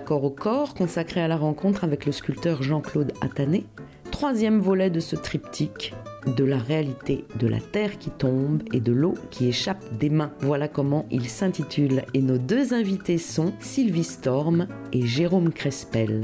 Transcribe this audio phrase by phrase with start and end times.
[0.00, 3.66] Moment d'accord au corps consacré à la rencontre avec le sculpteur Jean-Claude Attané,
[4.10, 5.94] troisième volet de ce triptyque
[6.36, 10.32] de la réalité de la terre qui tombe et de l'eau qui échappe des mains.
[10.40, 16.22] Voilà comment il s'intitule et nos deux invités sont Sylvie Storm et Jérôme Crespel.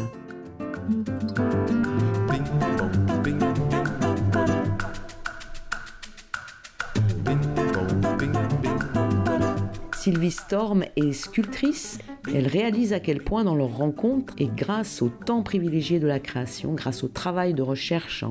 [10.30, 11.98] Storm est sculptrice.
[12.34, 16.20] Elle réalise à quel point dans leur rencontre et grâce au temps privilégié de la
[16.20, 18.24] création, grâce au travail de recherche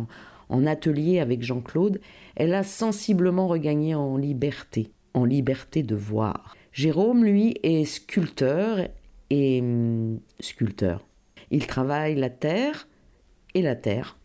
[0.49, 1.99] en, atelier avec Jean-Claude,
[2.35, 6.55] elle a sensiblement regagné en liberté, en liberté de voir.
[6.71, 8.87] Jérôme, lui, est sculpteur
[9.29, 11.05] et hum, sculpteur.
[11.51, 12.87] Il travaille la terre
[13.53, 14.17] et la terre.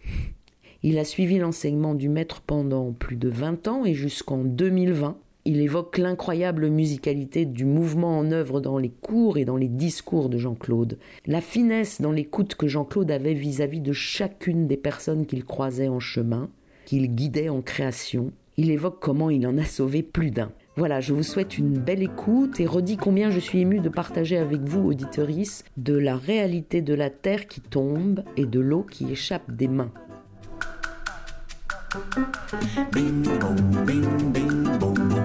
[0.83, 5.19] Il a suivi l'enseignement du maître pendant plus de 20 ans et jusqu'en 2020.
[5.47, 10.29] Il évoque l'incroyable musicalité du mouvement en œuvre dans les cours et dans les discours
[10.29, 15.47] de Jean-Claude, la finesse dans l'écoute que Jean-Claude avait vis-à-vis de chacune des personnes qu'il
[15.47, 16.51] croisait en chemin,
[16.85, 18.33] qu'il guidait en création.
[18.59, 20.53] Il évoque comment il en a sauvé plus d'un.
[20.77, 24.37] Voilà, je vous souhaite une belle écoute et redis combien je suis ému de partager
[24.37, 29.11] avec vous, auditoris, de la réalité de la terre qui tombe et de l'eau qui
[29.11, 29.93] échappe des mains.
[32.93, 33.25] Bing
[33.85, 35.20] bing bing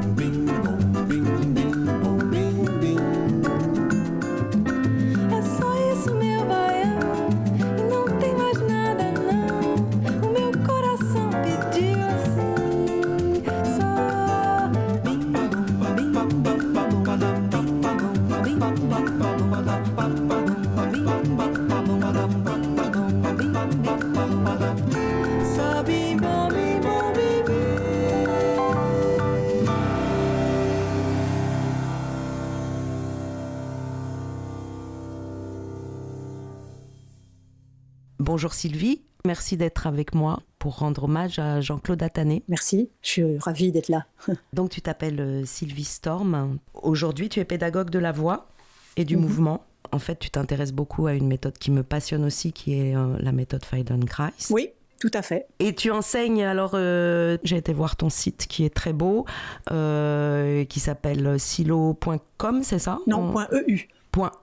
[38.36, 42.44] Bonjour Sylvie, merci d'être avec moi pour rendre hommage à Jean-Claude Attané.
[42.50, 44.08] Merci, je suis ravie d'être là.
[44.52, 46.58] Donc tu t'appelles euh, Sylvie Storm.
[46.74, 48.50] Aujourd'hui tu es pédagogue de la voix
[48.98, 49.22] et du mhm.
[49.24, 49.64] mouvement.
[49.94, 53.16] En fait tu t'intéresses beaucoup à une méthode qui me passionne aussi, qui est euh,
[53.22, 54.34] la méthode Feldenkrais.
[54.50, 55.48] Oui, tout à fait.
[55.60, 59.26] Et tu enseignes, alors euh, j'ai été voir ton site qui est très beau,
[59.70, 63.00] qui s'appelle silo.com, c'est ça?
[63.08, 63.34] Non,
[63.66, 63.88] .eu.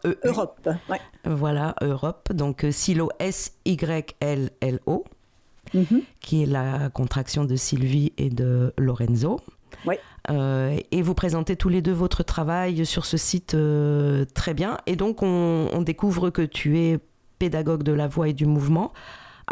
[0.04, 0.68] E Europe,
[1.24, 2.32] Voilà, Europe.
[2.32, 5.04] Donc euh, Silo S-Y-L-L-O,
[5.74, 6.02] mhm.
[6.20, 9.40] qui est la contraction de Sylvie et de Lorenzo.
[9.86, 9.96] Oui.
[10.30, 14.78] Euh, et vous présentez tous les deux votre travail sur ce site euh, très bien.
[14.86, 16.98] Et donc, on, on, découvre que tu es
[17.38, 18.92] pédagogue de la voix et du mouvement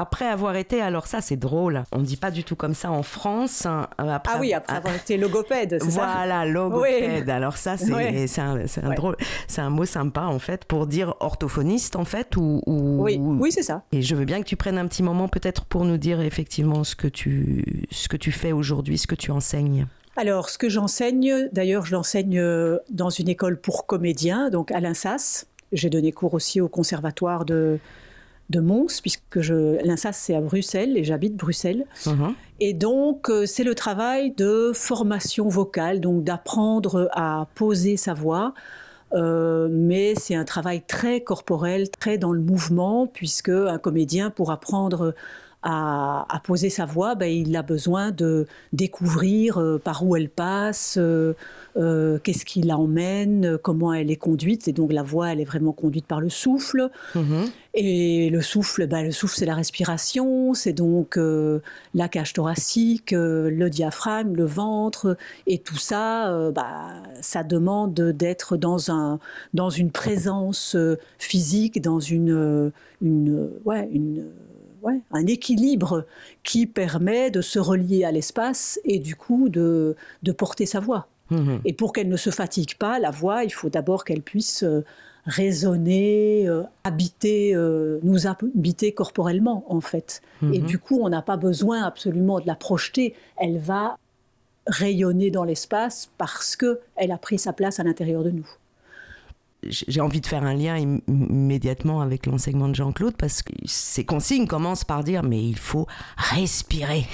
[0.01, 2.91] après avoir été, alors ça c'est drôle, on ne dit pas du tout comme ça
[2.91, 3.67] en France.
[3.67, 7.29] Hein, euh, ah oui, après avoir été logopède, c'est ça Voilà, logopède.
[7.29, 12.07] Alors ça c'est un, drôle, c'est un mot sympa en fait pour dire orthophoniste en
[12.07, 13.83] fait ou, oui, oui c'est ça.
[13.93, 16.83] Et je veux bien que tu prennes un petit moment peut-être pour nous dire effectivement
[16.83, 19.87] ce que tu ce que tu fais aujourd'hui, ce que tu enseignes.
[20.17, 24.81] Alors, ce que j'enseigne, d'ailleurs, je l'enseigne euh, dans une école pour comédiens, donc à
[24.81, 25.47] l'INSAS.
[25.73, 27.79] J'ai donné cours aussi au conservatoire de,
[28.51, 31.87] de Mons, puisque je, l'INSAS c'est à Bruxelles et j'habite Bruxelles.
[32.05, 32.35] Uh-huh.
[32.61, 38.53] Et donc euh, c'est le travail de formation vocale, donc d'apprendre à poser sa voix.
[39.13, 44.53] Euh, mais c'est un travail très corporel, très dans le mouvement, puisque un comédien pour
[44.53, 45.15] apprendre
[45.63, 50.97] à, poser sa voix, ben, il a besoin de découvrir euh, par où elle passe,
[50.99, 51.35] euh,
[51.77, 54.69] euh, qu'est-ce qui l'emmène, comment elle est conduite.
[54.69, 56.89] Et donc la voix, elle est vraiment conduite par le souffle.
[57.15, 57.51] Mm-hmm.
[57.75, 61.17] Et le souffle, ben, le souffle, c'est la respiration, c'est donc
[61.95, 65.17] la cage thoracique, le diaphragme, le ventre,
[65.47, 69.21] et tout ça, ben, ça demande d'être dans un
[69.55, 70.77] dans une présence
[71.19, 74.25] physique, dans une une ouais une
[75.11, 76.07] un équilibre
[76.43, 79.97] qui permet de se relier à l'espace et du coup de,
[80.37, 81.09] porter sa voix.
[81.31, 81.61] Mhm.
[81.65, 84.85] Et pour qu'elle ne se fatigue pas, la voix, il faut d'abord qu'elle puisse euh,
[85.27, 90.23] résonner, euh, habiter, euh, nous habiter corporellement en fait.
[90.43, 90.67] Et mhm.
[90.67, 93.15] du coup, on n'a pas besoin absolument de la projeter.
[93.37, 93.97] Elle va
[94.67, 98.49] rayonner dans l'espace parce qu'elle a pris sa place à l'intérieur de nous
[99.63, 100.77] j'ai envie de faire un lien
[101.07, 105.87] immédiatement avec l'enseignement de Jean-Claude parce que ses consignes commencent par dire mais il faut
[106.17, 107.07] respirer,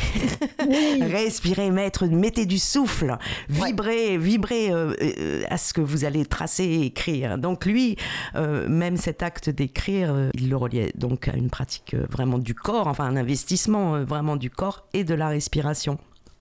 [1.00, 3.16] respirer, mettre, mettez du souffle,
[3.48, 7.38] vibrer, vibrer euh, euh, à ce que vous allez tracer et écrire.
[7.38, 7.96] Donc lui,
[8.36, 12.86] euh, même cet acte d'écrire, il le reliait donc à une pratique vraiment du corps,
[12.86, 15.98] enfin un investissement vraiment du corps et de la respiration.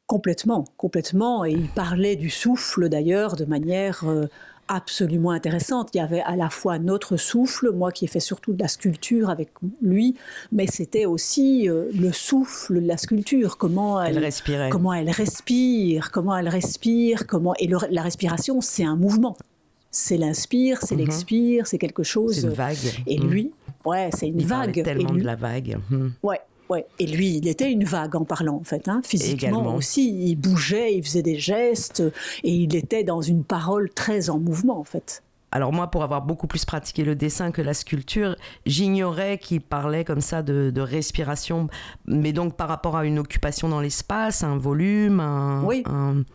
[0.08, 1.46] Complètement, complètement.
[1.46, 4.06] Et il parlait du souffle d'ailleurs de manière
[4.68, 5.90] absolument intéressante.
[5.94, 8.68] Il y avait à la fois notre souffle, moi qui ai fait surtout de la
[8.68, 9.50] sculpture avec
[9.82, 10.16] lui,
[10.52, 14.70] mais c'était aussi euh, le souffle de la sculpture, comment elle, respirait.
[14.70, 19.38] comment elle respire, comment elle respire, comment et la respiration c'est un mouvement.
[19.92, 21.02] C'est l'inspire, c'est mhm.
[21.02, 22.36] l'expire, c'est quelque chose.
[22.36, 23.04] C'est une vague.
[23.08, 23.90] Et lui, mhm.
[23.90, 24.84] ouais, c'est une vague.
[24.84, 25.78] Tellement de la vague.
[25.90, 26.14] Mhm.
[26.22, 26.86] Ouais, Ouais.
[27.00, 28.88] Et lui, il était une vague en parlant, en fait.
[28.88, 29.02] Hein.
[29.04, 32.04] Physiquement aussi, il bougeait, il faisait des gestes,
[32.44, 35.24] et il était dans une parole très en mouvement, en fait.
[35.52, 38.36] Alors moi, pour avoir beaucoup plus pratiqué le dessin que la sculpture,
[38.66, 41.70] j'ignorais qu'il parlait comme ça de, respiration,
[42.06, 45.64] mais donc par rapport à une occupation dans l'espace, un volume, un...
[45.64, 45.84] Oui,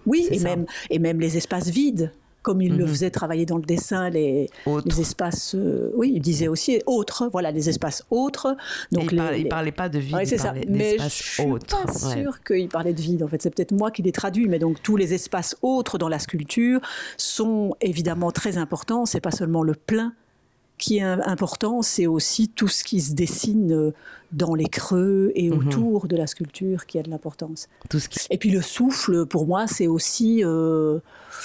[0.06, 2.90] oui et, même, et même les espaces vides comme il le mhm.
[2.90, 7.50] faisait travailler dans le dessin, les, les espaces, euh, oui, il disait aussi autres, voilà,
[7.50, 8.56] les espaces autres.
[8.92, 10.96] Donc il, ne parlait, pas de vide, il parlait.
[10.98, 14.12] Je suis pas sûr qu'il parlait de vide, en fait, c'est peut-être moi qui l'ai
[14.12, 16.80] traduit, mais donc tous les espaces autres dans la sculpture
[17.16, 20.14] sont évidemment très importants, c'est pas seulement le plein
[20.80, 23.90] qui est important, c'est aussi tout ce qui se dessine euh,
[24.32, 25.58] dans les creux et mhm.
[25.58, 27.68] autour de la sculpture qui a de l'importance.
[28.30, 30.42] Et puis le souffle, pour moi, c'est aussi.
[30.44, 31.00] Euh,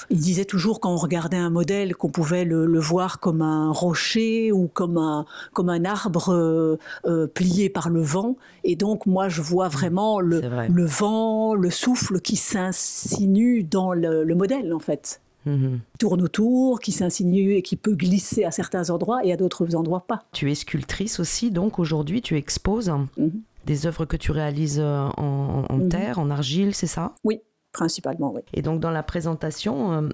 [0.10, 4.52] il disait toujours quand on regardait un modèle qu'on pouvait le, voir comme un rocher
[4.52, 8.36] ou comme un, comme un arbre euh, plié par le vent.
[8.64, 14.34] Et donc, moi, je vois vraiment le, le vent, le souffle qui s'insinue dans le
[14.36, 15.22] modèle, en fait.
[15.46, 15.80] Mhm.
[16.00, 20.06] tourne autour, qui s'insinue et qui peut glisser à certains endroits et à d'autres endroits
[20.08, 20.24] pas.
[20.32, 23.32] Tu es sculptrice aussi, donc aujourd'hui tu exposes mhm.
[23.66, 25.90] des œuvres que tu réalises euh, en, mhm.
[25.90, 27.14] terre, en argile, c'est ça?
[27.24, 28.42] Oui, principalement, oui.
[28.54, 30.10] Et donc dans la présentation, euh,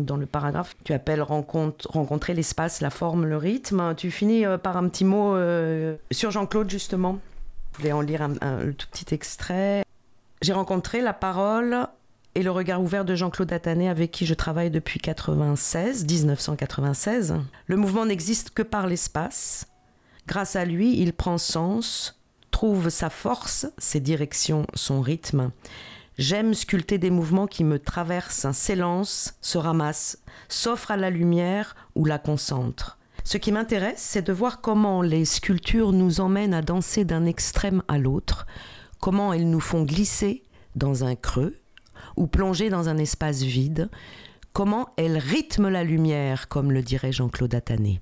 [0.00, 3.94] dans le paragraphe, tu appelles rencontrer l'espace, la forme, le rythme.
[3.96, 5.36] Tu finis euh, par un petit mot
[6.12, 7.18] sur Jean-Claude justement.
[7.78, 9.84] Je vais en lire un tout petit extrait.
[10.42, 11.88] J'ai rencontré la parole
[12.34, 17.34] et le regard ouvert de Jean-Claude Attané avec qui je travaille depuis 96, 1996.
[17.66, 19.66] Le mouvement n'existe que par l'espace.
[20.26, 22.20] Grâce à lui, il prend sens,
[22.50, 25.50] trouve sa force, ses directions, son rythme.
[26.18, 32.04] J'aime sculpter des mouvements qui me traversent, s'élancent, se ramassent, s'offrent à la lumière ou
[32.04, 32.98] la concentrent.
[33.24, 37.82] Ce qui m'intéresse, c'est de voir comment les sculptures nous emmènent à danser d'un extrême
[37.86, 38.46] à l'autre,
[39.00, 40.42] comment elles nous font glisser
[40.76, 41.54] dans un creux,
[42.16, 43.88] ou plonger dans un espace vide,
[44.52, 48.00] comment elle rythme la lumière, comme le dirait Jean-Claude Attané.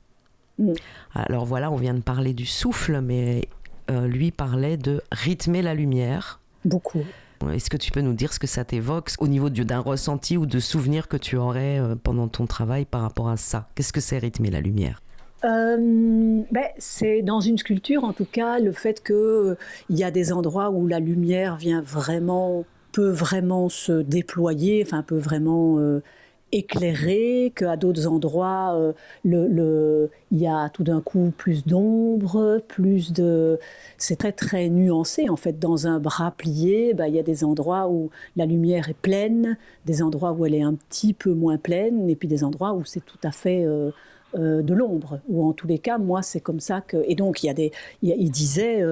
[0.59, 0.73] Mm.
[1.15, 3.49] Alors voilà, on vient de parler du souffle, mais
[3.91, 6.41] euh, lui parlait de rythmer la lumière.
[6.65, 7.05] Beaucoup.
[7.53, 10.47] Est-ce que tu peux nous dire ce que ça t'évoque au niveau d'un ressenti ou
[10.47, 13.69] de souvenir que tu aurais euh, pendant ton travail par rapport à ça?
[13.75, 15.03] Qu'est-ce que c'est rythmer la lumière?
[15.45, 19.57] Euh, ben, c'est dans une sculpture en tout cas le fait qu'il
[19.91, 22.65] il y a des endroits où la lumière vient vraiment
[22.97, 26.03] peut vraiment se déployer, enfin peut vraiment euh,
[26.51, 33.13] éclairer, qu'à d'autres endroits, euh, le, il y a tout d'un coup plus d'ombre, plus
[33.13, 33.59] de...
[33.99, 35.59] C'est très très nuancé en fait.
[35.59, 39.59] Dans un bras plié, bah, il y a des endroits où la lumière est pleine,
[39.85, 42.87] des endroits où elle est un petit peu moins pleine, et puis des endroits où
[42.87, 43.65] c'est tout à fait...
[43.65, 43.91] Euh,
[44.35, 46.99] de l'ombre, ou en tous les cas, moi, c'est comme ça que.
[47.07, 47.73] Et donc, il y a des.
[48.03, 48.83] Il, disait,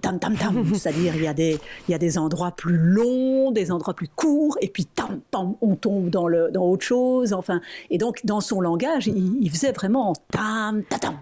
[0.00, 3.50] tam tam tam c'est-à-dire il y a des il y a des endroits plus longs,
[3.50, 7.32] des endroits plus courts, et puis tam tam, on tombe dans le dans autre chose,
[7.32, 7.60] enfin.
[7.90, 11.18] Et donc dans son langage, il, faisait vraiment tam tam tam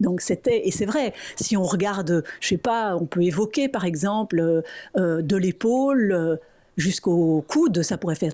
[0.00, 1.12] Donc c'était et c'est vrai.
[1.36, 4.62] Si on regarde, je sais pas, on peut évoquer par exemple euh,
[4.96, 6.36] euh, de l'épaule euh,
[6.76, 8.32] jusqu'au coude, ça pourrait faire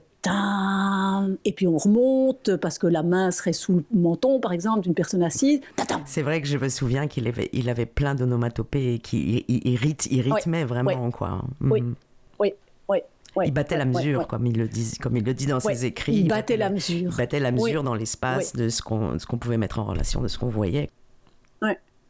[1.45, 4.95] et puis on remonte parce que la main serait sous le menton, par exemple, d'une
[4.95, 5.61] personne assise.
[6.07, 10.65] C'est vrai que je me souviens qu'il avait, il avait plein d'onomatopées qu'il il, rythmait
[10.65, 11.43] vraiment, quoi.
[11.61, 11.95] Oui, mhm.
[12.39, 12.53] oui,
[12.89, 12.99] oui.
[13.45, 16.15] il battait la mesure, comme, il le dit, comme il le dit dans ses écrits.
[16.15, 17.11] Il battait la mesure.
[17.11, 20.29] Il battait la mesure dans l'espace de ce qu'on qu'on pouvait mettre en relation, de
[20.29, 20.91] ce qu'on voyait.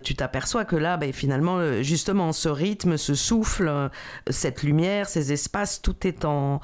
[0.03, 3.89] Tu t'aperçois que là, ben, finalement, euh, justement, ce rythme, ce souffle, euh,
[4.29, 6.61] cette lumière, ces espaces, tout est en,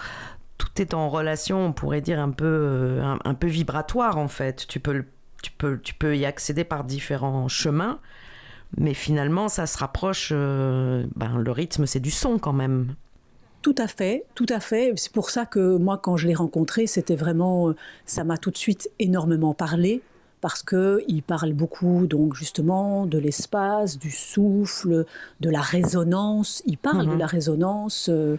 [0.59, 4.67] tout est en relation, on pourrait dire un peu, euh, un, peu vibratoire en fait.
[4.69, 5.05] Tu peux,
[5.43, 8.01] tu, peux, tu peux y accéder par différents chemins,
[8.77, 10.31] mais finalement ça se rapproche.
[10.33, 12.95] Euh, ben, le rythme, c'est du son quand même.
[13.63, 14.93] Tout à fait, tout à fait.
[14.97, 17.75] C'est pour ça que moi, quand je l'ai rencontré, c'était vraiment,
[18.07, 20.03] ça m'a tout de suite énormément parlé
[20.41, 25.05] parce qu'il parle beaucoup donc justement de l'espace, du souffle,
[25.41, 26.63] de la résonance.
[26.67, 27.19] Il parle de mhm.
[27.19, 28.37] la résonance, euh,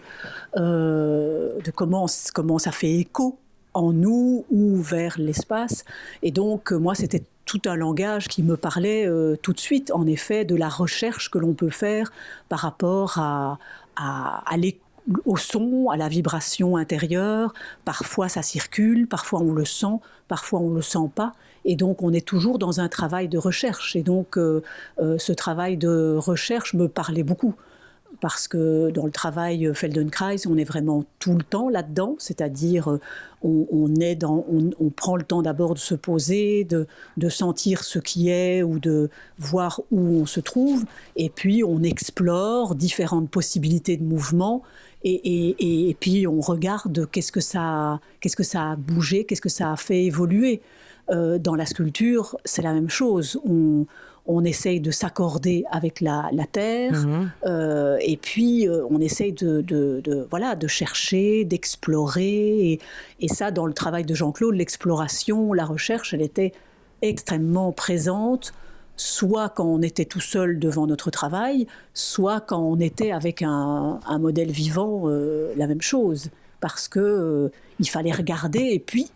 [0.56, 3.38] euh, de comment, comment ça fait écho
[3.74, 5.84] en nous ou vers l'espace.
[6.22, 10.06] Et donc moi c'était tout un langage qui me parlait euh, tout de suite, en
[10.06, 12.12] effet, de la recherche que l'on peut faire
[12.48, 13.58] par rapport à,
[13.96, 14.56] à, à
[15.24, 17.52] au son, à la vibration intérieure.
[17.84, 21.32] Parfois ça circule, parfois on le sent, parfois on ne le sent pas.
[21.64, 23.96] Et donc, on est toujours dans un travail de recherche.
[23.96, 24.62] Et donc, euh,
[25.00, 27.54] euh, ce travail de recherche me parlait beaucoup.
[28.20, 33.00] Parce que dans le travail Feldenkrais, on est vraiment tout le temps là-dedans, c'est-à-dire euh,
[33.42, 36.86] on, est dans, on, prend le temps d'abord de se poser, de,
[37.28, 40.84] sentir ce qui est ou de voir où on se trouve,
[41.16, 44.62] et puis on explore différentes possibilités de mouvement,
[45.02, 49.40] et, et, et puis on regarde qu'est-ce que ça, qu'est-ce que ça a bougé, qu'est-ce
[49.40, 50.60] que ça a fait évoluer.
[51.10, 53.40] Euh, dans la sculpture, c'est la même chose.
[53.44, 53.86] On,
[54.44, 57.30] essaye de s'accorder avec la, terre, mhm.
[57.46, 62.78] euh, et puis euh, on essaye de, voilà, de chercher, d'explorer.
[63.18, 66.52] Et, ça, dans le travail de Jean-Claude, l'exploration, la recherche, elle était
[67.02, 68.52] extrêmement présente,
[68.96, 73.98] soit quand on était tout seul devant notre travail, soit quand on était avec un,
[74.06, 76.30] un modèle vivant, la même chose.
[76.60, 77.50] Parce que
[77.80, 79.10] il fallait regarder et puis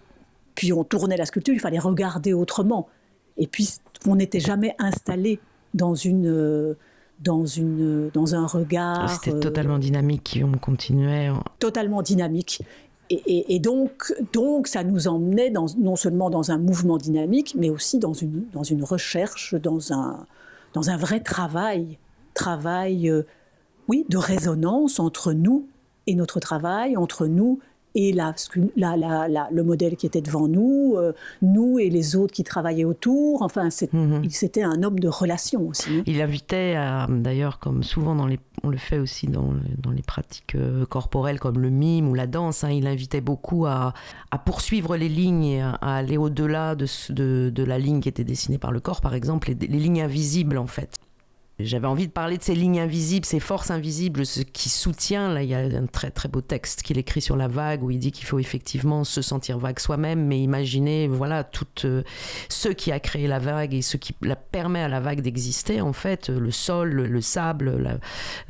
[0.55, 2.89] puis on tournait la sculpture, il fallait regarder autrement.
[3.37, 3.69] Et puis
[4.07, 5.41] on n'était jamais installé
[5.73, 6.77] dans une
[7.21, 9.11] dans une dans un regard.
[9.11, 11.31] C'était totalement dynamique, on continuait.
[11.59, 12.63] Totalement dynamique.
[13.11, 17.99] Et, donc, donc, ça nous emmenait dans, non seulement dans un mouvement dynamique, mais aussi
[17.99, 20.27] dans une, dans une recherche, dans un,
[20.73, 21.99] dans un vrai travail,
[22.33, 23.23] travail, euh,
[23.89, 25.69] oui, de résonance entre nous
[26.07, 27.61] et notre travail, entre nous
[27.95, 28.35] et la,
[28.77, 33.43] la, le modèle qui était devant nous, euh, nous et les autres qui travaillaient autour.
[33.43, 34.29] Enfin, mhm.
[34.31, 35.91] c'était un homme de relation aussi.
[35.91, 36.03] Hein.
[36.07, 36.77] Il invitait,
[37.09, 41.39] d'ailleurs, comme souvent dans les, on le fait aussi dans, dans les pratiques euh, corporelles
[41.39, 43.95] comme le mime ou la danse, hein, il invitait beaucoup à,
[44.31, 48.25] à, poursuivre les lignes et à, aller au-delà de, de, de, la ligne qui était
[48.25, 50.99] dessinée par le corps, par exemple, les lignes invisibles en fait.
[51.65, 55.33] J'avais envie de parler de ces lignes invisibles, ces forces invisibles, ce qui soutient.
[55.33, 57.91] Là, il y a un très très beau texte qu'il écrit sur la vague où
[57.91, 62.03] il dit qu'il faut effectivement se sentir vague soi-même, mais imaginer, voilà, tout euh,
[62.49, 65.81] ce qui a créé la vague et ce qui la permet à la vague d'exister,
[65.81, 68.01] en fait, le sol, le, sable,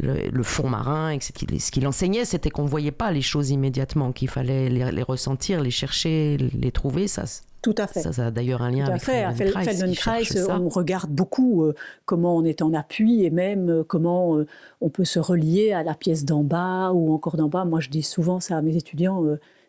[0.01, 1.59] le, fond marin, etc.
[1.59, 5.61] Ce qu'il enseignait, c'était qu'on voyait pas les choses immédiatement, qu'il fallait les, les, ressentir,
[5.61, 7.09] les chercher, les trouver.
[7.09, 7.25] Ça,
[7.65, 8.03] tout à fait.
[8.03, 9.65] Ça, a d'ailleurs un lien avec Feldenkrais.
[9.65, 14.47] Feldenkrais, on regarde beaucoup euh, comment on est en appui et même euh, comment euh,
[14.83, 17.65] on peut se relier à la pièce d'en bas ou encore d'en bas.
[17.65, 19.25] Moi, je dis souvent ça à mes étudiants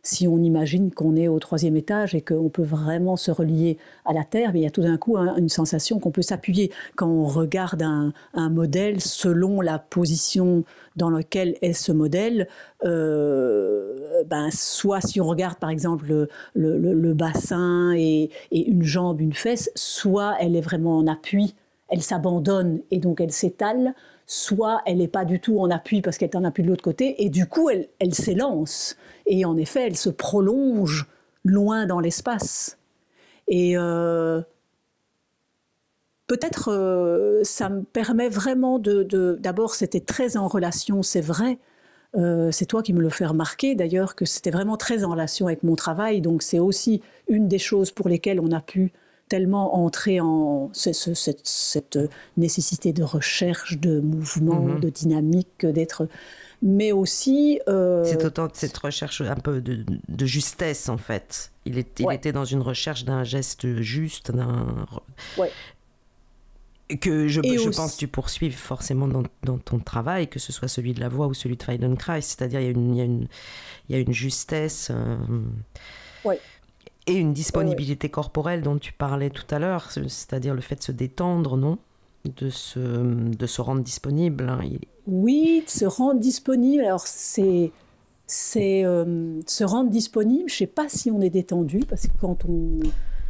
[0.06, 4.14] si on imagine qu'on est au troisième étage et qu'on peut vraiment se relier à
[4.14, 6.72] la Terre, mais il y a tout d'un coup une sensation qu'on peut s'appuyer.
[6.96, 8.14] Quand on regarde un,
[8.50, 10.64] modèle selon la position
[10.96, 12.48] dans laquelle est ce modèle,
[12.84, 19.72] euh, ben, soit si on regarde par exemple le, bassin et, une jambe, une fesse,
[19.76, 21.56] soit elle est vraiment en appui,
[21.90, 23.94] elle s'abandonne et donc elle s'étale,
[24.26, 26.84] soit elle n'est pas du tout en appui parce qu'elle est en appui de l'autre
[26.84, 28.96] côté, et du coup elle, elle s'élance.
[29.28, 31.08] Et en effet, elle se prolonge
[31.44, 32.78] loin dans l'espace.
[33.48, 34.42] Et euh,
[36.28, 39.38] peut-être euh, ça me permet vraiment de...
[39.40, 41.60] D'abord, c'était très en relation, c'est vrai.
[42.16, 45.48] Euh, c'est toi qui me le fais remarquer d'ailleurs que c'était vraiment très en relation
[45.48, 46.22] avec mon travail.
[46.22, 48.94] Donc c'est aussi une des choses pour lesquelles on a pu
[49.28, 52.00] tellement entrer en cette,
[52.38, 54.80] nécessité de recherche, de mouvement, mm-hmm.
[54.80, 56.08] de dynamique, d'être
[56.62, 57.60] mais aussi...
[57.68, 61.52] Euh, c'est autant cette recherche un peu de, justesse, en fait.
[61.66, 64.88] Il, est, il était dans une recherche d'un geste juste, d'un...
[66.88, 70.68] que je, je pense que tu poursuives forcément dans, dans, ton travail, que ce soit
[70.68, 73.30] celui de la voix ou celui de Feldenkrais, c'est-à-dire il y, a une, il,
[73.90, 74.92] y y a une justesse
[76.24, 76.40] ouais.
[77.08, 80.92] et une disponibilité corporelle dont tu parlais tout à l'heure, c'est-à-dire le fait de se
[80.92, 81.80] détendre, non?
[82.24, 84.50] De se, de se rendre disponible.
[84.50, 84.62] Hein.
[85.06, 86.84] Oui, de se rendre disponible.
[86.84, 87.72] Alors c'est
[88.28, 90.50] c'est euh, se rendre disponible.
[90.50, 92.80] Je ne sais pas si on est détendu parce que quand on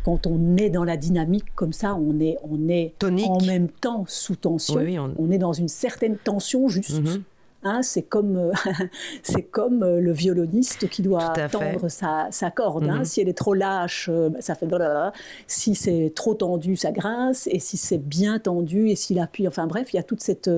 [0.06, 4.06] quand on est dans la dynamique comme ça, on est, on est en même temps
[4.08, 4.76] sous tension.
[5.18, 5.32] on...
[5.32, 7.02] est dans une certaine tension juste.
[7.02, 7.24] Mhm.
[7.68, 8.52] Hein, c'est comme, euh,
[9.24, 12.84] c'est comme euh, le violoniste qui doit tendre sa, sa, corde.
[12.84, 13.00] Hein.
[13.00, 13.06] Mhm.
[13.06, 15.14] Si elle est trop lâche, euh, bah, ça fait blablabla.
[15.48, 17.48] Si c'est trop tendu, ça grince.
[17.48, 20.52] Et si c'est bien tendu, et s'il appuie, enfin bref, il y a toute cette,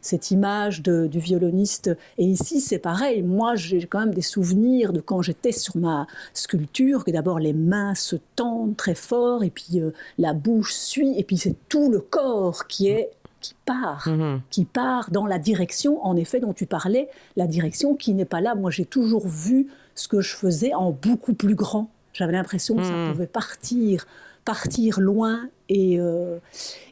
[0.00, 1.96] cette image de, du violoniste.
[2.18, 3.22] Et ici, c'est pareil.
[3.22, 7.52] Moi, j'ai quand même des souvenirs de quand j'étais sur ma sculpture, que d'abord les
[7.52, 9.80] mains se tendent très fort, et puis
[10.18, 13.10] la bouche suit, et puis c'est tout le corps qui est
[13.40, 14.40] qui part, mhm.
[14.50, 18.40] qui part dans la direction, en effet, dont tu parlais, la direction qui n'est pas
[18.40, 18.54] là.
[18.54, 21.90] Moi, j'ai toujours vu ce que je faisais en beaucoup plus grand.
[22.12, 23.12] J'avais l'impression que ça mhm.
[23.12, 24.06] pouvait partir,
[24.44, 25.48] partir loin.
[25.68, 26.38] Et, euh,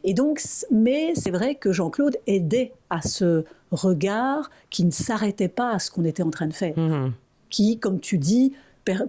[0.03, 5.71] et donc, mais c'est vrai que Jean-Claude aidait à ce regard qui ne s'arrêtait pas
[5.71, 6.77] à ce qu'on était en train de faire.
[6.77, 7.13] Mhm.
[7.49, 8.53] Qui, comme tu dis,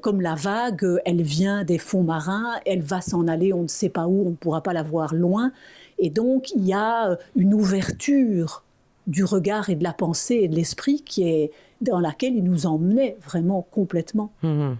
[0.00, 3.88] comme la vague, elle vient des fonds marins, elle va s'en aller, on ne sait
[3.88, 5.52] pas où, on ne pourra pas la voir loin.
[5.98, 8.62] Et donc, il y a euh, une ouverture
[9.06, 11.50] du regard et de la pensée et de l'esprit qui est
[11.80, 14.76] dans laquelle il nous emmenait vraiment complètement mhm.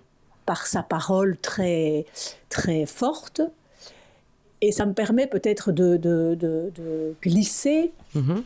[0.47, 2.05] par sa parole très
[2.49, 3.41] très forte.
[4.61, 8.43] Et ça me permet peut-être de, de, glisser mhm.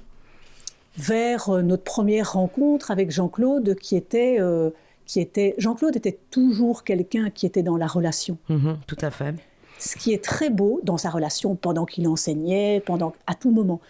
[0.96, 4.70] vers euh, notre première rencontre avec Jean-Claude, qui était euh,
[5.06, 8.38] qui était Jean-Claude était toujours quelqu'un qui était dans la relation.
[8.48, 9.34] Mhm, tout à fait
[9.82, 13.80] ce qui est très beau dans sa relation pendant qu'il enseignait, pendant à tout moment.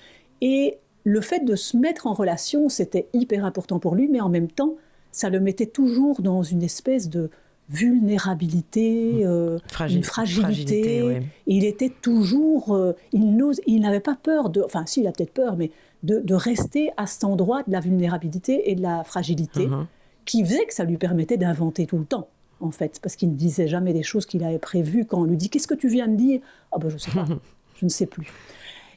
[0.40, 4.28] Et le fait de se mettre en relation, c'était hyper important pour lui, mais en
[4.28, 4.74] même temps,
[5.10, 7.30] ça le mettait toujours dans une espèce de
[7.68, 9.58] vulnérabilité, euh,
[9.88, 11.22] une fragilité.
[11.46, 15.32] il était toujours, euh, il il n'avait pas peur de, enfin si, il a peut-être
[15.32, 15.70] peur, mais
[16.02, 19.86] de, rester à cet endroit de la vulnérabilité et de la fragilité, mmh.
[20.24, 22.28] qui faisait que ça lui permettait d'inventer tout le temps
[22.62, 25.04] en fait, parce qu'il ne disait jamais des choses qu'il avait prévues.
[25.04, 26.40] Quand on lui dit Qu'est-ce que tu viens de dire?
[26.70, 27.26] Ah ben je ne sais pas,
[27.76, 28.32] je ne sais plus.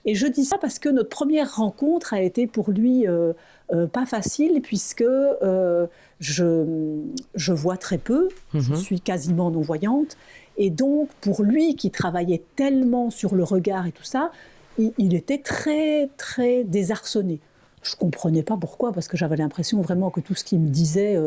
[0.05, 3.34] Et je dis ça parce que notre première rencontre a été pour lui euh,
[3.74, 5.87] euh, pas facile, puisque euh,
[6.20, 7.01] je,
[7.33, 8.75] je vois très peu, je mhm.
[8.75, 10.16] suis quasiment non-voyante.
[10.57, 14.31] Et donc, pour lui qui travaillait tellement sur le regard et tout ça,
[14.77, 17.39] il, il était très, très désarçonné.
[17.81, 20.70] Je ne comprenais pas pourquoi, parce que j'avais l'impression vraiment que tout ce qu'il me
[20.70, 21.18] disait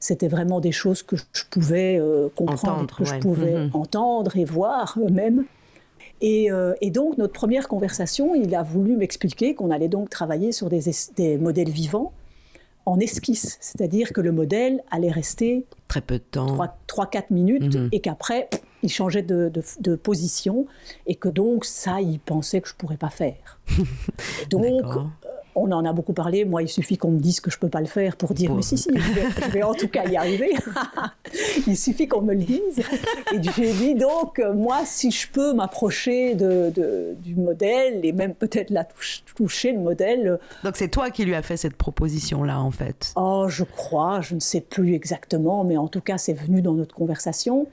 [0.00, 3.70] c'était vraiment des choses que je pouvais euh, comprendre, que je pouvais mhm.
[3.74, 5.44] entendre et voir même.
[6.22, 10.68] Euh, et, donc, notre première conversation, il a voulu m'expliquer qu'on allait donc travailler sur
[10.68, 12.12] des, modèles vivants
[12.86, 16.56] en esquisse, c'est-à-dire que le modèle allait rester très peu de temps,
[16.88, 17.90] 3-4 minutes, mhm.
[17.92, 18.48] et qu'après,
[18.82, 19.50] il changeait de,
[19.96, 20.66] position,
[21.06, 23.60] et que donc ça, il pensait que je ne pourrais pas faire.
[24.50, 24.84] donc,
[25.60, 26.44] on en a beaucoup parlé.
[26.44, 28.54] Moi, il suffit qu'on me dise que je ne peux pas le faire pour dire,
[28.54, 30.54] mais si, si, je vais, en tout cas y arriver.
[31.66, 32.82] il suffit qu'on me le dise.
[33.32, 38.70] Et j'ai dit donc, moi, si je peux m'approcher de, du modèle et même peut-être
[38.70, 38.86] la
[39.34, 40.38] toucher le modèle.
[40.64, 43.12] Donc c'est toi qui lui as fait cette proposition-là, en fait?
[43.16, 46.74] Oh, je crois, je ne sais plus exactement, mais en tout cas, c'est venu dans
[46.74, 47.66] notre conversation.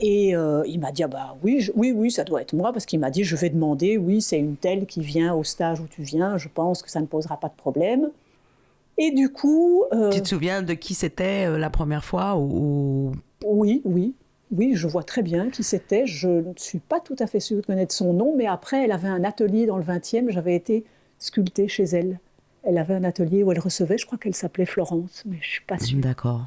[0.00, 2.86] Et euh, il m'a dit, ah bah oui, oui, oui, ça doit être moi, parce
[2.86, 5.86] qu'il m'a dit, je vais demander, oui, c'est une telle qui vient au stage où
[5.88, 8.10] tu viens, je pense que ça ne posera pas de problème.
[8.96, 9.84] Et du coup...
[9.92, 13.12] Euh, tu te souviens de qui c'était euh, la première fois ou...
[13.44, 14.14] Oui, oui,
[14.50, 16.06] oui, je vois très bien qui c'était.
[16.06, 18.92] Je ne suis pas tout à fait sûre de connaître son nom, mais après, elle
[18.92, 20.84] avait un atelier dans le 20e, j'avais été
[21.18, 22.18] sculptée chez elle.
[22.64, 25.52] Elle avait un atelier où elle recevait, je crois qu'elle s'appelait Florence, mais je ne
[25.52, 25.98] suis pas sûre.
[26.00, 26.46] D'accord.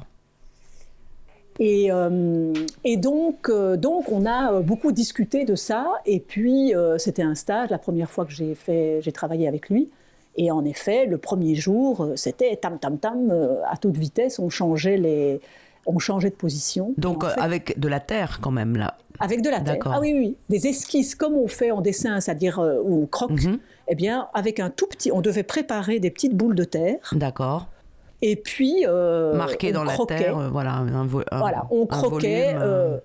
[1.58, 2.52] Et, euh,
[2.84, 5.86] et donc, euh, donc, on a beaucoup discuté de ça.
[6.06, 9.68] Et puis, euh, c'était un stage, la première fois que j'ai fait, j'ai travaillé avec
[9.68, 9.90] lui.
[10.36, 13.30] Et en effet, le premier jour, c'était tam tam tam
[13.70, 14.38] à toute vitesse.
[14.38, 15.42] On changeait les,
[15.84, 16.94] on changeait de position.
[16.96, 18.96] Donc avec de la terre quand même là.
[19.20, 19.76] Avec de la terre.
[19.84, 23.44] Ah oui oui, des esquisses comme on fait en dessin, c'est-à-dire où on croque.
[23.44, 23.58] Mhm.
[23.88, 27.12] Eh bien, avec un tout petit, on devait préparer des petites boules de terre.
[27.12, 27.68] D'accord.
[28.22, 28.84] Et puis.
[28.86, 30.74] Euh, Marqué dans la terre, euh, voilà.
[30.74, 32.54] Un, voilà, on croquait.
[32.54, 32.98] volume, euh,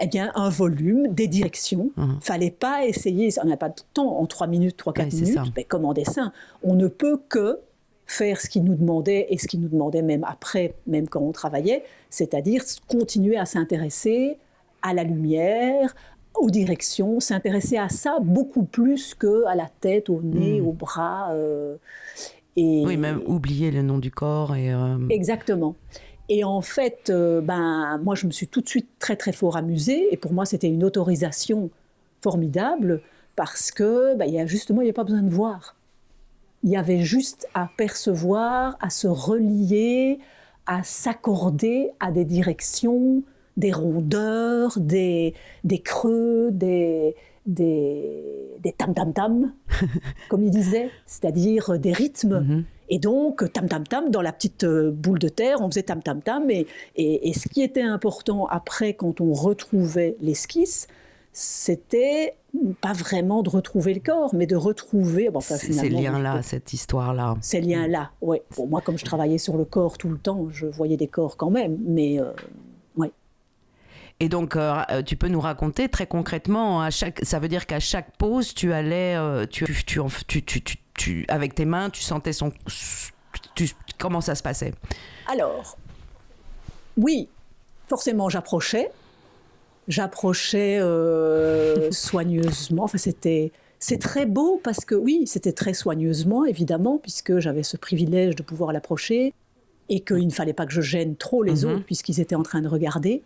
[0.00, 1.90] eh bien, un volume, des directions.
[1.96, 2.20] Il uh-huh.
[2.20, 5.84] Fallait pas essayer, on n'a pas de temps, en 3 minutes, 3-4 minutes, mais comme
[5.84, 6.32] en dessin.
[6.62, 7.60] On ne peut que
[8.06, 11.32] faire ce qu'il nous demandait et ce qu'il nous demandait même après, même quand on
[11.32, 14.36] travaillait, c'est-à-dire continuer à s'intéresser
[14.82, 15.94] à la lumière,
[16.34, 20.66] aux directions, s'intéresser à ça beaucoup plus que à la tête, au nez, Mm.
[20.66, 21.30] au bras.
[21.32, 21.76] euh,
[22.56, 22.84] et...
[22.84, 24.54] Oui, même oublier le nom du corps.
[24.54, 24.98] Et, euh...
[25.10, 25.76] Exactement.
[26.28, 29.56] Et en fait, euh, ben, moi, je me suis tout de suite très, très fort
[29.56, 30.12] amusée.
[30.12, 31.70] Et pour moi, c'était une autorisation
[32.22, 33.02] formidable
[33.36, 35.76] parce que, ben, il y a justement, il n'y a pas besoin de voir.
[36.62, 40.18] Il y avait juste à percevoir, à se relier,
[40.66, 43.22] à s'accorder à des directions,
[43.58, 47.14] des rondeurs, des, des creux, des,
[47.46, 49.52] des, des tam-tam-tam,
[50.28, 52.40] comme il disait, c'est-à-dire des rythmes.
[52.40, 52.62] Mm -hmm.
[52.90, 54.66] Et donc, tam-tam-tam, dans la petite
[55.02, 56.50] boule de terre, on faisait tam-tam-tam.
[56.50, 60.86] Et, et, et, ce qui était important après, quand on retrouvait l'esquisse,
[61.32, 62.36] c'était
[62.80, 65.28] pas vraiment de retrouver le corps, mais de retrouver.
[65.30, 67.36] Bon, enfin, ces liens-là, cette histoire-là.
[67.40, 68.38] Ces liens-là, oui.
[68.56, 71.36] Bon, moi, comme je travaillais sur le corps tout le temps, je voyais des corps
[71.36, 72.32] quand même, mais euh.
[74.20, 77.80] Et donc, euh, tu peux nous raconter très concrètement, à chaque, ça veut dire qu'à
[77.80, 80.62] chaque pause, tu allais, euh, tu, tu, tu,
[80.94, 82.52] tu, avec tes mains, tu sentais son.
[83.98, 84.72] comment ça se passait?
[85.30, 85.76] Alors,
[86.96, 87.28] oui,
[87.88, 88.90] forcément, j'approchais.
[89.88, 92.84] J'approchais euh, soigneusement.
[92.84, 93.52] Enfin, c'était.
[93.80, 98.42] C'est très beau parce que, oui, c'était très soigneusement, évidemment, puisque j'avais ce privilège de
[98.42, 99.34] pouvoir l'approcher
[99.90, 101.70] et qu'il ne fallait pas que je gêne trop les Mhm.
[101.70, 101.74] mmh.
[101.74, 103.22] autres, puisqu'ils étaient en train de regarder.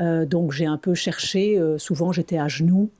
[0.00, 2.90] Euh, donc j'ai un peu cherché, euh, souvent j'étais à genoux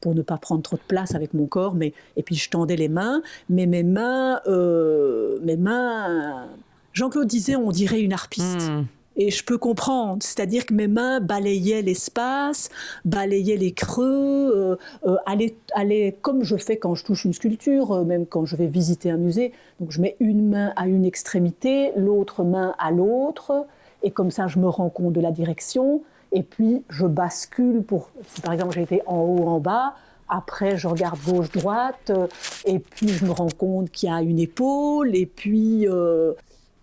[0.00, 2.76] pour ne pas prendre trop de place avec mon corps, mais, et puis je tendais
[2.76, 6.48] les mains, mais mes mains, euh, mes mains,
[6.92, 8.68] Jean-Claude disait on dirait une harpiste.
[8.68, 8.84] Mmh.
[9.16, 12.70] Et je peux comprendre, c'est-à-dire que mes mains balayaient l'espace,
[13.04, 18.04] balayaient les creux, euh, allaient, allaient, comme je fais quand je touche une sculpture, euh,
[18.04, 19.52] même quand je vais visiter un musée.
[19.80, 23.66] Donc je mets une main à une extrémité, l'autre main à l'autre,
[24.02, 26.02] et comme ça je me rends compte de la direction.
[26.32, 28.10] Et puis, je bascule pour.
[28.26, 29.94] Si par exemple, j'ai été en haut, en bas,
[30.28, 32.26] après, je regarde gauche-droite, euh,
[32.64, 35.86] et puis je me rends compte qu'il y a une épaule, et puis.
[35.88, 36.32] Euh,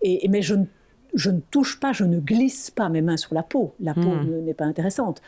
[0.02, 0.64] et, mais je ne,
[1.14, 3.74] je ne touche pas, je ne glisse pas mes mains sur la peau.
[3.80, 4.44] La peau Hmm.
[4.44, 5.20] n'est pas intéressante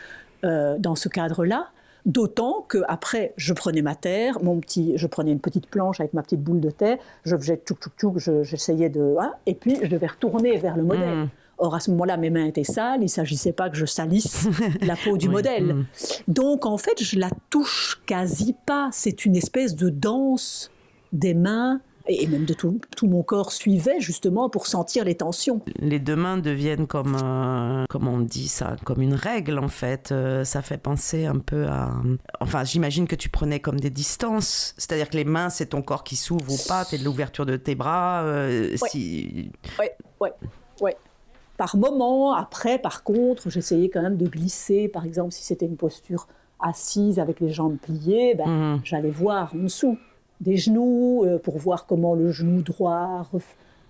[0.44, 1.66] euh, dans ce cadre-là.
[2.06, 6.14] D'autant que après, je prenais ma terre, mon petit, je prenais une petite planche avec
[6.14, 9.54] ma petite boule de terre, je faisais tchouk tchouk tchouk, je- j'essayais de, hein, et
[9.54, 11.16] puis je devais retourner vers le modèle.
[11.16, 11.28] Mm.
[11.64, 14.48] Or, à ce moment-là, mes mains étaient sales, il ne s'agissait pas que je salisse
[14.82, 15.34] la peau du Oui.
[15.34, 15.74] modèle.
[15.74, 15.86] Mm.
[16.26, 18.88] Donc, en fait, je la touche quasi pas.
[18.92, 20.72] C'est une espèce de danse
[21.12, 25.60] des mains, et même de tout, tout mon corps suivait justement pour sentir les tensions.
[25.78, 30.10] Les deux mains deviennent comme, euh, comment on dit ça, comme une règle en fait.
[30.10, 31.92] Euh, ça fait penser un peu à.
[32.40, 34.74] Enfin, j'imagine que tu prenais comme des distances.
[34.78, 37.56] C'est-à-dire que les mains, c'est ton corps qui s'ouvre ou pas, c'est de l'ouverture de
[37.56, 38.22] tes bras.
[38.24, 38.88] euh, Ouais.
[38.90, 39.52] si...
[39.78, 40.32] Ouais, ouais,
[40.80, 40.96] ouais.
[41.56, 44.88] Par moment, après, par contre, j'essayais quand même de glisser.
[44.88, 46.26] Par exemple, si c'était une posture
[46.60, 48.80] assise avec les jambes pliées, ben, Mhm.
[48.84, 49.98] j'allais voir en dessous
[50.40, 53.28] des genoux euh, pour voir comment le genou droit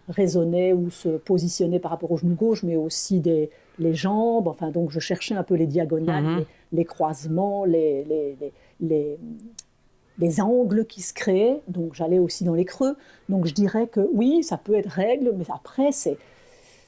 [0.09, 4.49] résonnait ou se positionnait par rapport au genou gauche, mais aussi des, les jambes.
[4.49, 6.39] Enfin, donc je cherchais un peu les diagonales, Mhm.
[6.39, 9.19] les, les croisements, les, les, les, les-
[10.19, 11.61] les angles qui se créaient.
[11.69, 12.97] Donc j'allais aussi dans les creux.
[13.29, 16.19] Donc je dirais que oui, ça peut être règle, mais après, c'est,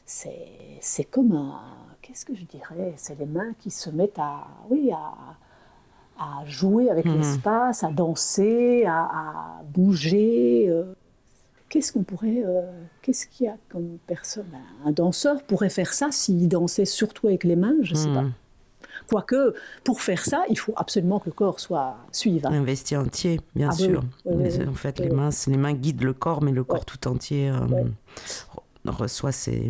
[0.06, 1.60] c'est, c'est comme un.
[2.02, 2.92] Qu'est-ce que je dirais?
[2.96, 4.46] C'est les mains qui se mettent à.
[4.70, 5.12] Oui, à
[6.16, 7.16] à jouer avec Mhm.
[7.16, 10.66] l'espace, à danser, à, à bouger.
[10.68, 10.94] euh.
[11.68, 12.62] Qu'est-ce qu'on pourrait, euh,
[13.02, 14.46] qu'est-ce qu'il y a comme personne?
[14.84, 18.14] Un danseur pourrait faire ça s'il dansait surtout avec les mains, je ne sais Mhm.
[18.14, 18.24] pas.
[19.08, 22.46] Quoique, pour faire ça, il faut absolument que le corps soit suive.
[22.46, 22.52] hein.
[22.52, 24.02] Investi entier, bien Ah sûr.
[24.02, 24.68] oui, oui, Mais oui.
[24.68, 27.58] En fait, les mains, les mains guident le corps, mais le corps tout entier euh,
[28.86, 29.68] reçoit ses.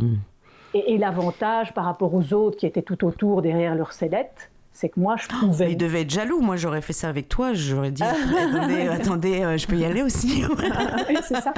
[0.75, 4.89] Et, et l'avantage par rapport aux autres qui étaient tout autour derrière leur sellette, c'est
[4.89, 5.71] que moi, je Mais pouvais.
[5.73, 6.41] il devait être jaloux.
[6.41, 7.53] Moi, j'aurais fait ça avec toi.
[7.55, 8.03] J'aurais dit
[8.53, 10.43] attendez, attendez, euh, je peux y aller aussi.
[11.23, 11.55] C'est ça.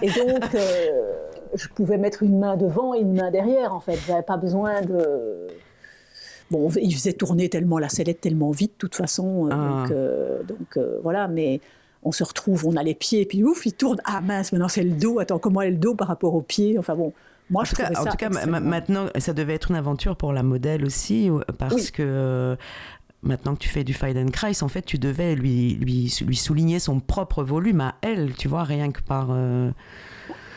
[0.00, 1.12] Et donc, euh,
[1.54, 3.98] je pouvais mettre une main devant et une main derrière, en fait.
[4.06, 5.48] J'avais pas besoin de.
[6.50, 9.48] Bon, il faisait tourner tellement la sellette tellement vite, de toute façon.
[9.48, 9.82] euh, Ah.
[9.82, 11.60] Donc, euh, donc euh, voilà, mais
[12.02, 13.98] on se retrouve, on a les pieds, puis ouf, il tourne.
[14.04, 15.18] Ah mince, maintenant c'est le dos.
[15.18, 16.78] Attends, comment est le dos par rapport aux pieds?
[16.78, 17.12] Enfin bon,
[17.50, 18.28] moi En je tout cas, trouvais en ça tout cas
[18.60, 21.90] maintenant, ça devait être une aventure pour la modèle aussi, parce Oui.
[21.92, 22.56] que euh,
[23.22, 27.00] maintenant que tu fais du Feldenkrais, en fait, tu devais lui, lui, lui souligner son
[27.00, 29.28] propre volume à elle, tu vois, rien que par.
[29.32, 29.70] euh,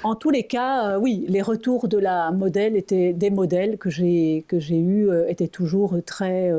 [0.03, 3.89] En tous les cas, euh, oui, les retours de la modèle étaient des modèles que
[3.89, 6.51] j'ai que j'ai eu euh, étaient toujours très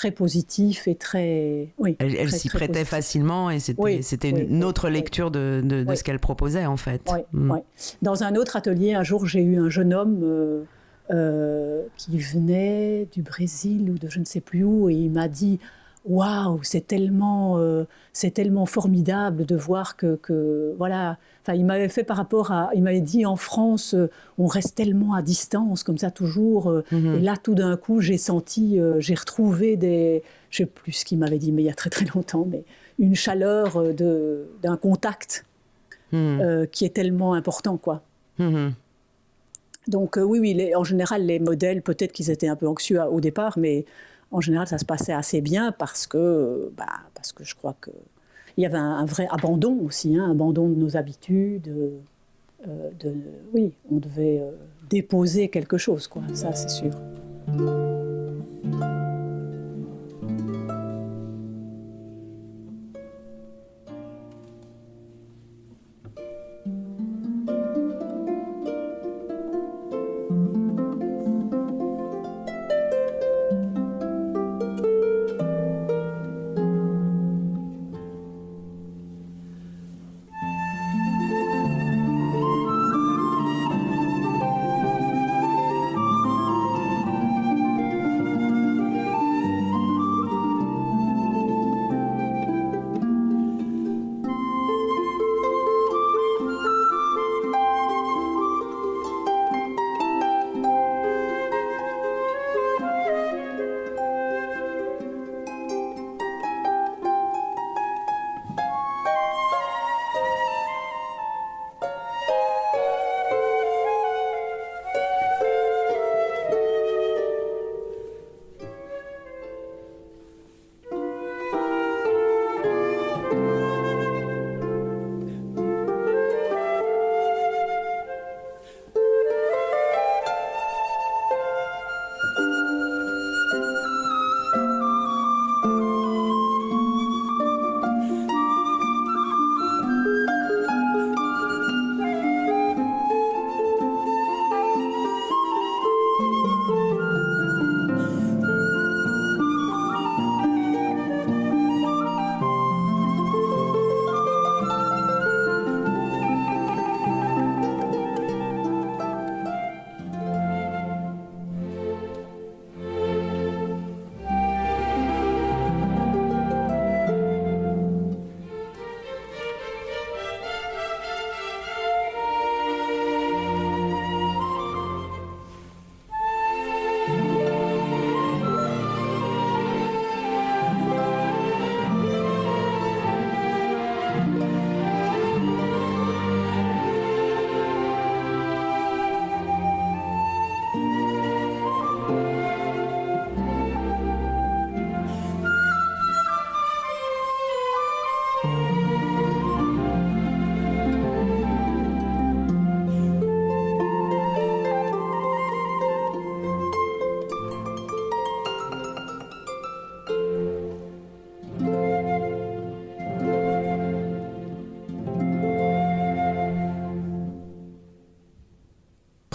[0.00, 1.94] très positifs et très oui.
[1.98, 4.00] elle s'y prêtait facilement et c'était Oui,
[4.32, 7.02] une autre lecture de, de, ce qu'elle proposait, en fait.
[7.34, 7.56] Mm.
[8.00, 10.62] Dans un autre atelier, un jour, j'ai eu un jeune homme euh,
[11.10, 15.28] euh, qui venait du Brésil ou de je ne sais plus où, et il m'a
[15.28, 15.58] dit
[16.04, 21.18] waouh, c'est tellement, euh, c'est tellement formidable de voir que, que voilà.
[21.42, 24.74] Enfin, il m'avait fait par rapport à, il m'avait dit en France, euh, on reste
[24.74, 26.70] tellement à distance comme ça toujours.
[26.70, 27.16] Euh, Mhm.
[27.16, 31.18] Et là, tout d'un coup, j'ai senti, j'ai retrouvé des, je sais plus ce qu'il
[31.18, 32.64] m'avait dit, mais il y a très très longtemps, mais
[32.98, 35.44] une chaleur de d'un contact
[36.12, 36.66] Mhm.
[36.72, 38.02] qui est tellement important, quoi.
[38.38, 38.72] Mhm.
[39.88, 43.10] Donc oui, oui, les- en général, les modèles, peut-être qu'ils étaient un peu anxieux à-
[43.10, 43.84] au départ, mais
[44.30, 47.90] en général, ça se passait assez bien parce que, bah, parce que je crois que
[48.56, 51.68] il y avait un, vrai abandon aussi, hein, abandon de nos habitudes.
[52.68, 53.14] euh, de,
[53.54, 54.50] oui, on devait euh,
[54.88, 56.22] déposer quelque chose, quoi.
[56.34, 56.90] Ça, c'est sûr.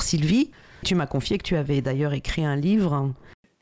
[0.05, 0.51] Sylvie,
[0.83, 3.11] tu m'as confié que tu avais d'ailleurs écrit un livre.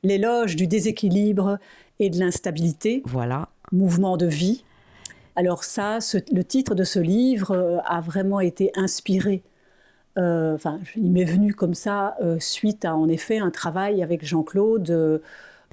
[0.03, 1.57] L'éloge du déséquilibre
[1.99, 3.47] et de l'instabilité, Voilà.
[3.71, 4.65] mouvement de vie.
[5.37, 9.41] Alors ça, ce- le titre de ce livre euh, a vraiment été inspiré.
[10.17, 14.23] euh, Enfin, il m'est venu comme ça euh, suite à en effet un travail avec
[14.25, 15.21] Jean-Claude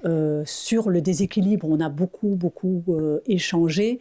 [0.07, 1.67] euh, sur le déséquilibre.
[1.69, 2.85] On a beaucoup beaucoup
[3.27, 3.99] échangé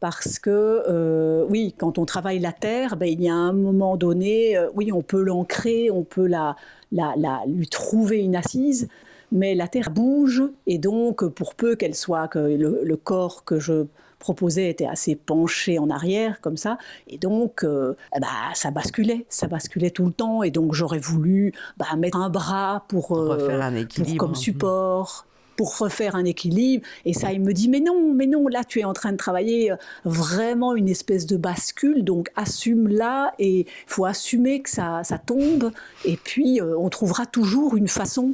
[0.00, 0.50] parce que
[0.88, 4.68] euh, oui, quand on travaille la terre, ben, il y a un moment donné, euh,
[4.74, 6.56] oui, on peut l'ancrer, on peut la,
[6.92, 8.88] la, la- lui trouver une assise,
[9.32, 10.42] mais la terre bouge.
[10.66, 13.86] Et donc pour peu qu'elle soit que le, le corps que je
[14.18, 19.46] proposais était assez penché en arrière comme ça et donc euh, ben, ça basculait ça
[19.46, 20.42] basculait tout le temps.
[20.42, 24.16] Et donc j'aurais voulu bah, mettre un bras pour, euh, refaire un pour équilibre.
[24.18, 25.27] comme support
[25.58, 28.80] pour refaire un équilibre et ça il me dit mais non mais non là tu
[28.80, 33.60] es en train de travailler euh, vraiment une espèce de bascule donc assume là et
[33.60, 35.70] il faut assumer que ça, ça tombe
[36.06, 38.32] et puis euh, on trouvera toujours une façon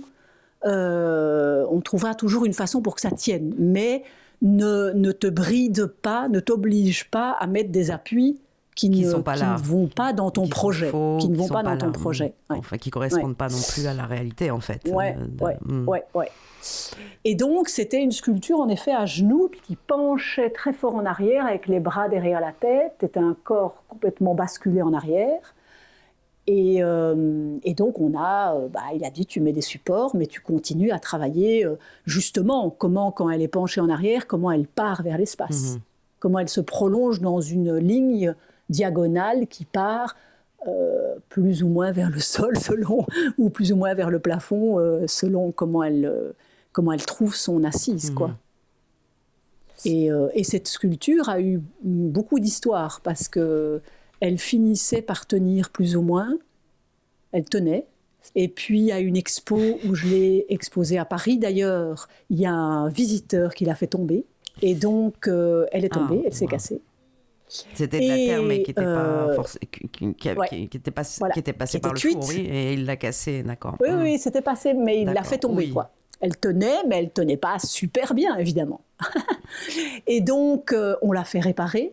[0.66, 3.54] euh, on trouvera toujours une façon pour que ça tienne.
[3.58, 4.02] Mais
[4.42, 8.38] ne, ne te bride pas, ne t'oblige pas à mettre des appuis
[8.74, 9.52] qui, Qui ne, sont pas qui là.
[9.58, 12.34] ne vont pas dans ton Qui projet, faux, qui ne vont pas dans ton projet.
[12.50, 12.56] Ouais.
[12.58, 14.80] Enfin, qui correspondent pas non plus à la réalité, en fait.
[14.90, 15.88] Ouais, Euh, ouais, Mm.
[15.88, 16.28] ouais, ouais.
[17.24, 21.46] Et donc, c'était une sculpture, en effet, à genoux, qui penchait très fort en arrière,
[21.46, 22.94] avec les bras derrière la tête.
[23.00, 25.54] C'était un corps complètement basculé en arrière.
[26.46, 30.42] Et, et, donc, on a, bah, il a dit, tu mets des supports, mais tu
[30.42, 31.66] continues à travailler
[32.04, 35.80] justement comment, quand elle est penchée en arrière, comment elle part vers l'espace, mhm.
[36.18, 38.34] comment elle se prolonge dans une ligne
[38.68, 40.16] diagonale qui part
[40.66, 43.06] euh, plus ou moins vers le sol, selon,
[43.38, 46.32] ou plus ou moins vers le plafond, euh, selon comment elle, euh,
[46.74, 48.10] comment elle trouve son assise.
[48.10, 48.28] Quoi.
[48.28, 48.36] Mhm.
[49.86, 53.80] Et, et, cette sculpture a eu beaucoup d'histoire parce que
[54.20, 56.38] elle finissait par tenir plus ou moins,
[57.32, 57.86] elle tenait.
[58.34, 62.52] Et puis à une expo où je l'ai exposée à Paris d'ailleurs, il y a
[62.52, 64.24] un visiteur qui l'a fait tomber.
[64.62, 65.28] Et donc
[65.72, 66.80] elle est tombée, ah, elle s'est cassée.
[67.46, 69.42] C'était de la terre, mais qui n'était pas euh,
[69.92, 73.76] qui, était, pas, qui était passé par le four, oui, et il l'a cassé, d'accord.
[73.80, 75.90] Oui, oui, c'était passé, mais il l'a fait tomber, quoi.
[76.24, 78.80] Elle tenait, mais elle tenait pas super bien, évidemment.
[80.06, 81.92] et donc, euh, on l'a fait réparer.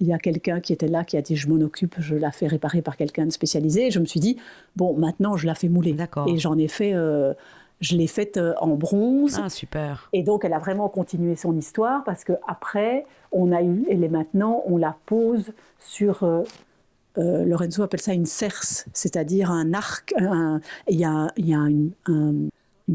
[0.00, 2.30] Il y a quelqu'un qui était là qui a dit je m'en occupe, je la
[2.30, 3.86] fais réparer par quelqu'un de spécialisé.
[3.86, 4.36] Et je me suis dit
[4.76, 5.94] bon, maintenant je la fais mouler.
[5.94, 6.28] D'accord.
[6.28, 6.92] Et j'en ai fait.
[6.92, 7.32] Euh,
[7.80, 9.40] je l'ai faite en bronze.
[9.42, 10.10] Ah, super.
[10.12, 14.10] Et donc, elle a vraiment continué son histoire parce qu'après, on a eu, elle est
[14.10, 16.42] maintenant, on la pose sur, euh,
[17.16, 20.14] euh, Lorenzo appelle ça une cerce, c'est-à-dire un arc,
[20.88, 21.92] il y a, une,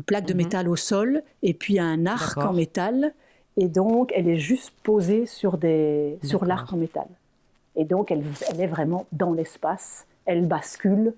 [0.02, 0.38] plaque de mhm.
[0.38, 3.14] métal au sol et puis un arc en métal,
[3.58, 7.08] et donc elle est juste posée sur, des, sur l'arc en métal.
[7.76, 11.14] Et donc elle, elle est vraiment dans l'espace, elle bascule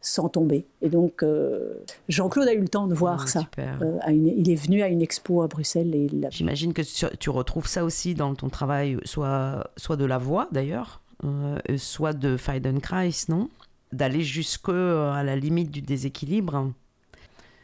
[0.00, 0.64] sans tomber.
[0.82, 1.74] Et donc, euh,
[2.08, 3.48] Jean-Claude a eu le temps de voir ah, ça.
[3.58, 5.94] Euh, il est venu à une expo à Bruxelles.
[5.94, 6.82] et J'imagine que
[7.16, 12.12] tu retrouves ça aussi dans ton travail, soit, soit de la voix d'ailleurs, euh, soit
[12.12, 13.50] de Feldenkrais, non?
[13.92, 16.70] D'aller jusque à la limite du déséquilibre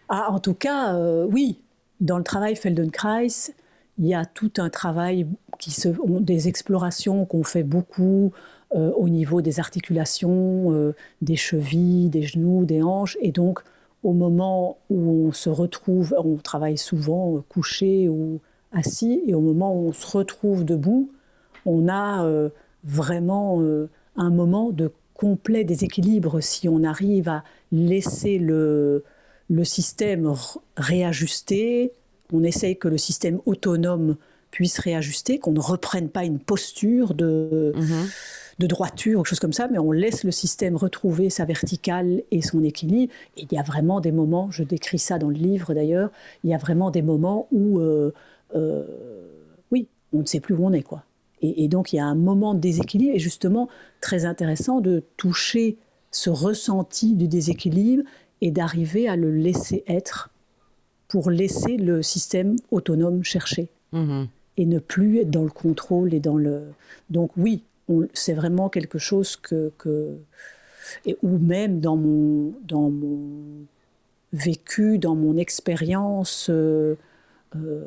[0.09, 1.59] ah, En tout cas, oui.
[2.01, 3.29] Dans le travail Feldenkrais,
[3.99, 5.27] il y a tout un travail,
[5.59, 5.89] qui se,
[6.21, 8.33] des explorations qu'on fait beaucoup,
[8.75, 13.17] euh, au niveau des articulations, euh, des chevilles, des genoux, des hanches.
[13.21, 13.61] Et donc,
[14.03, 18.41] au moment où on se retrouve, on travaille souvent euh, couché ou
[18.73, 21.11] assis, et au moment où on se retrouve debout,
[21.65, 22.29] on a
[22.85, 23.61] vraiment
[24.17, 27.43] un moment de complet déséquilibre si on arrive à
[27.73, 29.03] laisser le,
[29.49, 30.33] le système
[30.77, 31.93] réajuster,
[32.33, 34.17] on essaye que le système autonome
[34.51, 38.07] puisse réajuster, qu'on ne reprenne pas une posture de, mhm
[38.59, 42.23] de droiture ou quelque chose comme ça, mais on laisse le système retrouver sa verticale
[42.31, 43.13] et son équilibre.
[43.37, 46.11] Et il y a vraiment des moments, je décris ça dans le livre d'ailleurs,
[46.43, 48.13] il y a vraiment des moments où, euh,
[48.55, 48.85] euh,
[49.71, 51.05] oui, on ne sait plus où on est, quoi.
[51.43, 53.69] Et, donc il y a un moment de déséquilibre, et justement
[54.01, 55.77] très intéressant de toucher
[56.11, 58.05] ce ressenti du déséquilibre
[58.41, 60.31] et d'arriver à le laisser être
[61.09, 63.69] pour laisser le système autonome chercher.
[63.93, 64.25] Mmh
[64.57, 66.63] et ne plus être dans le contrôle et dans le...
[67.11, 67.63] Donc oui,
[68.15, 69.71] c'est vraiment quelque chose que,
[71.05, 73.67] et, ou même dans mon, dans mon
[74.33, 76.97] vécu, dans mon expérience, euh,
[77.55, 77.85] euh,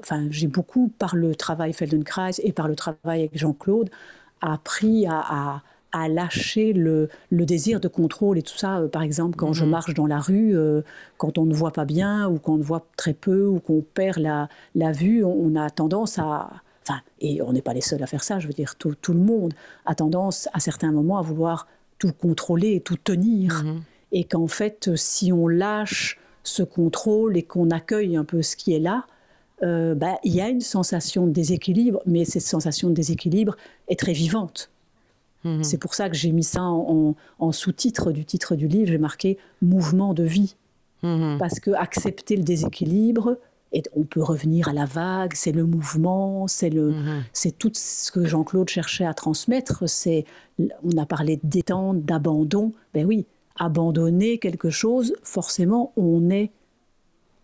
[0.00, 3.90] enfin, j'ai beaucoup par le travail Feldenkrais et par le travail avec Jean-Claude
[4.40, 5.62] appris à, à,
[6.08, 8.78] lâcher le, le, désir de contrôle et tout ça.
[8.78, 9.70] Euh, par exemple, quand je mhm.
[9.70, 10.56] marche dans la rue,
[11.18, 14.18] quand on ne voit pas bien ou qu'on ne voit très peu ou qu'on perd
[14.18, 16.50] la, la vue, on a tendance à
[16.84, 19.18] Enfin, et on n'est pas les seuls à faire ça, je veux dire, tout, le
[19.18, 19.54] monde
[19.86, 23.62] a tendance à certains moments à vouloir tout contrôler, tout tenir.
[23.62, 23.82] Mhm.
[24.10, 28.74] Et qu'en fait, si on lâche ce contrôle et qu'on accueille un peu ce qui
[28.74, 29.06] est là,
[29.62, 33.56] euh, bah, il y a une sensation de déséquilibre, mais cette sensation de déséquilibre
[33.88, 34.71] est très vivante.
[35.44, 35.64] Mhm.
[35.64, 37.14] C'est pour ça que j'ai mis ça en,
[37.52, 40.56] sous-titre du titre du livre, j'ai marqué mouvement de vie.
[41.02, 41.36] Mhm.
[41.38, 43.38] Parce que accepter le déséquilibre,
[43.72, 47.24] et on peut revenir à la vague, c'est le mouvement, c'est le, mhm.
[47.32, 49.88] c'est tout ce que Jean-Claude cherchait à transmettre.
[49.88, 50.26] C'est,
[50.58, 52.72] on a parlé de détente, d'abandon.
[52.92, 53.26] Ben oui,
[53.56, 56.52] abandonner quelque chose, forcément, on est,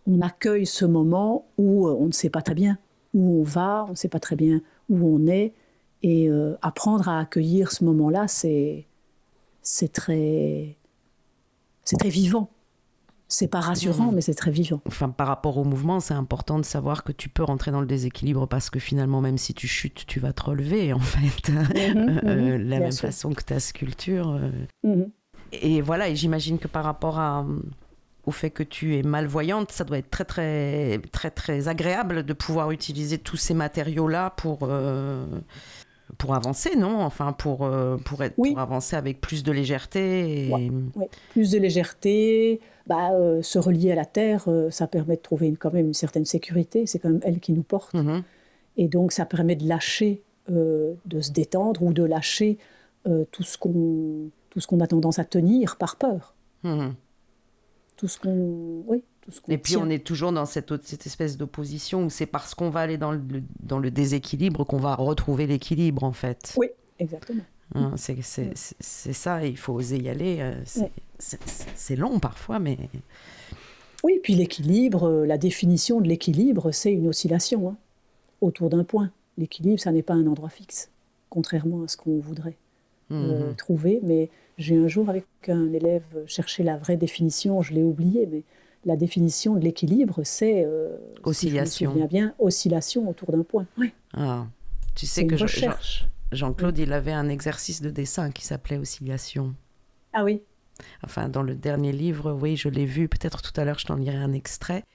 [0.07, 2.77] on accueille ce moment où euh, on ne sait pas très bien
[3.13, 5.53] où on va, on ne sait pas très bien où on est,
[6.01, 8.85] et euh, apprendre à accueillir ce moment-là, c'est,
[9.61, 10.77] c'est très,
[11.83, 12.49] c'est très vivant.
[13.31, 14.81] C'est pas rassurant, mais c'est très vivant.
[14.87, 17.85] Enfin, par rapport au mouvement, c'est important de savoir que tu peux rentrer dans le
[17.85, 21.51] déséquilibre parce que finalement, même si tu chutes, tu vas te relever, en fait.
[21.51, 24.39] Mmh, mmh, euh, la même façon que ta sculpture.
[24.83, 25.05] Euh.
[25.51, 27.45] Et voilà, et j'imagine que par rapport à,
[28.25, 32.33] au fait que tu es malvoyante, ça doit être très, très, très, très agréable de
[32.33, 34.59] pouvoir utiliser tous ces matériaux-là pour.
[34.63, 35.25] Euh,
[36.17, 37.01] pour avancer, non?
[37.01, 37.69] Enfin, pour,
[38.05, 40.47] pour, être, pour avancer avec plus de légèreté.
[40.47, 40.71] Et...
[41.31, 45.51] Plus de légèreté, bah, euh, se relier à la terre, euh, ça permet de trouver
[45.53, 46.87] quand même une certaine sécurité.
[46.87, 47.93] C'est quand même elle qui nous porte.
[47.93, 48.23] Mhm.
[48.77, 52.57] Et donc, ça permet de lâcher, euh, de se détendre ou de lâcher
[53.31, 54.29] tout ce qu'on
[54.67, 56.35] qu'on a tendance à tenir par peur.
[56.63, 56.93] Mhm.
[57.95, 58.83] Tout ce qu'on.
[58.87, 59.03] Oui,
[59.47, 59.81] Et puis tient.
[59.85, 62.97] on est toujours dans cette, autre- cette espèce d'opposition où c'est parce qu'on va aller
[62.97, 63.21] dans le,
[63.61, 66.53] dans le déséquilibre qu'on va retrouver l'équilibre en fait.
[66.57, 66.67] Oui,
[66.99, 67.43] exactement.
[67.75, 68.55] Hein, c'est, c'est,
[69.13, 70.37] ça, il faut oser y aller.
[70.39, 70.55] euh,
[71.19, 72.77] C'est, long parfois, mais
[74.03, 77.75] Oui, puis l'équilibre, euh, la définition de l'équilibre, c'est une oscillation hein,
[78.41, 79.11] autour d'un point.
[79.37, 80.89] L'équilibre, ça n'est pas un endroit fixe,
[81.29, 82.57] contrairement à ce qu'on voudrait
[83.11, 83.55] euh, Mhm.
[83.55, 83.99] trouver.
[84.03, 88.43] Mais j'ai un jour, avec un élève, cherché la vraie définition, je l'ai oublié, mais
[88.85, 90.63] la définition de l'équilibre, c'est.
[90.65, 91.91] euh, Oscillation.
[91.91, 93.65] Si je me bien, oscillation autour d'un point.
[93.77, 94.47] Oui, Ah,
[94.95, 96.07] tu sais que je- Jean- recherche.
[96.31, 99.53] Jean-Claude, il avait un exercice de dessin qui s'appelait Oscillation.
[100.13, 100.41] Ah oui,
[101.03, 103.95] Enfin, dans le dernier livre, oui, je l'ai vu, peut-être tout à l'heure, je t'en
[103.95, 104.85] lirai un extrait,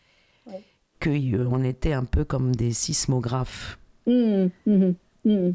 [0.46, 0.62] Ouais.
[1.02, 3.78] qu'on était un peu comme des sismographes.
[4.06, 4.94] Hum, hum,
[5.26, 5.52] hum.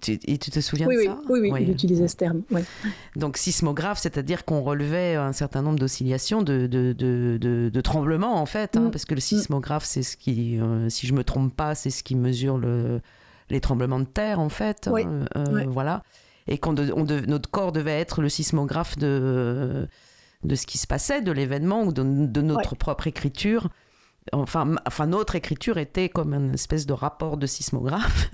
[0.00, 2.42] Tu, et tu te souviens oui, de oui, ça oui, oui, il utilisait ce terme.
[2.50, 2.64] ouais.
[3.16, 8.76] Donc sismographe, c'est-à-dire qu'on relevait un certain nombre d'oscillations, de, de, de, tremblements en fait,
[8.76, 8.90] hein, Mm.
[8.90, 12.02] parce que le sismographe, c'est ce qui, euh, si je me trompe pas, c'est ce
[12.02, 13.00] qui mesure le,
[13.50, 14.88] les tremblements de terre en fait.
[14.92, 15.02] Oui.
[15.04, 15.66] hein, euh, Ouais.
[15.68, 16.02] Voilà.
[16.48, 19.86] Et qu'on notre corps devait être le sismographe de,
[20.44, 23.68] de ce qui se passait, de l'événement ou de, de notre propre écriture.
[24.30, 28.30] Enfin, enfin, notre écriture était comme une espèce de rapport de sismographe.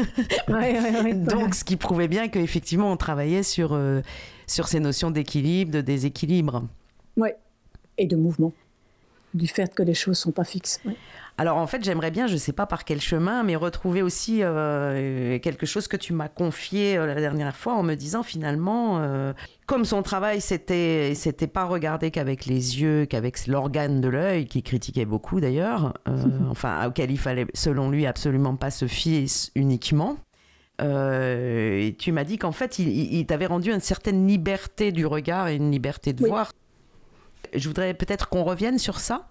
[0.49, 4.03] Ouais, ouais, ouais, Donc, ce qui prouvait bien qu'effectivement, on travaillait sur, euh,
[4.47, 6.65] sur ces notions d'équilibre, de déséquilibre.
[7.17, 7.37] Ouais.
[7.97, 8.53] Et de mouvement.
[9.33, 10.81] Du fait que les choses sont pas fixes.
[11.41, 14.41] Alors, en fait, j'aimerais bien, je ne sais pas par quel chemin, mais retrouver aussi
[14.43, 18.99] euh, quelque chose que tu m'as confié euh, la dernière fois en me disant finalement,
[18.99, 19.33] euh,
[19.67, 24.65] comme son travail, c'était, c'était pas regardé qu'avec les yeux, qu'avec l'organe de l'œil, qui
[24.65, 26.17] critiquait beaucoup d'ailleurs, euh,
[26.51, 29.25] enfin, auquel il fallait, selon lui, absolument pas se fier
[29.55, 30.17] uniquement.
[30.81, 35.07] Et tu m'as dit qu'en fait, il, il- il t'avait rendu une certaine liberté du
[35.07, 36.29] regard et une liberté de Oui.
[36.31, 36.53] voir.
[37.55, 39.27] Je voudrais peut-être qu'on revienne sur ça.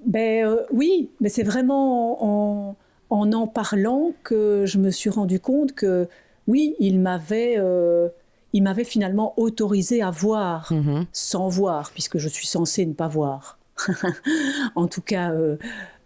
[0.00, 2.76] Ben euh, oui, mais c'est vraiment en,
[3.10, 6.08] en en parlant que je me suis rendu compte que
[6.46, 8.08] oui, il m'avait euh,
[8.52, 11.06] il m'avait finalement autorisé à voir Mhm.
[11.12, 13.58] sans voir, puisque je suis censée ne pas voir.
[14.76, 15.56] en tout cas, euh,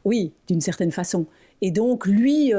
[0.04, 1.26] oui, d'une certaine façon.
[1.60, 2.52] Et donc, lui,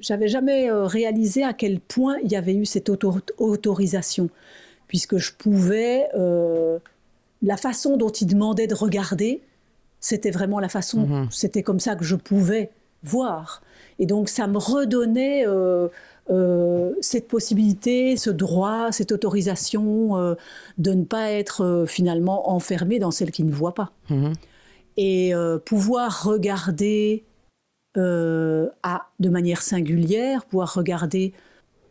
[0.00, 4.28] j'avais jamais réalisé à quel point il y avait eu cette auto- autorisation,
[4.88, 6.08] puisque je pouvais,
[7.42, 9.40] la façon dont il demandait de regarder,
[10.02, 11.28] c'était vraiment la façon, Mhm.
[11.30, 12.70] c'était comme ça que je pouvais
[13.04, 13.62] voir.
[13.98, 15.88] Et donc, ça me redonnait euh,
[16.30, 20.34] euh, cette possibilité, ce droit, cette autorisation euh,
[20.78, 23.92] de ne pas être finalement enfermé dans celle qui ne voit pas.
[24.10, 24.32] Mhm.
[24.98, 25.32] Et
[25.64, 27.24] pouvoir regarder
[27.96, 31.32] à, de manière singulière, pouvoir regarder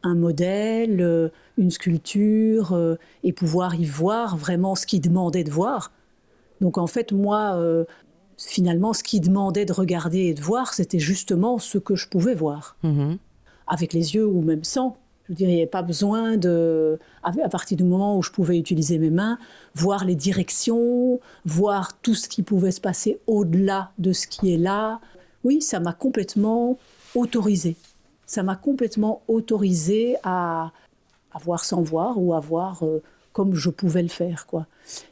[0.04, 5.92] un modèle, une sculpture, et pouvoir y voir vraiment ce qu'il demandait de voir.
[6.62, 7.86] Donc en fait, moi, euh,
[8.48, 12.36] finalement, ce qu'il demandait de regarder et de voir, c'était justement ce que je pouvais
[12.36, 13.18] voir Mhm.
[13.68, 14.98] avec les yeux ou même sans.
[15.30, 18.98] Je il n'y avait pas besoin de, à partir du moment où je pouvais utiliser
[18.98, 19.38] mes mains,
[19.76, 24.58] voir les directions, voir tout ce qui pouvait se passer au-delà de ce qui est
[24.58, 25.00] là.
[25.46, 26.78] Oui, ça m'a complètement
[27.16, 27.78] autorisé.
[28.26, 30.72] Ça m'a complètement autorisé à,
[31.34, 34.66] à voir sans voir ou à voir euh, comme je pouvais le faire, quoi.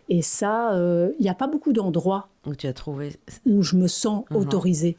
[0.09, 3.15] Et ça, euh, il n'y a pas beaucoup d'endroits Où tu as trouvé.
[3.45, 4.37] où je me sens Mhm.
[4.37, 4.97] autorisée.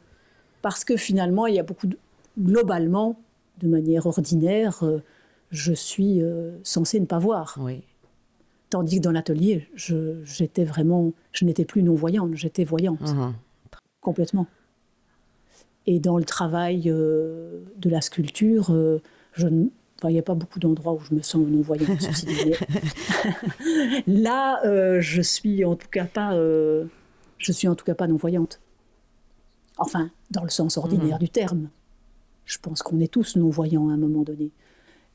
[0.61, 1.97] Parce que finalement, il y a beaucoup de...
[2.39, 3.19] Globalement,
[3.59, 4.99] de manière ordinaire, euh,
[5.51, 7.57] je suis euh, censée ne pas voir.
[7.59, 7.81] Oui.
[8.69, 11.11] Tandis que dans l'atelier, je, j'étais vraiment...
[11.33, 13.33] Je n'étais plus non-voyante, j'étais voyante, Mhm.
[13.99, 14.47] complètement.
[15.87, 18.67] Et dans le travail euh, de la sculpture,
[19.33, 19.65] je ne...
[19.97, 21.89] enfin, il n'y a pas beaucoup d'endroits où je me sens non-voyante.
[24.07, 24.61] Là,
[25.01, 26.33] je suis en tout cas pas...
[27.41, 28.59] je suis en tout cas pas non-voyante.
[29.77, 31.19] Enfin, dans le sens ordinaire Mhm.
[31.19, 31.69] du terme.
[32.45, 34.51] Je pense qu'on est tous non-voyants à un moment donné.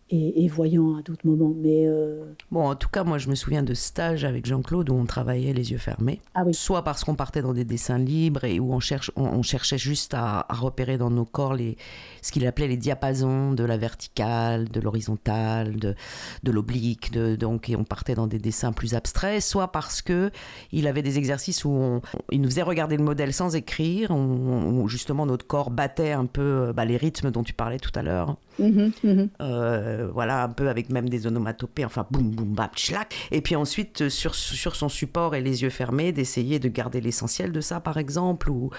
[0.08, 1.52] Et, et voyants à d'autres moments.
[1.56, 4.94] Mais euh, Bon, en tout cas, moi, je me souviens de stages avec Jean-Claude où
[4.94, 6.20] on travaillait les yeux fermés.
[6.34, 9.24] ah oui, Soit parce qu'on partait dans des dessins libres et où on, cherche, on,
[9.24, 11.76] on cherchait juste à, à repérer dans nos corps les,
[12.22, 15.96] ce qu'il appelait les diapasons de la verticale, de l'horizontale, de,
[16.44, 17.10] de l'oblique.
[17.12, 19.42] Donc, et on partait dans des dessins plus abstraits.
[19.42, 20.30] Soit parce que
[20.70, 22.00] il avait des exercices où on,
[22.30, 26.68] il nous faisait regarder le modèle sans écrire, où justement notre corps battait un peu
[26.68, 28.36] euh, bah, les rythmes dont tu parlais tout à l'heure.
[28.58, 29.28] Mhm, mhm.
[29.40, 33.14] Euh, voilà, un peu avec même des onomatopées, enfin boum boum bap tchlac.
[33.30, 37.00] Et puis ensuite, euh, sur, sur son support et les yeux fermés, d'essayer de garder
[37.00, 38.70] l'essentiel de ça, par exemple, ou,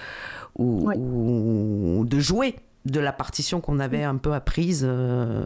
[0.56, 0.96] ou, Ouais.
[0.96, 5.44] ou de jouer de la partition qu'on avait un peu apprise, euh,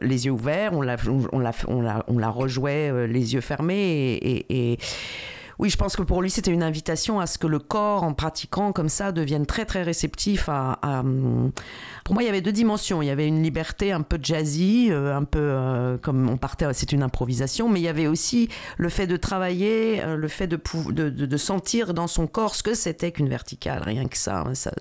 [0.00, 0.96] les yeux ouverts, on la,
[1.32, 4.78] on la, on la, on la rejouait euh, les yeux fermés et, et
[5.58, 8.14] oui, je pense que pour lui, c'était une invitation à ce que le corps, en
[8.14, 10.78] pratiquant comme ça, devienne très très réceptif à,
[12.04, 13.02] Pour moi, il y avait deux dimensions.
[13.02, 16.66] Il y avait une liberté un peu jazzy, euh, un peu euh, comme on partait,
[16.72, 20.46] c'est une improvisation, mais il y avait aussi le fait de travailler, euh, le fait
[20.46, 20.58] de,
[20.90, 24.44] de, de, sentir dans son corps ce que c'était qu'une verticale, rien que ça.
[24.46, 24.72] Hein, ça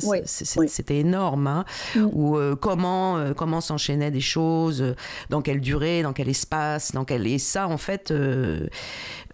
[0.67, 1.47] c'était énorme.
[1.47, 1.65] Hein,
[1.95, 2.05] mm.
[2.13, 4.95] Ou comment comment s'enchaînaient des choses,
[5.29, 8.13] dans quelle durée, dans quel espace, dans quel et ça en fait,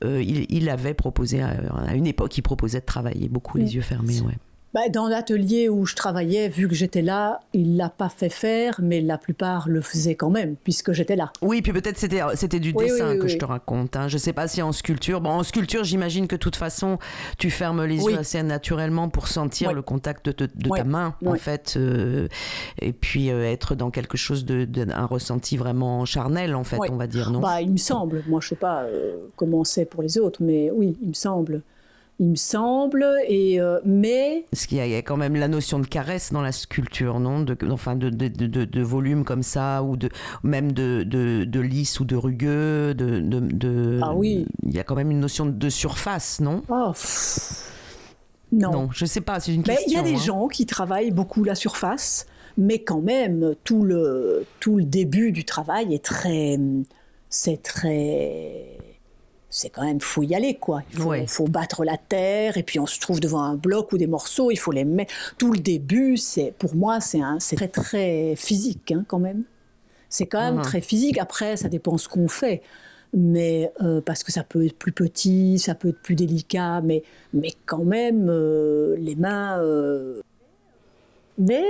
[0.01, 4.19] il, il avait proposé à, une époque, il proposait de travailler beaucoup les yeux fermés.
[4.21, 4.37] Ouais.
[4.77, 8.79] Bah, dans l'atelier où je travaillais, vu que j'étais là, il l'a pas fait faire,
[8.79, 11.31] mais la plupart le faisaient quand même, puisque j'étais là.
[11.41, 13.95] Oui, puis peut-être c'était c'était du dessin que je te raconte.
[13.95, 14.07] Hein.
[14.07, 15.19] Je sais pas si en sculpture.
[15.19, 16.99] Bon, en sculpture, j'imagine que de toute façon,
[17.39, 21.73] tu fermes les yeux assez naturellement pour sentir le contact de, ta main, en fait,
[21.75, 22.27] euh,
[22.79, 26.97] et puis euh, être dans quelque chose de, un ressenti vraiment charnel, en fait, on
[26.97, 27.39] va dire, non?
[27.39, 28.23] Bah, il me semble.
[28.27, 31.63] Moi, je sais pas euh, comment c'est pour les autres, mais oui, il me semble
[32.19, 33.05] il me semble.
[33.27, 34.45] Et, euh, mais.
[34.51, 37.41] Parce qu'il y, a quand même la notion de caresse dans la sculpture, non?
[37.41, 40.09] De, Enfin, de, de, de, volume comme ça, ou de,
[40.43, 42.93] même de, de, lisse ou de rugueux.
[42.93, 44.47] De, ah oui.
[44.63, 46.63] Il y a quand même une notion de surface, non?
[46.69, 46.91] Oh,
[48.51, 48.71] Non.
[48.71, 49.85] Non, je sais pas, c'est une question.
[49.87, 50.25] Il y a des hein.
[50.25, 52.25] gens qui travaillent beaucoup la surface,
[52.57, 56.57] mais quand même, tout le, tout le début du travail est très.
[57.29, 58.76] C'est très
[59.57, 60.83] c'est quand même faut y aller quoi.
[60.93, 64.05] Il faut, battre la terre et puis on se trouve devant un bloc ou des
[64.05, 65.13] morceaux, il faut les mettre.
[65.39, 69.43] Tout le début, c'est pour moi c'est très très physique hein, quand même.
[70.09, 70.63] C'est quand même uh-huh.
[70.63, 71.17] très physique.
[71.17, 72.61] Après, ça dépend ce qu'on fait,
[73.13, 77.03] mais euh, parce que ça peut être plus petit, ça peut être plus délicat, mais
[77.33, 79.59] mais quand même euh, les mains.
[79.59, 80.21] Euh,
[81.39, 81.65] mais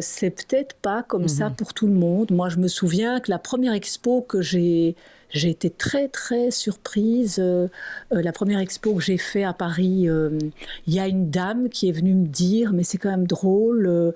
[0.00, 1.54] c'est peut-être pas comme ça uh-huh.
[1.54, 2.30] pour tout le monde.
[2.30, 4.96] Moi, je me souviens que la première expo que j'ai
[5.32, 7.38] j'ai été très très surprise.
[7.38, 7.68] Euh,
[8.12, 10.38] euh, la première expo que j'ai fait à Paris, euh,
[10.86, 14.12] il y a une dame qui est venue me dire, mais c'est quand même drôle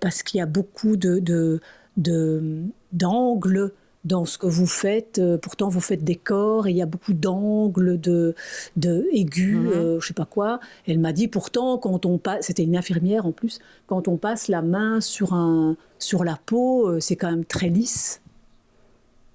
[0.00, 1.60] parce qu'il y a beaucoup de,
[2.92, 3.72] d'angles
[4.04, 5.20] dans ce que vous faites.
[5.42, 8.34] pourtant, vous faites des corps et il y a beaucoup d'angles, de,
[8.76, 10.00] de aigus, mhm.
[10.00, 10.60] je sais pas quoi.
[10.86, 14.48] Elle m'a dit pourtant, quand on passe, c'était une infirmière en plus, quand on passe
[14.48, 18.20] la main sur un sur la peau, c'est quand même très lisse.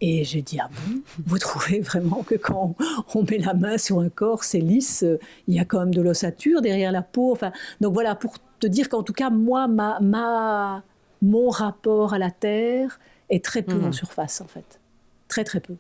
[0.06, 2.76] Et j'ai dit, ah bon, vous trouvez vraiment que quand
[3.16, 5.06] on met la main sur un corps, c'est lisse,
[5.48, 7.32] il y a quand même de l'ossature derrière la peau.
[7.32, 10.84] Enfin, donc voilà, pour te dire qu'en tout cas, moi, ma, ma,
[11.22, 13.00] mon rapport à la Terre
[13.30, 13.94] est très peu en mhm.
[13.94, 14.82] surface, en fait.
[15.30, 15.76] Très, très peu.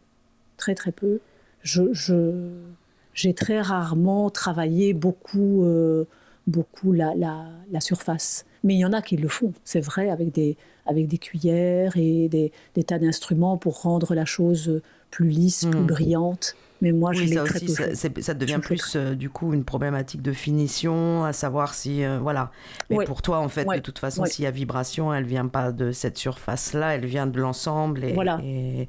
[0.55, 1.19] Très, très peu.
[1.61, 2.47] Je, je,
[3.13, 6.05] j'ai très rarement travaillé beaucoup, euh,
[6.47, 8.45] beaucoup la, la, la surface.
[8.63, 11.97] Mais il y en a qui le font, c'est vrai, avec des, avec des cuillères
[11.97, 12.51] et des,
[12.83, 15.87] tas d'instruments pour rendre la chose plus lisse, plus hmm.
[15.87, 16.55] brillante.
[16.81, 20.21] Mais moi, je l'ai très peu ça, ça, devient plus euh, du coup une problématique
[20.21, 22.51] de finition, à savoir si euh, voilà.
[22.89, 25.71] Mais pour toi, en fait, de toute façon, s'il y a vibration, elle vient pas
[25.71, 28.41] de cette surface-là, elle vient de l'ensemble et, voilà.
[28.43, 28.87] et,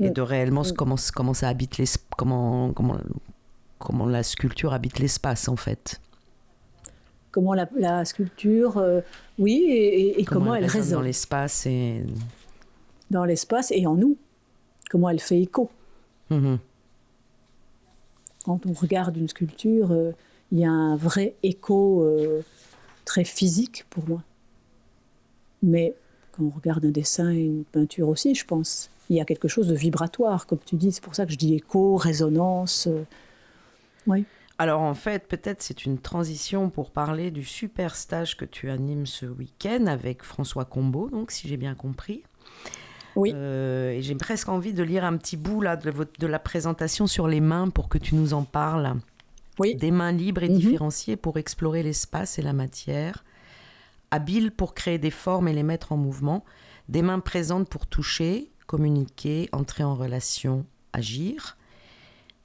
[0.00, 0.72] de réellement mm.
[0.72, 1.84] comment, comment ça habite les,
[2.16, 2.98] comment, comment
[3.82, 6.00] comment la sculpture habite l'espace en fait
[7.32, 9.00] comment la, sculpture, euh,
[9.38, 12.04] oui, et, comment, elle, résonne dans l'espace et
[13.10, 14.16] dans l'espace et en nous,
[14.90, 15.70] comment elle fait écho.
[16.30, 16.58] Mhm.
[18.44, 20.12] Quand on regarde une sculpture, euh,
[20.52, 22.42] il y a un vrai écho euh,
[23.04, 24.22] très physique pour moi.
[25.62, 25.94] Mais
[26.32, 29.48] quand on regarde un dessin et une peinture aussi, je pense, il y a quelque
[29.48, 30.92] chose de vibratoire, comme tu dis.
[30.92, 32.88] C'est pour ça que je dis écho, résonance.
[34.06, 34.24] oui.
[34.62, 39.06] Alors en fait, peut-être c'est une transition pour parler du super stage que tu animes
[39.06, 42.22] ce week-end avec François Combeau, donc si j'ai bien compris.
[43.16, 43.32] Oui.
[43.34, 47.08] Euh, et j'ai presque envie de lire un petit bout là de, de, la présentation
[47.08, 49.00] sur les mains pour que tu nous en parles.
[49.58, 49.74] Oui.
[49.74, 50.58] Des mains libres et mhm.
[50.58, 53.24] différenciées pour explorer l'espace et la matière,
[54.12, 56.44] habiles pour créer des formes et les mettre en mouvement,
[56.88, 61.56] des mains présentes pour toucher, communiquer, entrer en relation, agir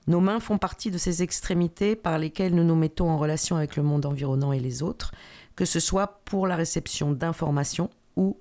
[0.07, 3.75] nos mains font partie de ces extrémités par lesquelles nous nous mettons en relation avec
[3.75, 5.11] le monde environnant et les autres,
[5.55, 8.37] que ce soit pour la réception d'informations ou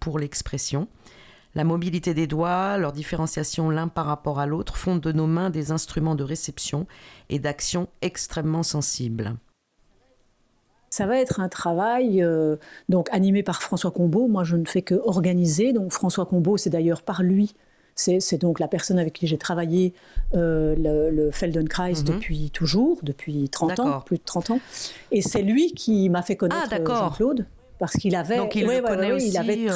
[0.00, 0.88] pour l'expression.
[1.54, 5.50] La mobilité des doigts, leur différenciation l'un par rapport à l'autre font de nos mains
[5.50, 6.88] des instruments de réception
[7.28, 9.36] et d'action extrêmement sensibles.
[10.90, 12.56] Ça va être un travail euh,
[12.88, 14.26] donc animé par François Combeau.
[14.26, 15.72] Moi, je ne fais que organiser.
[15.72, 17.54] Donc François Combeau, c'est d'ailleurs par lui
[17.94, 19.92] c'est donc la personne avec qui j'ai travaillé
[20.34, 20.74] euh,
[21.10, 22.04] le, Feldenkrais mhm.
[22.04, 24.60] depuis toujours, depuis 30 ans, plus de 30 ans.
[25.10, 27.46] Et c'est lui qui m'a fait connaître ah, Jean-Claude.
[27.78, 28.36] parce qu'il avait.
[28.36, 29.28] Donc il le connaît aussi.
[29.28, 29.68] Il avait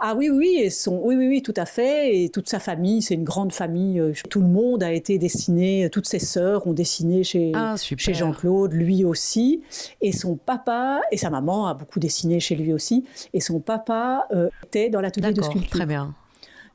[0.00, 2.22] ah oui, oui, et son, oui, oui, oui, tout à fait.
[2.22, 3.98] Et toute sa famille, c'est une grande famille.
[3.98, 8.14] Euh, tout le monde a été dessiné, toutes ses sœurs ont dessiné chez, ah, chez
[8.14, 9.62] Jean-Claude, lui aussi.
[10.00, 13.04] Et son papa, et sa maman a beaucoup dessiné chez lui aussi.
[13.34, 15.70] Et son papa euh, était dans l'atelier de sculpture.
[15.70, 16.14] Très bien.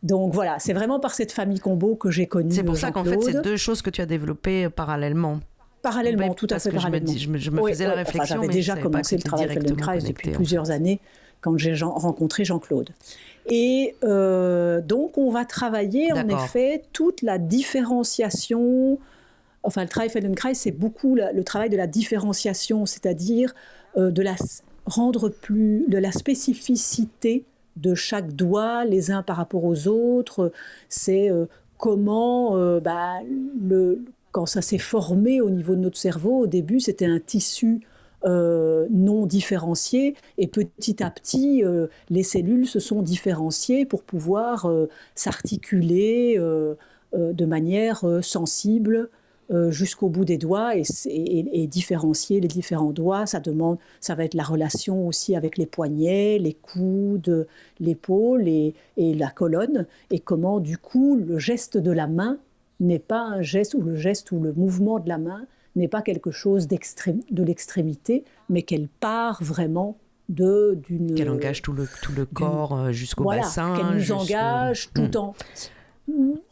[0.04, 2.54] Donc voilà, c'est vraiment par cette famille Combo que j'ai connu.
[2.54, 5.40] C'est pour ça qu'en fait, c'est deux choses que tu as développées parallèlement.
[5.82, 7.14] Parallèlement, tout à fait parallèlement.
[7.14, 8.22] Je me, je me faisais la réflexion.
[8.22, 11.00] Enfin, J'avais déjà commencé le travail Feldenkrais depuis plusieurs années
[11.42, 12.90] quand j'ai rencontré Jean-Claude.
[13.50, 18.98] Et euh, donc, on va travailler en effet toute la différenciation.
[19.64, 23.54] Enfin, le travail Feldenkrais, c'est beaucoup le travail de la différenciation, c'est-à-dire
[23.98, 24.36] euh, de la
[24.86, 27.46] rendre plus de la spécificité
[27.76, 30.52] de chaque doigt les uns par rapport aux autres.
[30.90, 31.46] C'est euh,
[31.78, 33.20] comment bah,
[33.62, 37.82] le, quand ça s'est formé au niveau de notre cerveau, au début, c'était un tissu
[38.26, 44.66] euh, non différenciés et petit à petit euh, les cellules se sont différenciées pour pouvoir
[44.66, 46.40] euh, s'articuler
[47.14, 49.10] de manière sensible
[49.70, 53.26] jusqu'au bout des doigts et, et, différencier les différents doigts.
[53.26, 57.48] Ça demande, ça va être la relation aussi avec les poignets, les coudes,
[57.80, 62.38] l'épaule et, et, la colonne et comment du coup le geste de la main
[62.80, 66.02] n'est pas un geste ou le geste ou le mouvement de la main n'est pas
[66.02, 69.98] quelque chose de l'extrémité, mais qu'elle part vraiment
[70.30, 74.90] de d'une qu'elle engage tout le tout le corps euh, jusqu'au bassin qu'elle nous engage
[74.94, 75.18] tout hmm.
[75.18, 75.36] en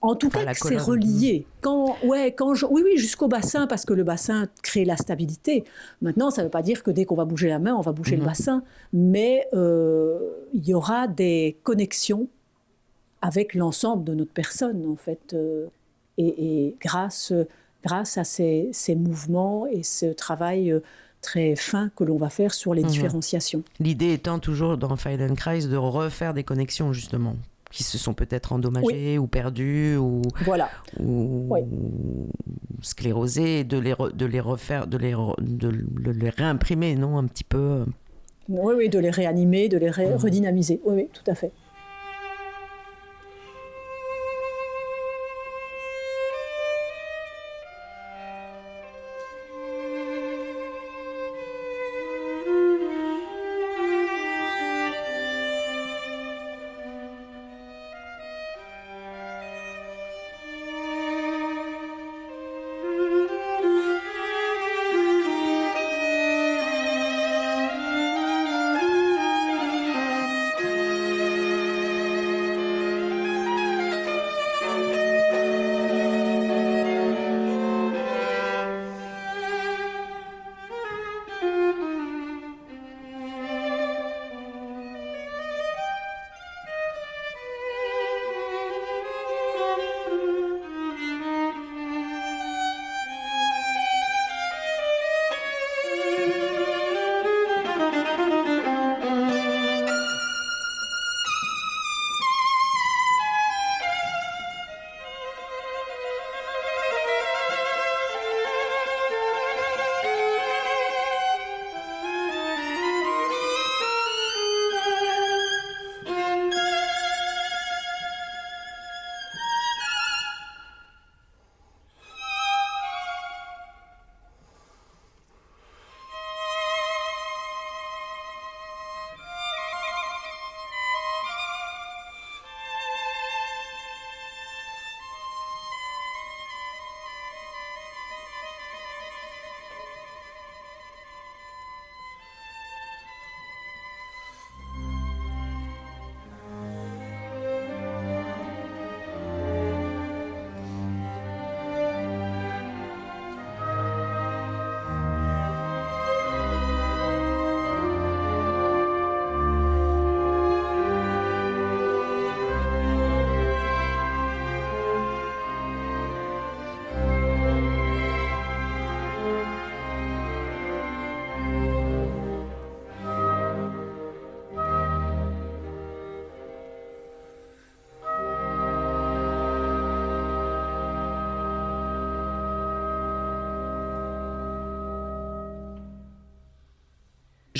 [0.01, 1.45] en tout cas, c'est relié.
[1.59, 5.65] Quand, ouais, quand oui, oui, jusqu'au bassin, parce que le bassin crée la stabilité.
[6.01, 7.91] Maintenant, ça ne veut pas dire que dès qu'on va bouger la main, on va
[7.91, 8.25] bouger le hmm.
[8.25, 10.19] bassin, mais euh,
[10.53, 12.27] il y aura des connexions
[13.21, 15.33] avec l'ensemble de notre personne, en fait.
[15.33, 15.67] Euh,
[16.17, 17.33] et, et, grâce
[17.83, 20.81] grâce à ces, mouvements et ce travail euh,
[21.21, 22.89] très fin que l'on va faire sur les mhm.
[22.89, 23.63] différenciations.
[23.79, 27.35] L'idée étant toujours dans Feldenkrais de refaire des connexions justement
[27.71, 30.69] qui se sont peut-être endommagées ou perdues ou, voilà.
[30.99, 31.49] ou
[32.81, 37.57] sclérosées, de les, de les refaire, de les, de les réimprimer, non Un petit peu.
[37.57, 37.85] Euh.
[38.49, 40.15] Oui, oui, de les réanimer, de les mhm.
[40.15, 40.81] redynamiser.
[40.83, 41.51] Oui, oui, tout à fait.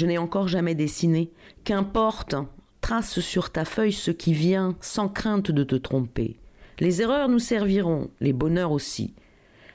[0.02, 1.30] Je n'ai encore jamais dessiné.
[1.64, 2.34] Qu'importe,
[2.82, 6.39] trace sur ta feuille ce qui vient, sans crainte de te tromper.
[6.80, 9.14] Les erreurs nous serviront, les bonheurs aussi.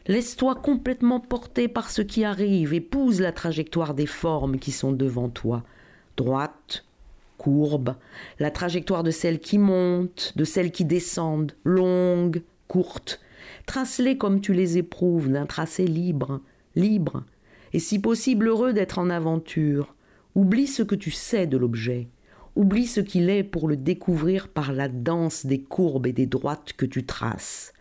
[0.09, 5.29] Laisse-toi complètement porter par ce qui arrive, épouse la trajectoire des formes qui sont devant
[5.29, 5.63] toi.
[6.17, 6.85] droite,
[7.39, 7.95] courbe,
[8.41, 13.21] la trajectoire de celles qui montent, de celles qui descendent, longues, courtes.
[13.67, 16.41] Trace-les comme tu les éprouves, d'un tracé libre,
[16.75, 17.23] libre,
[17.73, 19.96] et si possible heureux d'être en aventure.
[20.37, 22.09] Oublie ce que tu sais de l'objet.
[22.57, 26.75] Oublie ce qu'il est pour le découvrir par la danse des courbes et des droites
[26.75, 27.73] que tu traces.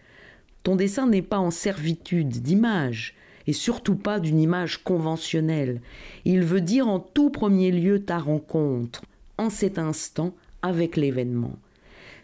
[0.64, 3.14] Ton dessin n'est pas en servitude d'image,
[3.46, 5.82] et surtout pas d'une image conventionnelle.
[6.24, 9.04] Il veut dire en tout premier lieu ta rencontre,
[9.38, 11.58] en cet instant, avec l'événement.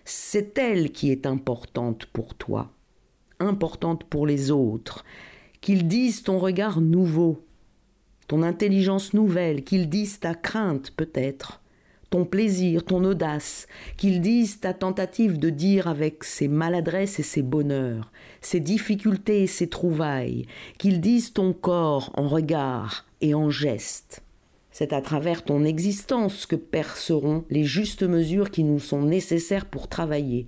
[0.05, 2.71] C'est elle qui est importante pour toi,
[3.39, 5.03] importante pour les autres,
[5.59, 7.43] qu'ils disent ton regard nouveau,
[8.43, 11.61] intelligence nouvelle, qu'ils disent ta crainte peut-être,
[12.09, 13.67] ton plaisir, ton audace,
[13.97, 18.11] qu'ils disent ta tentative de dire avec ses maladresses et ses bonheurs,
[18.41, 20.45] ses difficultés et ses trouvailles,
[20.77, 24.23] qu'ils disent ton corps en regard et en geste.
[24.71, 29.87] C'est à travers ton existence que perceront les justes mesures qui nous sont nécessaires pour
[29.87, 30.47] travailler.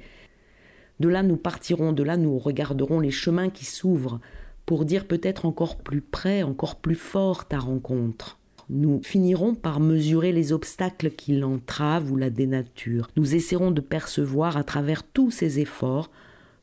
[1.00, 4.20] De là nous partirons, de là nous regarderons les chemins qui s'ouvrent
[4.66, 8.40] pour dire peut-être encore plus près, encore plus fort ta rencontre.
[8.70, 13.10] Nous finirons par mesurer les obstacles qui l'entravent ou la dénaturent.
[13.18, 16.10] Nous essaierons de percevoir à travers tous ces efforts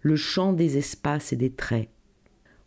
[0.00, 1.90] le champ des espaces et des traits.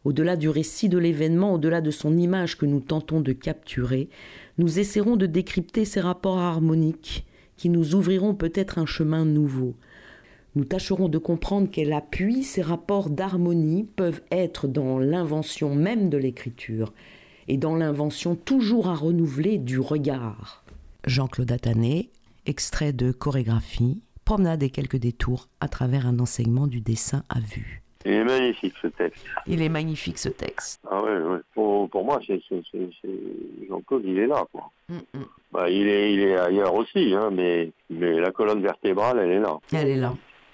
[0.05, 4.09] Au-delà du récit de l'événement, au-delà de son image que nous tentons de capturer,
[4.57, 7.25] nous essaierons de décrypter ces rapports harmoniques
[7.57, 9.75] qui nous ouvriront peut-être un chemin nouveau.
[10.55, 16.17] Nous tâcherons de comprendre quel appui ces rapports d'harmonie peuvent être dans l'invention même de
[16.17, 16.93] l'écriture,
[17.47, 20.63] et dans l'invention toujours à renouveler du regard.
[21.05, 22.11] Jean-Claude Attané,
[22.45, 27.81] extrait de chorégraphie, promenade et quelques détours à travers un enseignement du dessin à vue.
[28.05, 29.25] Il est magnifique ce texte.
[29.47, 30.81] Il est magnifique ce texte.
[30.89, 31.39] Ah ouais, ouais.
[31.53, 32.39] Pour, pour, moi, c'est,
[33.69, 34.45] Jean-Claude, il est là.
[34.51, 34.69] Quoi.
[34.89, 35.25] Mm, mm.
[35.51, 39.39] Bah, il, est, il est ailleurs aussi, hein, mais, mais la colonne vertébrale, elle est
[39.39, 39.57] là.
[39.71, 40.13] Elle est là.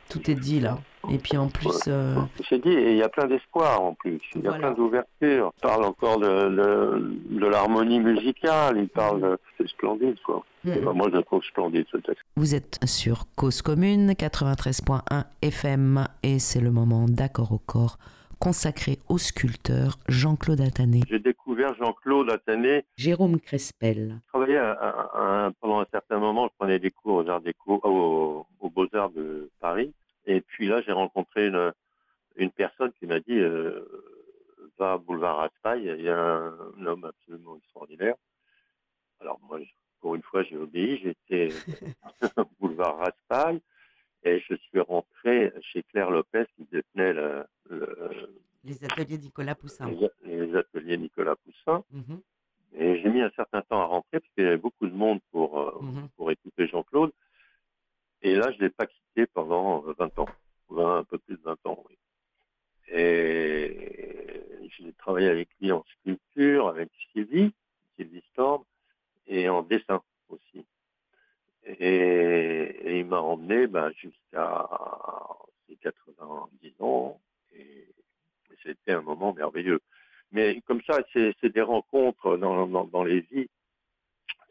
[0.10, 0.80] Tout est dit là.
[1.10, 1.84] Et puis en plus.
[1.88, 2.16] Euh...
[2.49, 4.20] C'est dit, il y a plein d'espoir en plus.
[4.36, 5.53] Il y a plein d'ouverture.
[5.57, 8.78] Il parle encore de, de, l'harmonie musicale.
[8.78, 9.38] Il parle de.
[9.57, 10.43] C'est splendide, quoi.
[10.64, 10.91] Mm.
[10.93, 12.24] moi, je le trouve splendide ce texte.
[12.36, 17.97] Vous êtes sur Cause Commune 93.1 FM et c'est le moment d'accord au corps
[18.39, 21.01] consacré au sculpteur Jean-Claude Attané.
[21.10, 22.86] J'ai découvert Jean-Claude Attané.
[22.95, 24.20] Jérôme Crespel.
[24.26, 24.60] Je travaillais
[25.60, 29.49] pendant un certain moment, je prenais des cours aux Arts Déco, aux, aux Beaux-Arts de
[29.60, 29.91] Paris.
[30.30, 31.74] Et puis là, j'ai rencontré une,
[32.36, 33.84] une personne qui m'a dit euh,
[34.78, 38.14] va à Boulevard Raspail, il y a un, homme absolument extraordinaire.
[39.20, 39.60] Alors moi,
[40.00, 41.50] pour une fois, j'ai obéi, j'étais
[42.60, 43.60] Boulevard Raspail
[44.22, 47.46] et je suis rentré chez Claire Lopez qui détenait le,
[48.64, 49.92] les ateliers Nicolas Poussin.
[50.26, 51.84] Les, ateliers Nicolas Poussin.
[51.92, 52.22] Mhm.
[52.76, 55.22] Et j'ai mis un certain temps à rentrer parce qu'il y avait beaucoup de monde
[55.32, 56.10] pour, euh, mhm.
[56.16, 57.12] pour écouter Jean-Claude.
[58.22, 60.30] Et là, je ne l'ai pas quitté pendant 20 ans,
[60.78, 61.97] un peu plus de 20 ans, oui.
[62.91, 67.53] Et j'ai travaillé avec lui en sculpture, avec Sylvie,
[67.95, 68.63] Sylvie Storm,
[69.28, 70.65] et en dessin aussi.
[71.65, 74.67] Et, il m'a emmené ben, jusqu'à
[75.67, 77.22] ses 90 ans,
[77.53, 77.88] et,
[78.63, 79.80] c'était un moment merveilleux.
[80.32, 83.49] Mais comme ça, c'est des rencontres dans les vies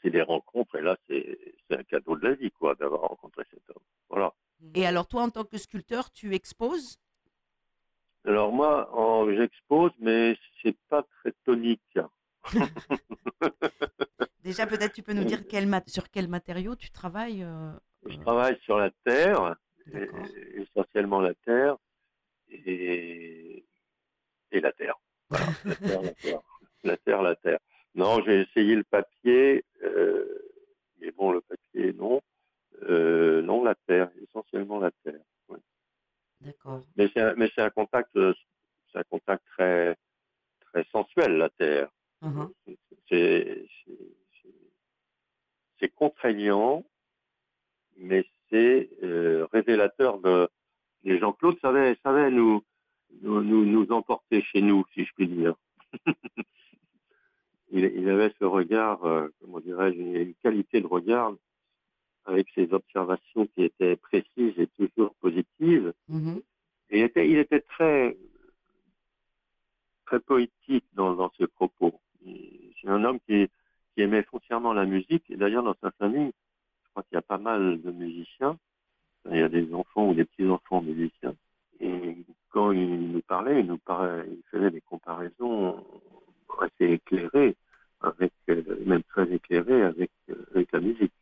[0.03, 1.39] c'est des rencontres et là c'est
[1.71, 3.83] un cadeau de la vie quoi d'avoir rencontré cet homme.
[4.09, 4.33] Voilà.
[4.75, 6.99] Et alors toi en tant que sculpteur, tu exposes?
[8.25, 8.91] Alors moi,
[9.35, 11.99] j'expose, mais c'est pas très tonique.
[14.43, 17.73] Déjà peut-être tu peux nous dire quel sur quel matériau tu travailles euh,
[18.07, 19.57] Je travaille sur la terre,
[20.55, 21.77] essentiellement la terre
[22.49, 23.65] et,
[24.51, 24.99] et la terre.
[25.31, 26.41] la terre, la terre.
[26.85, 27.59] La terre, la terre.
[27.95, 30.25] Non, j'ai essayé le papier, euh,
[31.01, 32.21] mais bon, le papier, non.
[32.83, 35.21] Euh, non, la terre, essentiellement la terre.
[36.41, 36.85] D'accord.
[36.97, 38.33] Mais c'est un, mais c'est un contact, euh,
[38.93, 39.97] c'est un contact très,
[40.61, 41.91] très sensuel, la terre.
[42.23, 42.53] Uh-huh.
[43.09, 43.67] C'est,
[45.81, 46.85] c'est contraignant,
[47.97, 48.89] mais c'est
[49.53, 50.49] révélateur de.
[51.05, 52.63] Les Jean-Claude savait, savait nous,
[53.23, 55.55] nous, nous, nous emporter chez nous, si je puis dire.
[57.71, 61.35] il, avait ce regard, euh, comment dirais-je, une, qualité de regard
[62.25, 65.93] avec ses observations qui étaient précises et toujours positives.
[66.11, 66.43] Mm-hmm.
[66.91, 68.17] Et il était, il était très,
[70.07, 72.01] très poétique dans, dans ses propos.
[72.25, 73.49] C'est un homme qui,
[73.95, 75.25] qui aimait foncièrement la musique.
[75.31, 76.33] Et d'ailleurs, dans sa famille,
[76.85, 78.59] je crois qu'il y a pas mal de musiciens.
[79.31, 81.35] Il y a des enfants ou des petits-enfants musiciens.
[81.81, 82.17] Et
[82.51, 85.85] quand il nous parlait, il nous parlait, il faisait des comparaisons
[86.61, 87.57] assez éclairé,
[88.01, 91.13] avec, euh, même très éclairé avec, euh, avec la musique.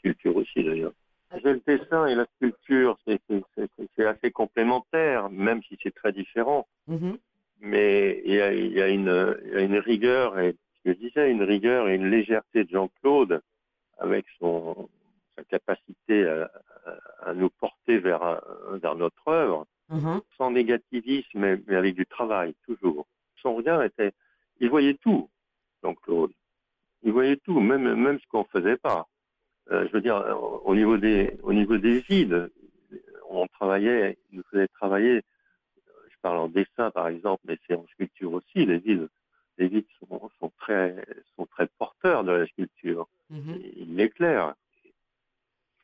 [0.00, 0.92] sculpture aussi d'ailleurs.
[1.44, 6.66] Le dessin et la sculpture, c'est assez complémentaire, même si c'est très différent.
[6.88, 7.16] Mm-hmm.
[7.60, 11.06] Mais il y a, y, a une, y a une rigueur, et ce que je
[11.06, 13.42] disais, une rigueur et une légèreté de Jean-Claude
[13.98, 14.88] avec son,
[15.36, 16.50] sa capacité à,
[17.22, 18.40] à, nous porter vers,
[18.82, 20.20] vers notre œuvre, mm-hmm.
[20.36, 23.06] sans négativisme, mais, avec du travail, toujours.
[23.42, 24.12] Son regard était,
[24.60, 25.28] il voyait tout,
[25.82, 26.32] Jean-Claude.
[27.02, 29.08] Il voyait tout, même, même ce qu'on ne faisait pas.
[29.70, 30.16] Euh, je veux dire,
[30.64, 32.50] au niveau des, au niveau des vides,
[33.28, 35.22] on travaillait, il nous faisait travailler,
[36.10, 39.08] je parle en dessin par exemple, mais c'est en sculpture aussi, les vides,
[39.58, 41.04] les vides sont, sont, très,
[41.36, 43.08] sont très porteurs de la sculpture.
[43.32, 43.72] Mm-hmm.
[43.76, 44.54] Il l'éclaire.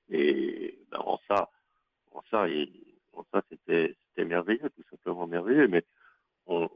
[0.09, 1.51] Et ben, en ça,
[2.13, 2.47] en ça,
[3.33, 5.69] ça c'était, merveilleux, tout simplement merveilleux.
[5.69, 5.85] Mais
[6.47, 6.69] on,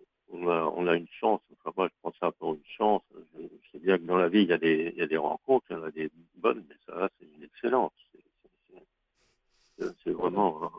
[0.87, 3.03] a, une chance, enfin moi je prends ça pour une chance.
[3.35, 4.59] Je, sais bien que dans la vie il y a
[5.07, 7.93] des, rencontres, il y en a des bonnes, mais ça c'est une excellence.
[10.05, 10.71] C'est vraiment,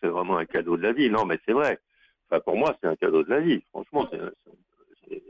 [0.00, 1.10] c'est vraiment un cadeau de la vie.
[1.10, 1.78] Non, mais c'est vrai.
[2.28, 3.60] Enfin pour moi c'est un cadeau de la vie.
[3.70, 5.22] Franchement c'est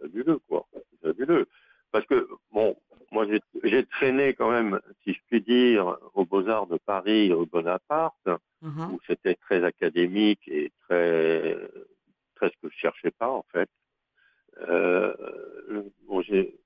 [0.00, 0.66] fabuleux quoi.
[0.72, 1.46] C'est fabuleux.
[1.92, 2.76] Parce que bon,
[3.12, 3.26] moi
[3.64, 8.28] j'ai traîné quand même, si je puis dire, aux Beaux Arts de Paris, au Bonaparte
[8.62, 8.94] Mhm.
[8.94, 11.56] où c'était très académique et très,
[12.34, 13.68] très ce que je cherchais pas en fait.
[14.68, 15.14] Euh,
[16.08, 16.22] bon,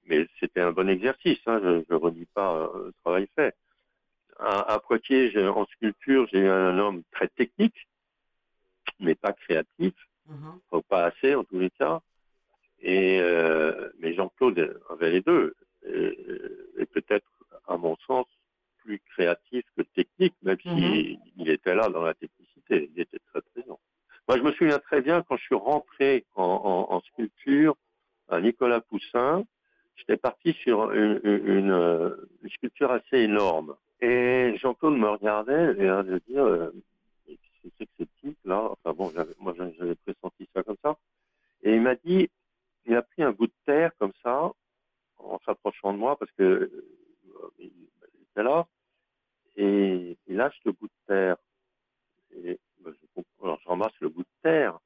[0.06, 3.54] mais c'était un bon exercice, hein, je ne redis pas euh, le travail fait.
[4.38, 7.88] À, à Poitiers, en sculpture, j'ai eu un homme très technique,
[9.00, 9.92] mais pas créatif,
[10.26, 10.60] mhm.
[10.88, 12.00] pas assez en tous les cas.
[12.80, 15.54] Et euh, mais Jean-Claude avait les deux,
[15.86, 17.26] et peut-être,
[17.66, 18.26] à mon sens,
[18.78, 21.48] plus créatif que technique, même s'il mhm.
[21.48, 23.78] était là dans la technicité, il était très présent.
[24.28, 27.76] Moi, je me souviens très bien quand je suis rentré en, sculpture
[28.28, 29.44] à Nicolas Poussin,
[29.96, 32.16] j'étais parti sur une,
[32.54, 33.74] sculpture assez énorme.
[34.00, 36.72] Et Jean-Claude me regardait et a de dire, euh,
[37.26, 40.96] c'est que ce type-là, enfin bon, moi j'avais pressenti ça comme ça.
[41.62, 42.30] Et il m'a dit,
[42.86, 44.52] il a pris un bout de terre comme ça,
[45.44, 47.70] s'approchant de moi, parce que euh,
[48.36, 48.66] là,
[49.56, 51.36] et il lâche le bout de terre.
[52.32, 54.78] Et, ben, je, alors je ramasse le bout de terre.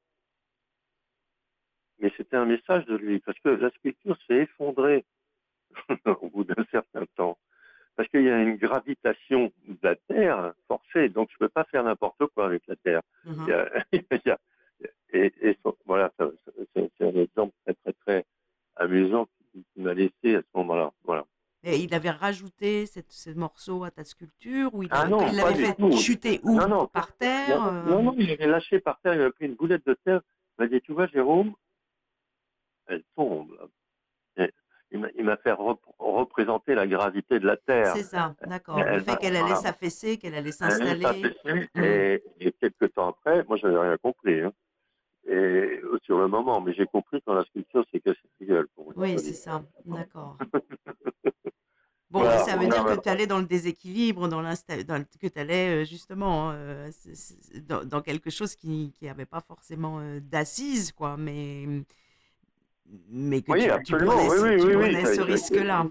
[1.99, 5.05] Mais c'était un message de lui, parce que la sculpture s'est effondrée
[6.21, 7.37] au bout d'un certain temps.
[7.95, 11.63] Parce qu'il y a une gravitation de la Terre forcée, donc je ne peux pas
[11.65, 13.01] faire n'importe quoi avec la Terre.
[15.13, 18.25] et, voilà, c'est un exemple très très très
[18.75, 19.29] amusant
[19.73, 20.91] qui m'a laissé à ce moment-là.
[21.03, 21.25] Voilà.
[21.63, 25.91] Et il avait rajouté cette, ce morceau à ta sculpture ou il, ah l'avait fait
[25.97, 26.59] chuter où?
[26.93, 27.83] Par terre euh?
[27.89, 30.21] non, non, il l'avait lâché par terre, il avait pris une boulette de terre.
[30.57, 31.53] Il m'a dit, tu vois, Jérôme,
[32.87, 33.51] elle tombe.
[34.91, 35.55] il m'a fait
[35.97, 37.93] représenter la gravité de la Terre.
[37.95, 38.79] C'est ça, d'accord.
[38.79, 41.35] Le fait qu'elle allait s'affaisser, qu'elle allait s'installer.
[41.75, 44.39] Et, et, quelques temps après, moi, je n'avais rien compris.
[44.39, 44.53] Hein.
[45.27, 48.67] Et sur le moment, mais j'ai compris quand la sculpture s'est cassée la gueule.
[48.75, 50.37] Pour oui, c'est ça, d'accord.
[52.11, 55.83] Bon, ça veut dire que tu allais dans le déséquilibre, dans, dans que tu allais
[55.83, 56.89] euh, justement euh,
[57.67, 61.65] dans, quelque chose qui n'avait pas forcément euh, d'assises, quoi, mais,
[63.09, 63.51] mais que
[63.83, 65.87] tu, prenais, ce risque-là.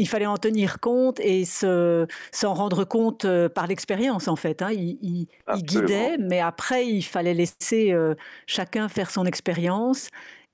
[0.00, 4.62] Il fallait en tenir compte et s'en rendre compte par l'expérience, en fait.
[4.62, 4.70] Hein.
[4.72, 7.94] Il, il, guidait, mais après, il fallait laisser
[8.46, 10.08] chacun faire son expérience.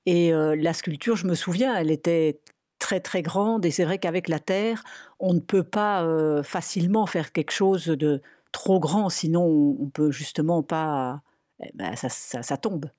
[0.05, 2.39] Et la sculpture, je me souviens, elle était
[2.79, 4.83] très très grande et c'est vrai qu'avec la Terre,
[5.19, 8.21] on ne peut pas euh, facilement faire quelque chose de
[8.51, 11.21] trop grand, sinon on, peut justement pas,
[11.61, 12.89] eh ben, ça, ça, tombe.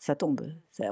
[0.00, 0.40] Ça tombe.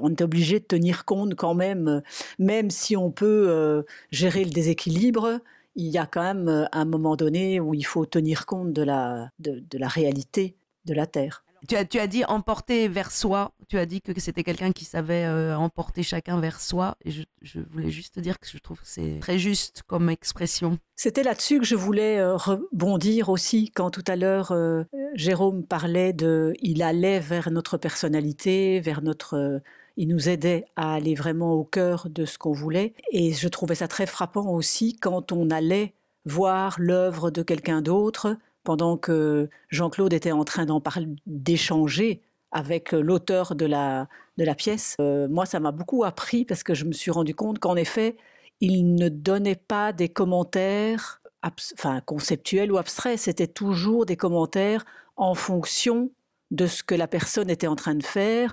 [0.03, 2.03] on est obligé de tenir compte quand même,
[2.39, 5.41] même si on peut euh, gérer le déséquilibre,
[5.77, 8.83] il y a quand même euh, un moment donné où il faut tenir compte de
[8.83, 11.43] la, de la réalité de la Terre.
[11.67, 13.53] Tu as, tu as dit emporter vers soi.
[13.69, 16.97] Tu as dit que c'était quelqu'un qui savait euh, emporter chacun vers soi.
[17.05, 20.09] Et je, je, voulais juste te dire que je trouve que c'est très juste comme
[20.09, 20.79] expression.
[20.95, 24.85] C'était là-dessus que je voulais euh, rebondir aussi quand tout à l'heure euh,
[25.15, 29.61] Jérôme parlait de il allait vers notre personnalité, vers notre
[29.99, 33.75] il nous aidait à aller vraiment au cœur de ce qu'on voulait et je trouvais
[33.75, 35.93] ça très frappant aussi quand on allait
[36.25, 38.37] voir l'œuvre de quelqu'un d'autre
[38.69, 42.21] pendant que Jean-Claude était en train d'en parler, d'échanger
[42.53, 44.95] avec l'auteur de la, de la pièce.
[45.01, 48.19] Euh, moi, ça m'a beaucoup appris parce que je me suis rendu compte qu'en effet,
[48.61, 54.85] il ne donnait pas des commentaires enfin, conceptuels ou abstraits, c'était toujours des commentaires
[55.17, 56.11] en fonction
[56.51, 58.53] de ce que la personne était en train de faire,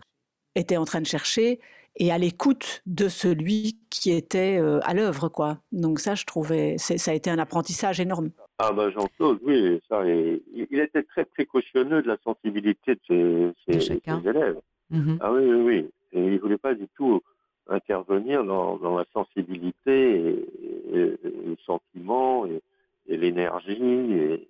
[0.56, 1.60] était en train de chercher,
[1.98, 5.60] et à l'écoute de celui qui était euh, à l'œuvre, quoi.
[5.74, 8.32] Donc ça, je trouvais, ça a été un apprentissage énorme.
[8.58, 14.62] Ah ben Jean-Claude, oui, ça, il était très précautionneux de la sensibilité de ses, élèves.
[14.94, 15.18] Mm-hmm.
[15.20, 15.90] Ah oui, oui, oui.
[16.14, 17.22] Et il ne voulait pas du tout
[17.68, 20.46] intervenir dans, la sensibilité
[20.94, 22.62] et, le sentiment et,
[23.08, 23.74] l'énergie.
[23.74, 24.48] Et...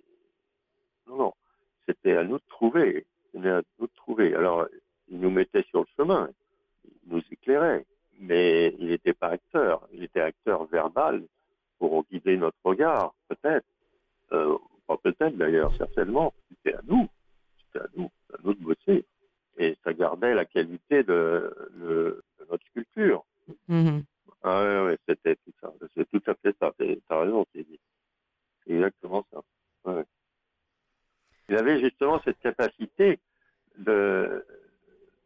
[1.08, 1.32] Non, non,
[1.88, 3.06] c'était à nous de trouver.
[3.32, 4.34] C'était à nous de trouver.
[4.36, 4.66] Alors,
[5.08, 6.30] il nous mettait sur le chemin,
[6.84, 7.84] il nous éclairait,
[8.20, 9.88] mais il n'était pas acteur.
[9.92, 11.24] Il était acteur verbal
[11.78, 13.66] pour guider notre regard, peut-être.
[14.32, 16.34] Euh, pas peut-être d'ailleurs, certainement.
[16.48, 17.08] C'était à nous.
[17.58, 19.04] C'était à nous, à nous de bosser.
[19.58, 23.24] Et ça gardait la qualité de, de notre sculpture.
[23.68, 24.02] Mm-hmm.
[24.42, 25.72] Ah ouais, ouais c'était tout ça.
[25.94, 26.72] C'est tout à fait ça.
[27.08, 27.66] T'as raison, c'est
[28.66, 29.40] exactement ça.
[29.84, 30.04] Ouais.
[31.48, 33.18] Il avait justement cette capacité
[33.78, 34.44] de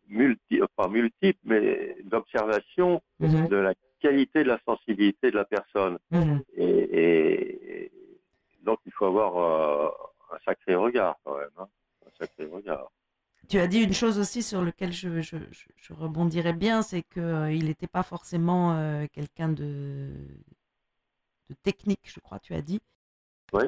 [0.09, 3.49] multi, enfin multiple, mais d'observation mm-hmm.
[3.49, 5.99] de la qualité de la sensibilité de la personne.
[6.13, 6.43] Mm-hmm.
[6.57, 7.91] Et,
[8.63, 9.91] donc il faut avoir euh,
[10.33, 11.69] un sacré regard quand même, hein.
[12.07, 12.91] un sacré regard.
[13.49, 15.37] Tu as dit une chose aussi sur laquelle je, je,
[15.77, 20.13] je, rebondirais bien, c'est qu'il euh, n'était pas forcément euh, quelqu'un de,
[21.49, 22.81] de, technique, je crois, tu as dit.
[23.53, 23.65] Oui.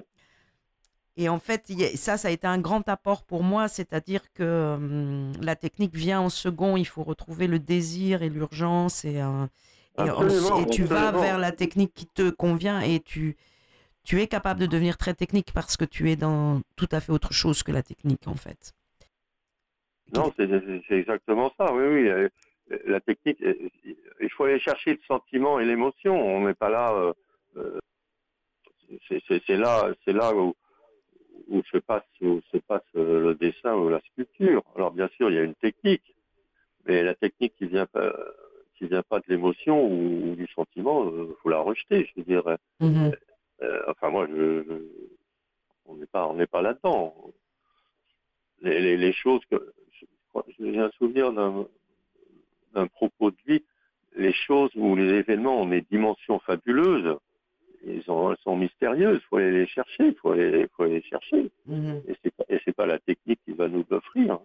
[1.16, 5.32] Et en fait, ça, ça a été un grand apport pour moi, c'est-à-dire que hum,
[5.40, 9.16] la technique vient en second, il faut retrouver le désir et l'urgence, et,
[9.98, 13.36] et, et, tu vas vers la technique qui te convient, et tu,
[14.04, 17.12] tu es capable de devenir très technique parce que tu es dans tout à fait
[17.12, 18.72] autre chose que la technique, en fait.
[20.14, 22.08] Non, c'est exactement ça, oui, oui.
[22.08, 22.28] Euh,
[22.86, 23.54] la technique, euh,
[24.20, 26.14] il faut aller chercher le sentiment et l'émotion.
[26.14, 27.12] On n'est pas là.
[27.56, 27.78] Euh,
[29.08, 30.54] c'est là, c'est là où,
[31.48, 34.62] où se passe, où se passe le dessin ou la sculpture.
[34.76, 36.14] Alors bien sûr, il y a une technique,
[36.84, 38.12] mais la technique qui vient pas,
[38.76, 42.06] qui vient pas de l'émotion ou, du sentiment, il faut la rejeter.
[42.14, 42.58] Je veux dire.
[43.62, 43.82] Mm-hmm.
[43.88, 44.64] enfin moi, je,
[45.86, 47.14] on n'est pas, on n'est pas là-dedans.
[48.60, 49.72] Les, les, choses que
[50.58, 53.64] j'ai un souvenir d'un propos de lui,
[54.14, 57.16] les choses ou les événements ont des dimensions fabuleuses,
[57.84, 61.50] ils elles sont mystérieuses, il faut aller les chercher, il faut aller, faut les chercher.
[61.66, 62.02] Mhm.
[62.06, 64.42] Et ce n'est pas la technique qui va nous l'offrir, hein.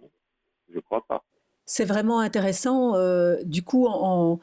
[0.70, 1.24] je ne crois pas.
[1.65, 4.39] C'est vraiment intéressant, euh, du coup, en, en,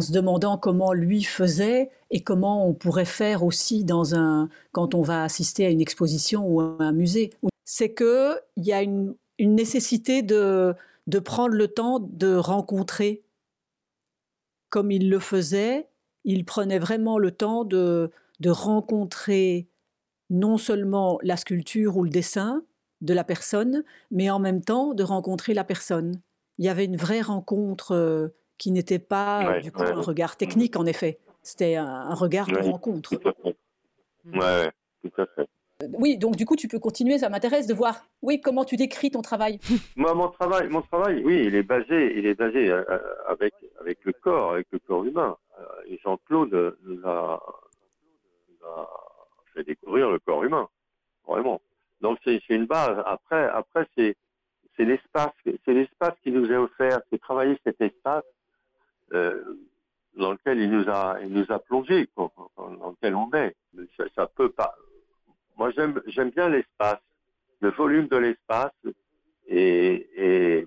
[0.00, 5.02] se demandant comment lui faisait et comment on pourrait faire aussi dans un, quand on
[5.02, 7.30] va assister à une exposition ou à un musée.
[7.64, 10.74] C'est qu'il y a une une nécessité de,
[11.06, 13.22] de prendre le temps de rencontrer.
[14.70, 15.88] Comme il le faisait,
[16.24, 19.68] il prenait vraiment le temps de, de rencontrer
[20.30, 22.64] non seulement la sculpture ou le dessin
[23.00, 26.20] de la personne, mais en même temps de rencontrer la personne.
[26.58, 28.28] Il y avait une vraie rencontre euh,
[28.58, 33.14] qui n'était pas du coup un regard technique en effet, c'était un, regard de rencontre.
[34.24, 34.40] Oui,
[35.02, 35.48] tout à fait.
[35.92, 37.18] Oui, donc du coup, tu peux continuer.
[37.18, 39.58] Ça m'intéresse de voir, oui, comment tu décris ton travail.
[39.96, 42.98] Moi, mon travail, mon travail, oui, il est basé, il est basé euh, euh,
[43.28, 45.36] avec avec le corps, avec le corps humain.
[45.58, 47.40] Euh, et Jean-Claude nous a,
[49.52, 50.68] fait découvrir le corps humain,
[51.26, 51.60] vraiment.
[52.00, 53.02] Donc c'est une base.
[53.06, 54.16] Après, après c'est
[54.76, 58.24] c'est l'espace, c'est l'espace qui nous est offert, c'est travailler cet espace
[59.10, 62.30] dans lequel il nous a, il nous a plongé, dans
[62.90, 63.54] lequel on est.
[63.96, 64.74] Ça, ça peut pas,
[65.56, 67.00] moi, j'aime bien l'espace,
[67.60, 68.72] le volume de l'espace,
[69.46, 70.66] et,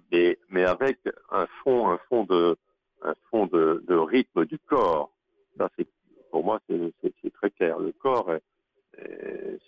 [0.49, 0.99] mais avec
[1.31, 2.55] un fond, un fond de,
[3.01, 5.11] un fond de, rythme du corps.
[5.57, 5.87] Ça, c'est
[6.31, 7.79] pour moi, c'est très clair.
[7.79, 8.31] Le corps,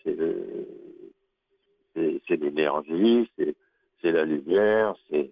[0.03, 0.15] c'est
[2.29, 3.29] l'énergie,
[4.01, 5.31] c'est la lumière, c'est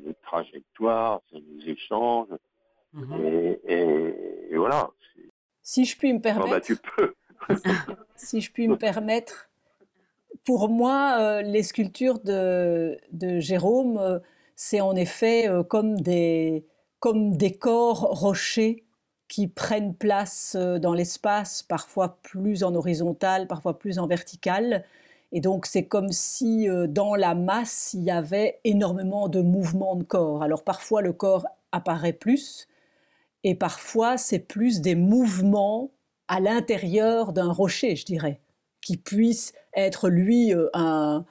[0.00, 2.28] les trajectoires, c'est les échanges.
[2.94, 3.58] Mm-hmm.
[3.66, 4.90] et, voilà.
[5.62, 6.46] Si je puis me permettre.
[6.48, 7.14] Ah bah, tu peux.
[8.16, 9.50] si je puis me permettre.
[10.44, 12.98] Pour moi, euh, les sculptures de,
[13.40, 14.18] Jérôme, euh,
[14.56, 16.66] c'est en effet euh, comme, des,
[17.00, 18.84] comme des corps rochers
[19.26, 24.84] qui prennent place dans l'espace, parfois plus en horizontal, parfois plus en vertical.
[25.36, 30.04] Et donc c'est comme si dans la masse, il y avait énormément de mouvements de
[30.04, 30.44] corps.
[30.44, 32.68] Alors parfois le corps apparaît plus,
[33.42, 35.90] et parfois c'est plus des mouvements
[36.28, 38.40] à l'intérieur d'un rocher, je dirais,
[38.80, 41.24] qui puisse être lui euh, un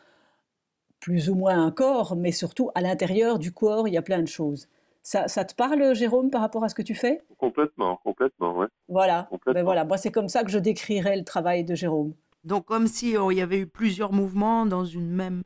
[0.99, 4.21] plus ou moins un corps, mais surtout à l'intérieur du corps, il y a plein
[4.21, 4.67] de choses.
[5.01, 7.21] Ça, te parle, Jérôme, par rapport à ce que tu fais?
[7.37, 8.67] Complètement, complètement, ouais.
[8.87, 9.83] Voilà, Ben voilà.
[9.83, 12.13] moi c'est comme ça que je décrirais le travail de Jérôme.
[12.43, 15.43] Donc comme si oh, il y avait eu plusieurs mouvements dans une même,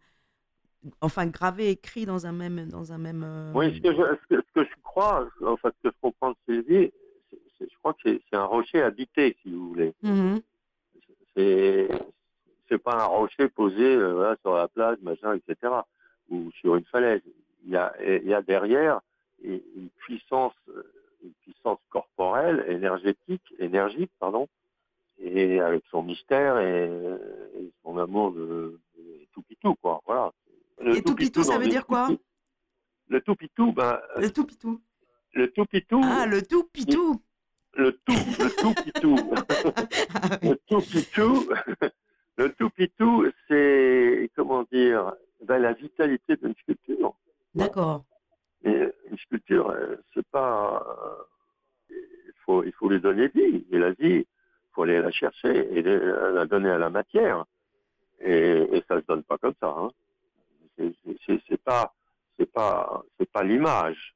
[1.01, 3.51] enfin gravé, écrit dans un même, dans un même.
[3.53, 6.91] Oui, ce que, je, ce que je crois, enfin, ce que je comprends de Sylvie,
[7.59, 9.93] je crois que c'est un rocher habité, si vous voulez.
[10.01, 10.41] Mhm.
[11.35, 11.89] C'est
[12.69, 15.73] c'est pas un rocher posé euh, sur la plage, machin, etc.
[16.29, 17.21] ou sur une falaise.
[17.63, 18.99] Il y a, il y a derrière
[19.43, 20.53] une puissance,
[21.23, 24.47] une puissance corporelle, énergétique, énergique, pardon,
[25.19, 26.89] et avec son mystère et,
[27.83, 28.79] son amour de,
[29.33, 30.01] tout pitou, quoi.
[30.05, 30.31] Voilà.
[30.79, 32.09] Le et tout pitou, ça veut dire quoi
[33.07, 33.99] Le tout pitou, ben.
[34.17, 34.81] Le tout pitou.
[35.33, 36.01] Le tout pitou.
[36.03, 37.21] Ah, le tout pitou.
[37.73, 39.15] Le tout, le tout pitou.
[40.41, 41.49] le tout pitou.
[42.37, 45.13] Le tout pitou, c'est, comment dire,
[45.43, 47.15] ben, la vitalité d'une sculpture.
[47.55, 48.03] D'accord.
[48.63, 50.85] Mais une sculpture, euh, c'est pas.
[51.89, 53.65] il, faut, il faut lui donner vie.
[53.71, 54.25] Et la vie,
[54.77, 57.45] faut aller la chercher et la donner à la matière.
[58.19, 59.75] Et, et ça se donne pas comme ça.
[59.75, 59.89] Hein.
[60.77, 61.93] C'est pas,
[62.37, 64.15] c'est pas, c'est pas l'image.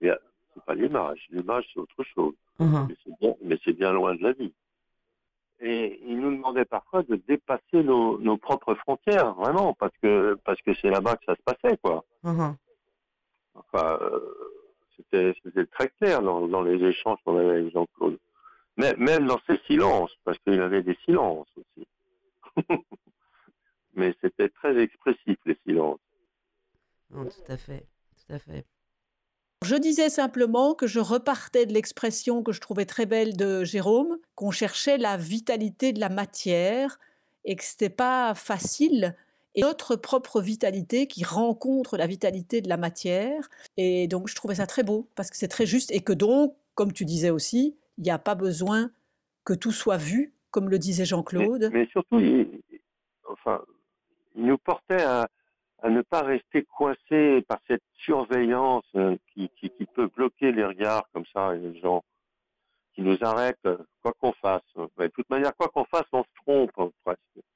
[0.00, 1.26] C'est pas l'image.
[1.30, 2.34] L'image, c'est autre chose.
[2.58, 3.36] Uh-huh.
[3.42, 4.54] Mais c'est bien, loin de la vie.
[5.60, 10.60] Et il nous demandait parfois de dépasser nos, nos propres frontières, vraiment, parce que parce
[10.62, 12.02] que c'est là-bas que ça se passait, quoi.
[12.24, 12.54] Uh-huh.
[13.54, 14.20] Enfin, euh,
[14.96, 18.18] c'était très clair dans, dans les échanges qu'on avait avec Jean-Claude.
[18.76, 21.86] Mais même dans ses silences, parce qu'il avait des silences aussi.
[23.94, 26.00] Mais c'était très expressif les silences.
[27.10, 27.86] tout à fait,
[28.26, 28.64] tout à fait.
[29.62, 34.16] Je disais simplement que je repartais de l'expression que je trouvais très belle de Jérôme,
[34.34, 36.98] qu'on cherchait la vitalité de la matière
[37.44, 39.14] et que c'était pas facile
[39.54, 43.50] et notre propre vitalité qui rencontre la vitalité de la matière.
[43.76, 46.54] Et donc je trouvais ça très beau parce que c'est très juste et que donc,
[46.74, 48.90] comme tu disais aussi, il n'y a pas besoin
[49.44, 51.68] que tout soit vu, comme le disait Jean-Claude.
[51.70, 52.62] Mais, surtout, il,
[53.28, 53.62] enfin,
[54.34, 55.28] nous portait à,
[55.84, 59.50] ne pas rester coincé par cette surveillance euh, qui,
[59.94, 62.02] peut bloquer les regards comme ça, et les gens
[62.94, 64.62] qui nous arrêtent, euh, quoi qu'on fasse.
[64.76, 67.46] de toute manière, quoi qu'on fasse, on se trompe hein, presque.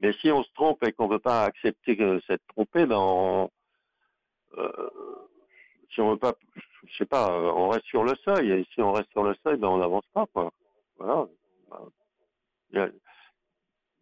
[0.00, 3.48] Mais si on se trompe et qu'on veut pas accepter cette trompée, ben
[4.56, 4.90] euh,
[5.90, 6.34] si on veut pas,
[6.86, 8.50] je sais pas, on reste sur le seuil.
[8.52, 10.52] Et si on reste sur le seuil, ben on n'avance pas, quoi.
[10.98, 11.28] Voilà.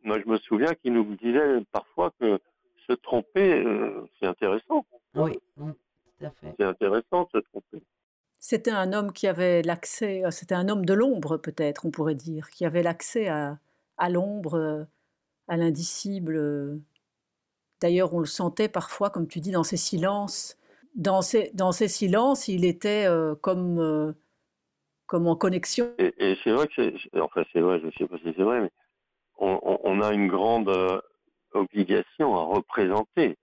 [0.03, 2.39] Moi, je me souviens qu'il nous disait parfois que
[2.87, 4.87] se tromper, euh, c'est intéressant.
[5.15, 5.75] Oui, tout
[6.25, 6.55] à fait.
[6.59, 7.83] C'est intéressant de se tromper.
[8.39, 12.15] C'était un homme qui avait l'accès, euh, c'était un homme de l'ombre peut-être, on pourrait
[12.15, 13.59] dire, qui avait l'accès à,
[13.97, 14.85] à l'ombre, euh,
[15.49, 16.81] à l'indicible.
[17.81, 20.57] D'ailleurs, on le sentait parfois, comme tu dis, dans ses silences.
[20.97, 23.07] Dans ses, dans ses silences, il était
[23.43, 24.15] comme,
[25.07, 25.93] comme en connexion.
[25.99, 28.43] Et, et c'est vrai que c'est, enfin c'est vrai, je ne sais pas si c'est
[28.43, 28.71] vrai, mais
[29.39, 30.71] on, on, a une grande
[31.53, 33.37] obligation à représenter.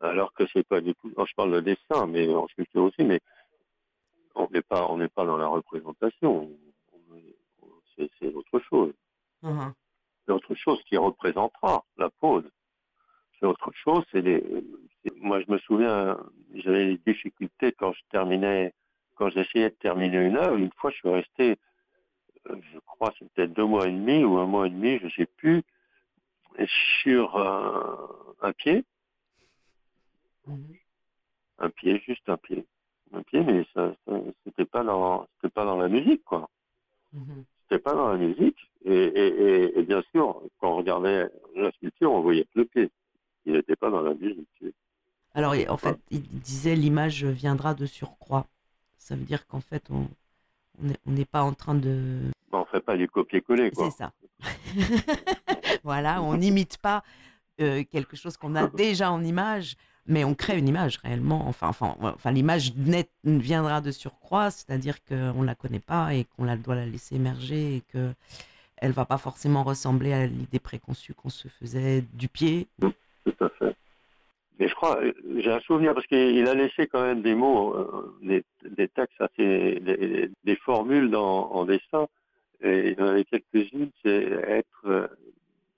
[0.00, 1.12] Alors que c'est pas du tout.
[1.16, 3.20] je parle de dessin, mais en sculpture aussi, mais
[4.34, 6.50] on n'est pas, on n'est pas dans la représentation.
[8.18, 8.92] C'est autre chose.
[9.44, 9.72] Uh-huh.
[10.24, 12.48] C'est autre chose qui représentera la pose.
[13.42, 14.04] Autre chose.
[14.12, 14.22] C'est.
[15.16, 16.16] Moi, je me souviens,
[16.54, 18.72] j'avais des difficultés quand je terminais,
[19.16, 20.56] quand j'essayais de terminer une œuvre.
[20.56, 21.58] Une fois, je suis resté,
[22.48, 25.62] je crois, c'était deux mois et demi ou un mois et demi, je sais plus,
[27.02, 28.84] sur un, pied.
[30.46, 30.76] Mhm.
[31.58, 32.64] Un pied, juste un pied.
[33.12, 33.94] Un pied, mais ça,
[34.44, 36.48] c'était pas dans, c'était pas dans la musique, quoi.
[37.12, 37.44] Mhm.
[37.62, 38.58] C'était pas dans la musique.
[38.84, 42.90] Et, bien sûr, quand on regardait la sculpture, on voyait que le pied.
[43.46, 44.48] Il n'était pas dans la musique.
[45.34, 48.46] Alors, en fait, il disait l'image viendra de surcroît.
[48.98, 50.08] Ça veut dire qu'en fait, on
[51.06, 52.20] n'est pas en train de.
[52.52, 53.90] On fait pas du copier-coller, quoi.
[53.90, 54.12] C'est ça.
[55.84, 57.02] voilà, on n'imite pas
[57.60, 59.76] euh, quelque chose qu'on a déjà en image,
[60.06, 61.46] mais on crée une image réellement.
[61.48, 62.72] Enfin, enfin, enfin l'image
[63.24, 67.76] viendra de surcroît, c'est-à-dire qu'on ne la connaît pas et qu'on doit la laisser émerger
[67.76, 68.12] et que
[68.76, 72.66] elle va pas forcément ressembler à l'idée préconçue qu'on se faisait du pied.
[73.24, 73.76] Tout à fait.
[74.58, 75.00] Mais je crois,
[75.36, 79.80] j'ai un souvenir parce qu'il a laissé quand même des mots, euh, des, textes assez,
[80.44, 82.06] des, formules dans, en dessin.
[82.60, 85.08] Et il y en avait quelques-unes, c'est être euh,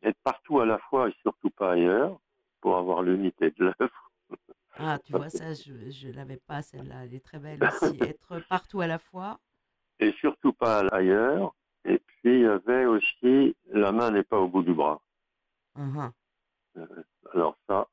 [0.03, 2.19] être partout à la fois et surtout pas ailleurs
[2.61, 4.11] pour avoir l'unité de l'œuvre.
[4.77, 7.97] Ah, tu vois, ça, je ne l'avais pas, celle-là, elle est très belle aussi.
[8.03, 9.39] Être partout à la fois.
[10.01, 11.55] Et surtout pas ailleurs.
[11.85, 15.01] Et puis, il y avait aussi la main n'est pas au bout du bras.
[15.79, 16.11] Uh-huh.
[17.33, 17.89] Alors ça,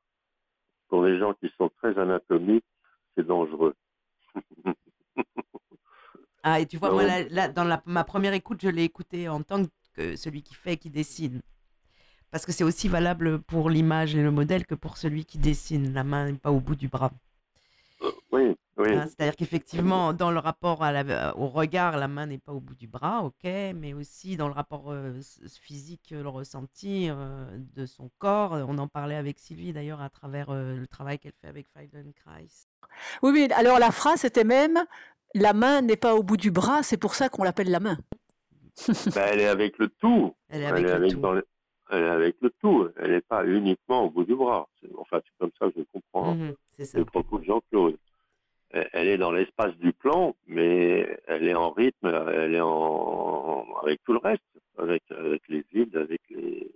[0.88, 2.64] pour les gens qui sont très anatomiques,
[3.14, 3.74] c'est dangereux.
[6.42, 9.62] ah, et tu vois, moi, là, dans ma première écoute, je l'ai écouté en tant
[9.94, 11.42] que celui qui fait, qui dessine.
[12.30, 15.92] Parce que c'est aussi valable pour l'image et le modèle que pour celui qui dessine.
[15.92, 17.12] La main n'est pas au bout du bras.
[18.32, 18.94] Oui, oui.
[18.94, 22.60] Hein, C'est-à-dire qu'effectivement, dans le rapport à la- au regard, la main n'est pas au
[22.60, 25.12] bout du bras, ok, mais aussi dans le rapport euh,
[25.60, 27.44] physique, le ressenti euh,
[27.76, 28.52] de son corps.
[28.52, 32.46] On en parlait avec Sylvie d'ailleurs à travers euh, le travail qu'elle fait avec Feldenkrais.
[33.22, 33.48] Oui, oui.
[33.54, 34.78] Alors la phrase était même
[35.34, 37.98] la main n'est pas au bout du bras, c'est pour ça qu'on l'appelle la main.
[39.14, 40.34] Ben, elle est avec le tout.
[40.48, 41.20] Elle est avec le tout.
[41.20, 41.46] dans le-
[41.90, 42.88] elle est avec le tout.
[42.96, 44.66] Elle n'est pas uniquement au bout du bras.
[44.98, 46.34] Enfin, c'est comme ça que je comprends
[46.86, 46.98] ça.
[46.98, 47.96] le propos de Jean-Claude.
[48.72, 54.02] Elle est dans l'espace du plan, mais elle est en rythme, elle est en avec
[54.04, 54.42] tout le reste,
[54.78, 56.70] avec, avec les vides, avec les.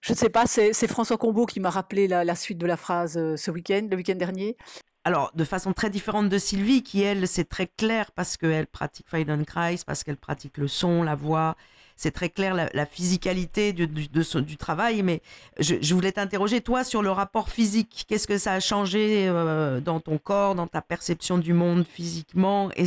[0.00, 2.78] Je ne sais pas, c'est François Combeau qui m'a rappelé la, la suite de la
[2.78, 4.56] phrase euh, ce week-end, le week-end dernier.
[5.04, 9.08] Alors, de façon très différente de Sylvie, qui elle, c'est très clair parce qu'elle pratique
[9.08, 11.54] Feldenkrais, parce qu'elle pratique le son, la voix.
[12.02, 15.02] C'est très clair la, la physicalité du, du, de son- du travail.
[15.02, 15.20] Mais
[15.58, 18.06] je, je voulais t'interroger, toi, sur le rapport physique.
[18.08, 22.70] Qu'est-ce que ça a changé euh, dans ton corps, dans ta perception du monde physiquement?
[22.74, 22.84] Et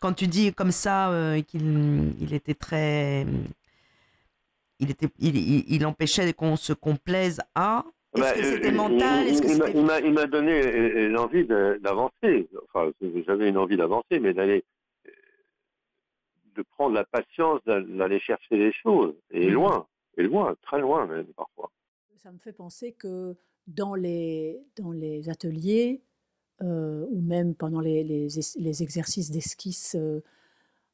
[0.00, 3.24] quand tu dis comme ça euh, qu'il il était très.
[4.80, 7.84] Il, était, il, il, il empêchait qu'on se complaise à.
[8.14, 9.24] Est-ce que c'était il- mental?
[9.24, 12.48] il- Est-ce que il m'a- donné euh, l'envie d'avancer.
[12.74, 12.90] Enfin,
[13.26, 14.62] j'avais une envie d'avancer, mais d'aller
[16.56, 21.06] de prendre la patience d'a- d'aller chercher les choses et loin, et loin, très loin
[21.06, 21.70] même parfois.
[22.16, 23.34] Ça me fait penser que
[23.66, 26.02] dans les, dans les ateliers,
[26.62, 30.22] euh, ou même pendant les, les es- les exercices d'esquisse, euh,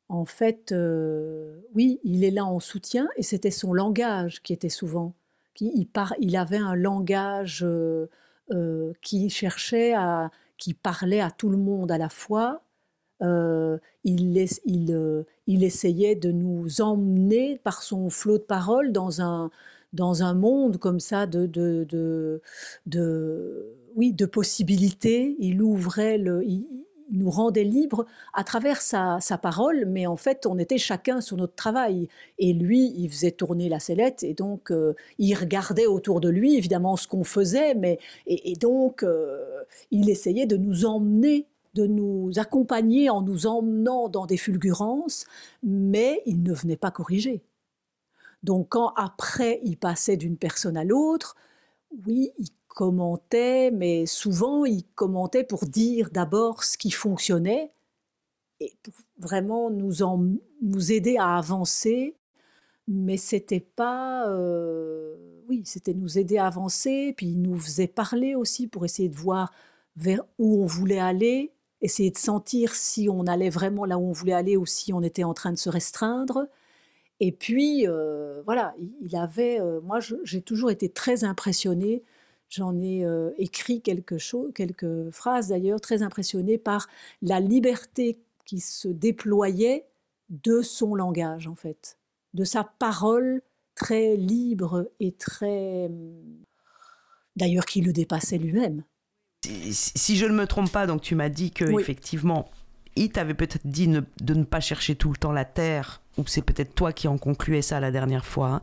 [0.08, 4.70] en fait, euh, oui, il est là en soutien, et c'était son langage qui était
[4.70, 5.14] souvent.
[5.54, 8.06] Qui, il, par- il avait un langage euh,
[8.52, 10.30] euh, qui cherchait à.
[10.56, 12.62] qui parlait à tout le monde à la fois.
[13.22, 19.50] Euh, euh, il essayait de nous emmener par son flot de paroles dans un,
[19.92, 22.40] dans un monde comme ça de, de,
[22.86, 25.36] de, oui, de possibilités.
[25.38, 26.64] Il ouvrait, le, il,
[27.10, 28.04] nous rendait libres
[28.34, 32.08] à travers sa, sa parole, mais en fait, on était chacun sur notre travail.
[32.38, 36.56] Et lui, il faisait tourner la sellette, et donc euh, il regardait autour de lui,
[36.56, 39.04] évidemment, ce qu'on faisait, mais, et, donc
[39.90, 41.46] il essayait de nous emmener
[41.78, 45.26] de nous accompagner en nous emmenant dans des fulgurances,
[45.62, 47.40] mais il ne venait pas corriger.
[48.42, 51.36] Donc quand après il passait d'une personne à l'autre,
[52.06, 57.70] oui, il commentait, mais souvent il commentait pour dire d'abord ce qui fonctionnait
[58.60, 60.24] et pour vraiment nous, en,
[60.60, 62.16] nous aider à avancer,
[62.88, 65.16] mais c'était pas, euh,
[65.48, 69.16] oui, c'était nous aider à avancer, puis il nous faisait parler aussi pour essayer de
[69.16, 69.52] voir
[69.94, 71.52] vers où on voulait aller,
[71.82, 75.02] essayer de sentir si on allait vraiment là où on voulait aller ou si on
[75.02, 76.46] était en train de se restreindre.
[77.20, 82.02] Et puis, euh, voilà, il- avait, euh, moi j'ai toujours été très impressionnée,
[82.48, 86.88] j'en ai euh, écrit quelque chose, quelques phrases d'ailleurs, très impressionnée par
[87.22, 89.84] la liberté qui se déployait
[90.30, 91.98] de son langage en fait,
[92.34, 93.42] de sa parole
[93.74, 95.86] très libre et très...
[95.86, 96.14] hum,
[97.36, 98.84] D'ailleurs, qui le dépassait lui-même.
[99.44, 101.80] Si, si je ne me trompe pas, donc tu m'as dit que Oui.
[101.82, 102.48] effectivement,
[103.04, 106.24] il t'avait peut-être dit ne- de ne pas chercher tout le temps la terre, ou
[106.26, 108.48] c'est peut-être toi qui en concluais ça la dernière fois.
[108.48, 108.62] hein.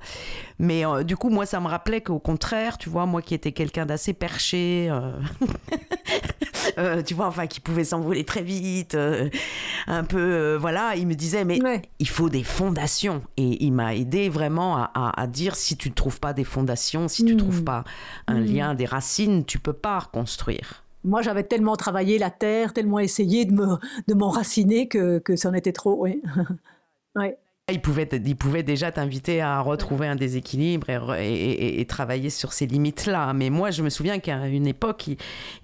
[0.60, 3.52] Mais euh, du coup, moi, ça me rappelait qu'au contraire, tu vois, moi qui étais
[3.54, 5.12] quelqu'un d'assez perché, euh,
[6.78, 8.98] euh, tu vois, enfin, qui pouvait s'envoler très vite,
[9.88, 11.82] un peu, voilà, il me disait, mais Ouais.
[12.00, 13.22] il faut des fondations.
[13.38, 16.44] Et il m'a aidé vraiment à, à- à dire si tu ne trouves pas des
[16.44, 17.84] fondations, si tu ne trouves pas
[18.28, 20.84] un lien, des racines, tu peux pas reconstruire.
[21.06, 23.78] Moi, j'avais tellement travaillé la terre, tellement essayé de me
[24.08, 25.96] de m'enraciner que, que c'en était trop.
[26.02, 26.22] Oui.
[27.16, 27.38] ouais.
[27.72, 33.34] Il pouvait, il déjà t'inviter à retrouver un déséquilibre et, travailler sur ces limites-là.
[33.34, 35.08] Mais moi, je me souviens qu'à une époque,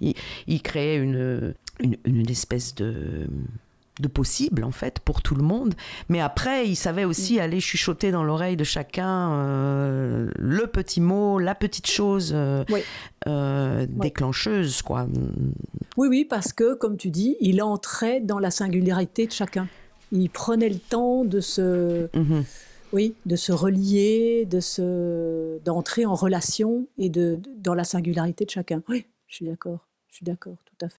[0.00, 0.14] il,
[0.48, 3.28] il- créait une, une espèce de,
[4.00, 5.74] de possible, en fait, pour tout le monde.
[6.08, 11.38] Mais après, il savait aussi aller chuchoter dans l'oreille de chacun euh, le petit mot,
[11.38, 12.80] la petite chose euh, Oui.
[13.26, 15.06] euh, déclencheuse, quoi.
[15.96, 19.68] Oui, oui, parce que, comme tu dis, il entrait dans la singularité de chacun.
[20.10, 22.44] Il prenait le temps de se, Mhm.
[22.92, 28.44] oui, de se relier, de se, d'entrer en relation et de, de- dans la singularité
[28.46, 28.82] de chacun.
[28.88, 29.86] Oui, je suis d'accord.
[30.10, 30.98] Je suis d'accord, tout à fait.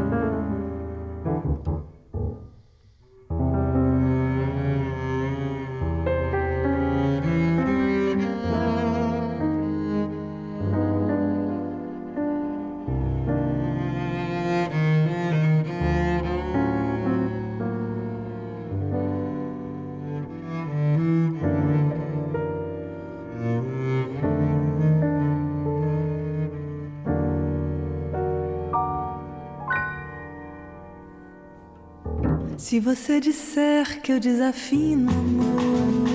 [32.71, 36.07] Se você disser que eu desafino amor,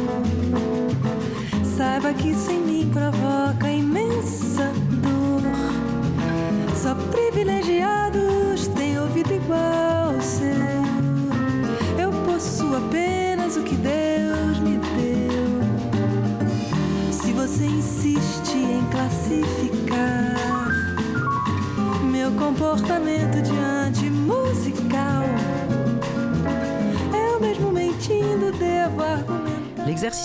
[1.77, 4.73] saiba que isso em mim provoca imensa
[5.03, 5.43] dor.
[6.75, 10.49] Só privilegiados têm ouvido igual ao seu.
[12.03, 15.61] Eu possuo apenas o que Deus me deu.
[17.13, 20.37] Se você insiste em classificar
[22.11, 25.46] meu comportamento diante musical.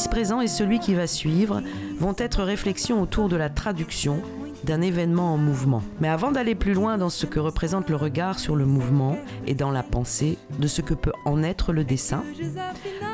[0.10, 1.62] Présent et celui qui va suivre
[2.00, 4.22] vont être réflexions autour de la traduction
[4.64, 5.82] d'un événement en mouvement.
[6.00, 9.18] Mais avant d'aller plus loin dans ce que représente le regard sur le mouvement
[9.48, 12.24] et dans la pensée de ce que peut en être le dessin,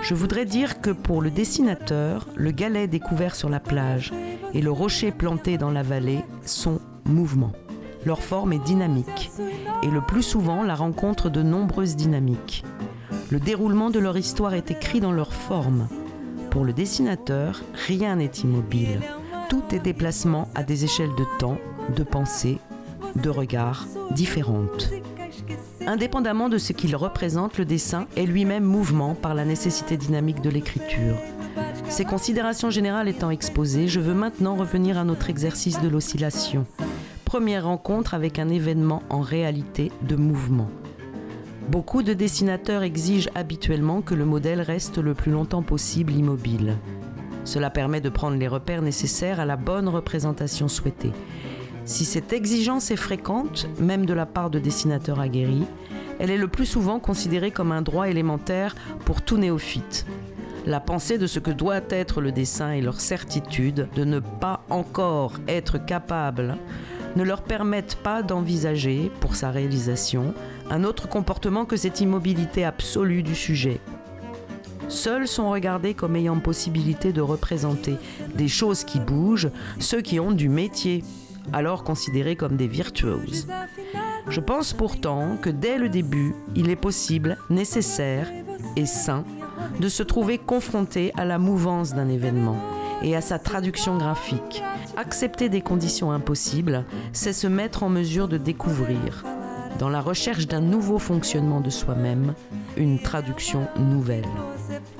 [0.02, 4.14] je voudrais dire que pour le dessinateur, le galet découvert sur la plage
[4.54, 7.54] et le rocher planté dans la vallée sont mouvements.
[8.06, 9.32] Leur forme est dynamique
[9.84, 12.64] et le plus souvent la rencontre de nombreuses dynamiques.
[13.30, 15.88] Le déroulement de leur histoire est écrit dans leur forme.
[16.58, 19.00] Pour le dessinateur, rien n'est immobile.
[19.48, 21.60] Tout est déplacement à des échelles de temps,
[21.96, 22.58] de pensée,
[23.16, 24.90] de regard différentes.
[25.86, 30.50] Indépendamment de ce qu'il représente, le dessin est lui-même mouvement par la nécessité dynamique de
[30.50, 31.18] l'écriture.
[31.90, 36.66] Ces considérations générales étant exposées, je veux maintenant revenir à notre exercice de l'oscillation.
[37.24, 40.72] Première rencontre avec un événement en réalité de mouvement.
[41.70, 46.78] Beaucoup de dessinateurs exigent habituellement que le modèle reste le plus longtemps possible immobile.
[47.44, 51.12] Cela permet de prendre les repères nécessaires à la bonne représentation souhaitée.
[51.84, 55.66] Si cette exigence est fréquente, même de la part de dessinateurs aguerris,
[56.20, 58.74] elle est le plus souvent considérée comme un droit élémentaire
[59.04, 60.06] pour tout néophyte.
[60.66, 64.64] La pensée de ce que doit être le dessin et leur certitude de ne pas
[64.70, 66.58] encore être capable
[67.16, 70.34] ne leur permettent pas d'envisager, pour sa réalisation,
[70.70, 73.80] un autre comportement que cette immobilité absolue du sujet.
[74.90, 77.98] Seuls sont regardés comme ayant possibilité de représenter
[78.36, 81.04] des choses qui bougent ceux qui ont du métier,
[81.54, 83.48] alors considérés comme des virtuoses.
[84.30, 88.30] Je pense pourtant que dès le début, il est possible, nécessaire
[88.76, 89.24] et sain
[89.80, 92.58] de se trouver confronté à la mouvance d'un événement
[93.04, 94.64] et à sa traduction graphique.
[94.96, 99.24] Accepter des conditions impossibles, c'est se mettre en mesure de découvrir,
[99.78, 102.34] dans la recherche d'un nouveau fonctionnement de soi-même,
[102.76, 104.26] une traduction nouvelle.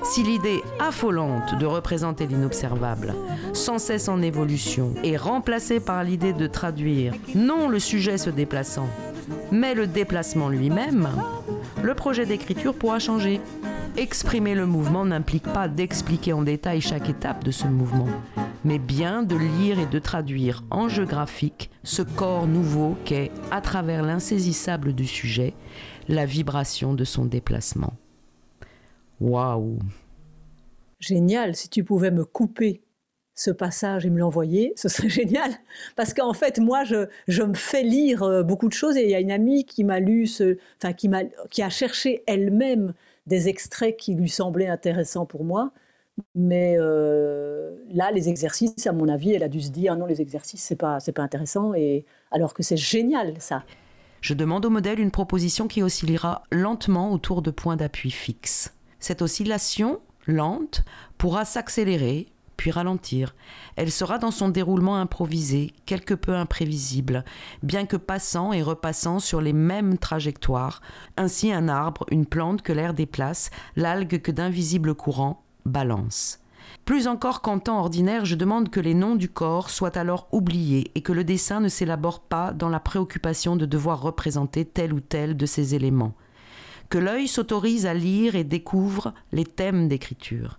[0.02, 3.14] Si l'idée affolante de représenter l'inobservable,
[3.52, 8.88] sans cesse en évolution, est remplacée par l'idée de traduire non le sujet se déplaçant,
[9.52, 11.08] mais le déplacement lui-même,
[11.82, 13.40] le projet d'écriture pourra changer.
[13.96, 18.08] Exprimer le mouvement n'implique pas d'expliquer en détail chaque étape de ce mouvement,
[18.64, 23.60] mais bien de lire et de traduire en jeu graphique ce corps nouveau qu'est, à
[23.60, 25.54] travers l'insaisissable du sujet,
[26.08, 27.94] la vibration de son déplacement.
[29.20, 29.78] Waouh
[31.00, 32.82] Génial, si tu pouvais me couper
[33.38, 35.52] ce passage et me l'envoyer, ce serait génial.
[35.94, 39.14] Parce qu'en fait, moi, je, me fais lire euh, beaucoup de choses et il y
[39.14, 42.94] a une amie qui m'a lu, ce, enfin, qui a cherché elle-même
[43.26, 45.70] des extraits qui lui semblaient intéressants pour moi.
[46.34, 50.06] Mais euh, là, les exercices, à mon avis, elle a dû se dire ah non,
[50.06, 51.74] les exercices, c'est pas, c'est pas intéressant.
[51.74, 53.62] Et alors que c'est génial, ça.
[54.20, 58.74] Je demande au modèle une proposition qui oscillera lentement autour de points d'appui fixes.
[58.98, 60.82] Cette oscillation lente
[61.18, 62.26] pourra s'accélérer
[62.58, 63.34] puis ralentir.
[63.76, 67.24] Elle sera dans son déroulement improvisé, quelque peu imprévisible,
[67.62, 70.82] bien que passant et repassant sur les mêmes trajectoires,
[71.16, 76.40] ainsi un arbre, une plante que l'air déplace, l'algue que d'invisibles courants balance.
[76.84, 80.90] Plus encore qu'en temps ordinaire, je demande que les noms du corps soient alors oubliés
[80.94, 85.00] et que le dessin ne s'élabore pas dans la préoccupation de devoir représenter tel ou
[85.00, 86.14] tel de ces éléments.
[86.88, 90.58] Que l'œil s'autorise à lire et découvre les thèmes d'écriture.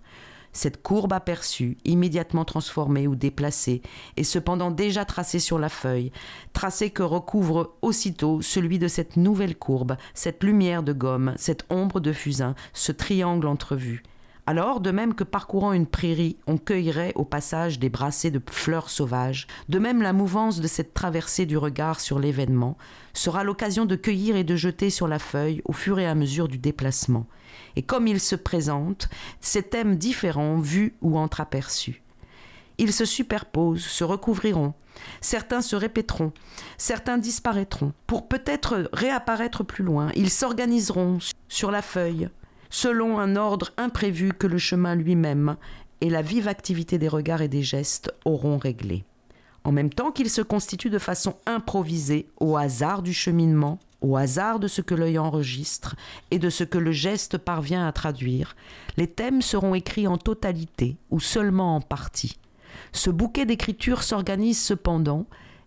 [0.52, 3.82] Cette courbe aperçue, immédiatement transformée ou déplacée,
[4.16, 6.12] est cependant déjà tracée sur la feuille,
[6.52, 12.00] tracée que recouvre aussitôt celui de cette nouvelle courbe, cette lumière de gomme, cette ombre
[12.00, 14.02] de fusain, ce triangle entrevu.
[14.50, 18.90] Alors, de même que parcourant une prairie, on cueillerait au passage des brassées de fleurs
[18.90, 22.76] sauvages, de même la mouvance de cette traversée du regard sur l'événement
[23.12, 26.48] sera l'occasion de cueillir et de jeter sur la feuille au fur et à mesure
[26.48, 27.28] du déplacement
[27.76, 29.08] et comme ils se présentent,
[29.40, 32.02] ces thèmes différents vus ou entreaperçus.
[32.78, 34.74] Ils se superposent, se recouvriront,
[35.20, 36.32] certains se répéteront,
[36.76, 40.10] certains disparaîtront, pour peut-être réapparaître plus loin.
[40.16, 41.18] Ils s'organiseront
[41.48, 42.30] sur la feuille,
[42.70, 45.56] selon un ordre imprévu que le chemin lui-même
[46.00, 49.04] et la vive activité des regards et des gestes auront réglé.
[49.64, 54.60] En même temps qu'ils se constituent de façon improvisée au hasard du cheminement au hasard
[54.60, 55.96] de ce que l'œil enregistre
[56.30, 58.56] et de ce que le geste parvient à traduire,
[58.96, 62.38] les thèmes seront écrits en totalité ou seulement en partie.
[62.92, 65.26] Ce bouquet d'écriture s'organise cependant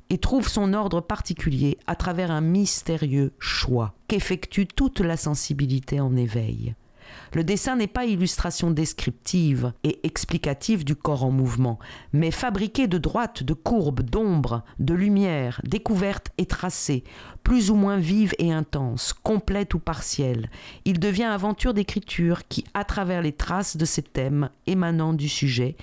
[0.09, 6.15] et trouve son ordre particulier à travers un mystérieux choix qu'effectue toute la sensibilité en
[6.15, 6.75] éveil.
[7.33, 11.79] Le dessin n'est pas illustration descriptive et explicative du corps en mouvement,
[12.11, 17.03] mais fabriqué de droites, de courbes, d'ombres, de lumière, découvertes et tracées,
[17.43, 20.49] plus ou moins vives et intenses, complètes ou partielles.
[20.85, 25.75] Il devient aventure d'écriture qui, à travers les traces de ces thèmes émanant du sujet,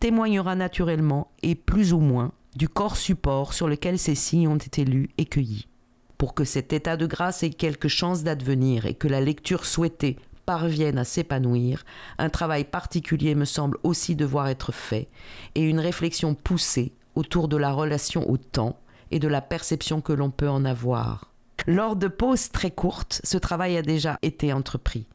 [0.00, 4.84] témoignera naturellement et plus ou moins du corps support sur lequel ces signes ont été
[4.84, 5.68] lus et cueillis.
[6.18, 10.16] Pour que cet état de grâce ait quelque chance d'advenir et que la lecture souhaitée
[10.46, 11.84] parvienne à s'épanouir,
[12.18, 15.08] un travail particulier me semble aussi devoir être fait,
[15.54, 18.78] et une réflexion poussée autour de la relation au temps
[19.10, 21.32] et de la perception que l'on peut en avoir.
[21.66, 25.06] Lors de pauses très courtes, ce travail a déjà été entrepris.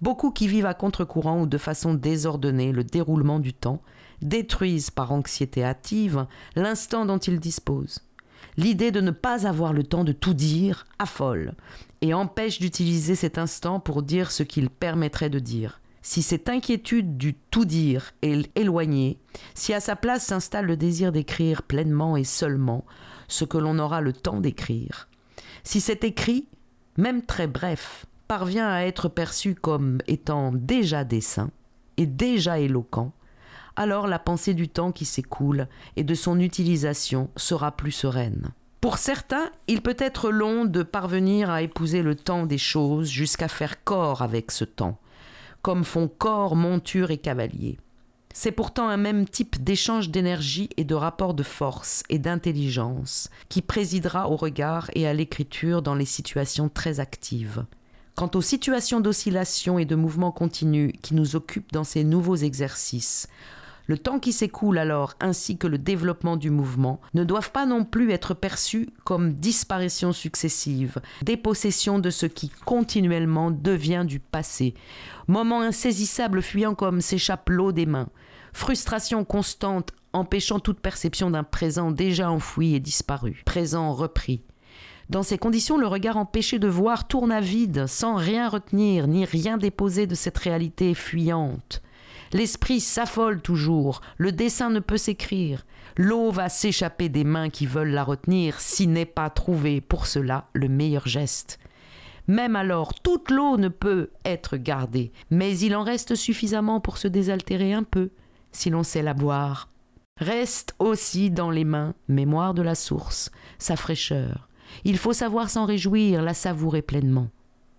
[0.00, 3.82] Beaucoup qui vivent à contre-courant ou de façon désordonnée le déroulement du temps
[4.22, 8.00] détruisent par anxiété hâtive l'instant dont ils disposent.
[8.56, 11.54] L'idée de ne pas avoir le temps de tout dire affole
[12.00, 15.80] et empêche d'utiliser cet instant pour dire ce qu'il permettrait de dire.
[16.02, 19.18] Si cette inquiétude du tout dire est éloignée,
[19.54, 22.84] si à sa place s'installe le désir d'écrire pleinement et seulement
[23.28, 25.08] ce que l'on aura le temps d'écrire,
[25.64, 26.48] si cet écrit,
[26.96, 31.50] même très bref, parvient à être perçu comme étant déjà dessin
[31.96, 33.12] et déjà éloquent,
[33.74, 38.52] alors la pensée du temps qui s'écoule et de son utilisation sera plus sereine.
[38.86, 43.48] Pour certains, il peut être long de parvenir à épouser le temps des choses jusqu'à
[43.48, 45.00] faire corps avec ce temps,
[45.60, 47.80] comme font corps monture et cavalier.
[48.32, 53.60] C'est pourtant un même type d'échange d'énergie et de rapport de force et d'intelligence qui
[53.60, 57.66] présidera au regard et à l'écriture dans les situations très actives.
[58.14, 63.26] Quant aux situations d'oscillation et de mouvement continu qui nous occupent dans ces nouveaux exercices,
[63.86, 67.84] le temps qui s'écoule alors ainsi que le développement du mouvement ne doivent pas non
[67.84, 74.74] plus être perçus comme disparition successive, dépossession de ce qui continuellement devient du passé,
[75.28, 78.08] moment insaisissable fuyant comme s'échappe l'eau des mains,
[78.52, 84.42] frustration constante empêchant toute perception d'un présent déjà enfoui et disparu, présent repris.
[85.08, 89.24] Dans ces conditions, le regard empêché de voir tourne à vide, sans rien retenir ni
[89.24, 91.80] rien déposer de cette réalité fuyante.
[92.32, 95.64] L'esprit s'affole toujours, le dessin ne peut s'écrire.
[95.96, 100.48] L'eau va s'échapper des mains qui veulent la retenir s'il n'est pas trouvé pour cela
[100.52, 101.58] le meilleur geste.
[102.28, 107.08] Même alors, toute l'eau ne peut être gardée, mais il en reste suffisamment pour se
[107.08, 108.10] désaltérer un peu,
[108.50, 109.68] si l'on sait la boire.
[110.20, 114.48] Reste aussi dans les mains, mémoire de la source, sa fraîcheur.
[114.84, 117.28] Il faut savoir s'en réjouir, la savourer pleinement.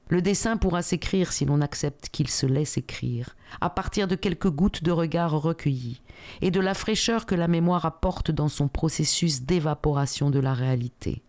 [0.10, 4.50] Le dessin pourra s'écrire si l'on accepte qu'il se laisse écrire, à partir de quelques
[4.50, 6.02] gouttes de regard recueillis,
[6.42, 11.22] et de la fraîcheur que la mémoire apporte dans son processus d'évaporation de la réalité.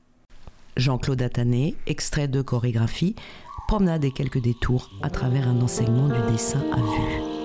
[0.76, 3.16] Jean-Claude Attané, extrait de chorégraphie,
[3.66, 7.38] promenade et quelques détours à travers un enseignement du dessin à vue.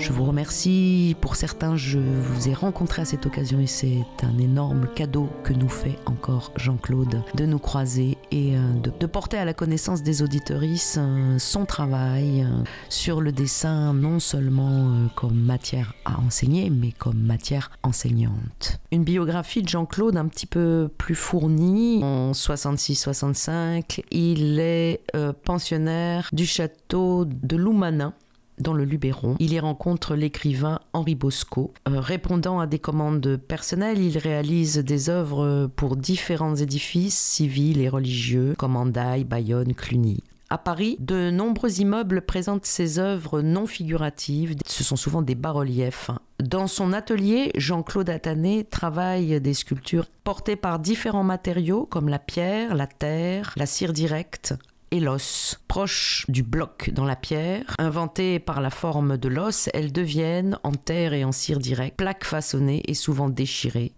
[0.00, 1.14] Je vous remercie.
[1.20, 5.52] Pour certains, je vous ai rencontré à cette occasion et c'est un énorme cadeau que
[5.52, 10.22] nous fait encore Jean-Claude de nous croiser et euh, de, porter à la connaissance des
[10.22, 16.92] auditoristes euh, son travail euh, sur le dessin, non seulement comme matière à enseigner, mais
[16.92, 18.80] comme matière enseignante.
[18.92, 22.02] Une biographie de Jean-Claude un petit peu plus fournie.
[22.02, 25.02] En 66-65, il est
[25.44, 28.14] pensionnaire du château de Loumanin
[28.60, 29.36] dans le Luberon.
[29.38, 31.72] Il y rencontre l'écrivain Henri Bosco.
[31.88, 37.88] Euh, répondant à des commandes personnelles, il réalise des œuvres pour différents édifices civils et
[37.88, 40.22] religieux, comme Andaille, Bayonne, Cluny.
[40.52, 44.56] À Paris, de nombreux immeubles présentent ses œuvres non figuratives.
[44.66, 46.10] Ce sont souvent des bas-reliefs.
[46.42, 52.74] Dans son atelier, Jean-Claude Attané travaille des sculptures portées par différents matériaux comme la pierre,
[52.74, 54.54] la terre, la cire directe,
[54.90, 55.60] et l'os.
[55.68, 60.72] Proches du bloc dans la pierre, inventées par la forme de l'os, elles deviennent, en
[60.72, 63.92] terre et en cire directe, plaques façonnées et souvent déchirées.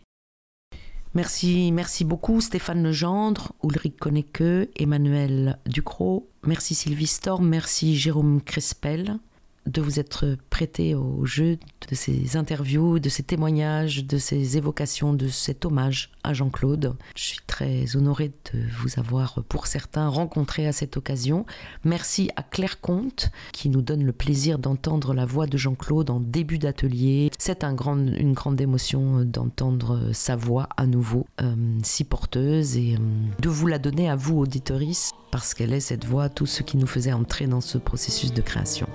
[1.15, 9.19] Merci, merci beaucoup Stéphane Legendre, Ulrich Konecke, Emmanuel Ducrot, merci Sylvie Storm, merci Jérôme Crespel.
[9.67, 11.59] De vous être prêté au jeu
[11.89, 16.97] de ces interviews, de ces témoignages, de ces évocations, de cet hommage à Jean-Claude.
[17.17, 21.47] Je suis très honorée de vous avoir, pour certains, rencontré à cette occasion.
[21.85, 26.21] Merci à Claire Comte, qui nous donne le plaisir d'entendre la voix de Jean-Claude en
[26.21, 27.31] début d'atelier.
[27.39, 32.99] C'est une grande émotion d'entendre sa voix à nouveau, euh, si porteuse, et euh,
[33.41, 36.77] de vous la donner à vous, auditoris, parce qu'elle est cette voix, tout ce qui
[36.77, 38.89] nous faisait entrer dans ce processus de création.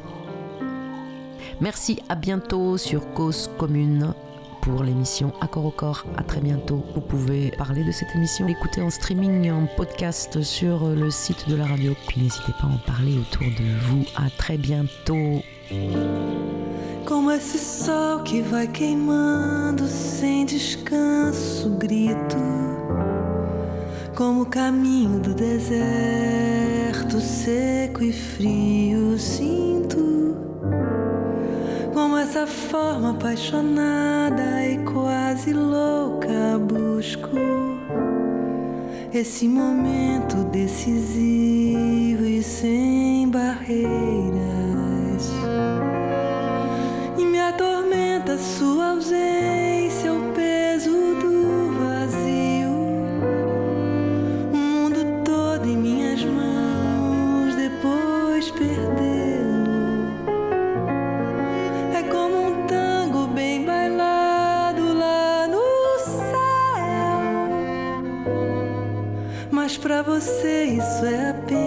[1.60, 4.14] Merci, à bientôt sur Cause Commune
[4.62, 6.06] pour l'émission Accord au corps.
[6.16, 6.84] À très bientôt.
[6.94, 11.56] Vous pouvez parler de cette émission, l'écouter en streaming, en podcast sur le site de
[11.56, 11.96] la radio.
[12.08, 14.06] Puis n'hésitez pas à en parler autour de vous.
[14.16, 15.42] À très bientôt.
[17.06, 19.86] Como esse sol que vai queimando
[20.46, 22.38] descanso, grito.
[24.52, 25.22] Caminho
[27.22, 30.17] seco e frio, sinto.
[31.98, 37.36] Como essa forma apaixonada e quase louca busco
[39.12, 43.82] esse momento decisivo e sem barreiras.
[47.18, 49.67] E me atormenta sua ausência,
[70.20, 71.67] você isso é apenas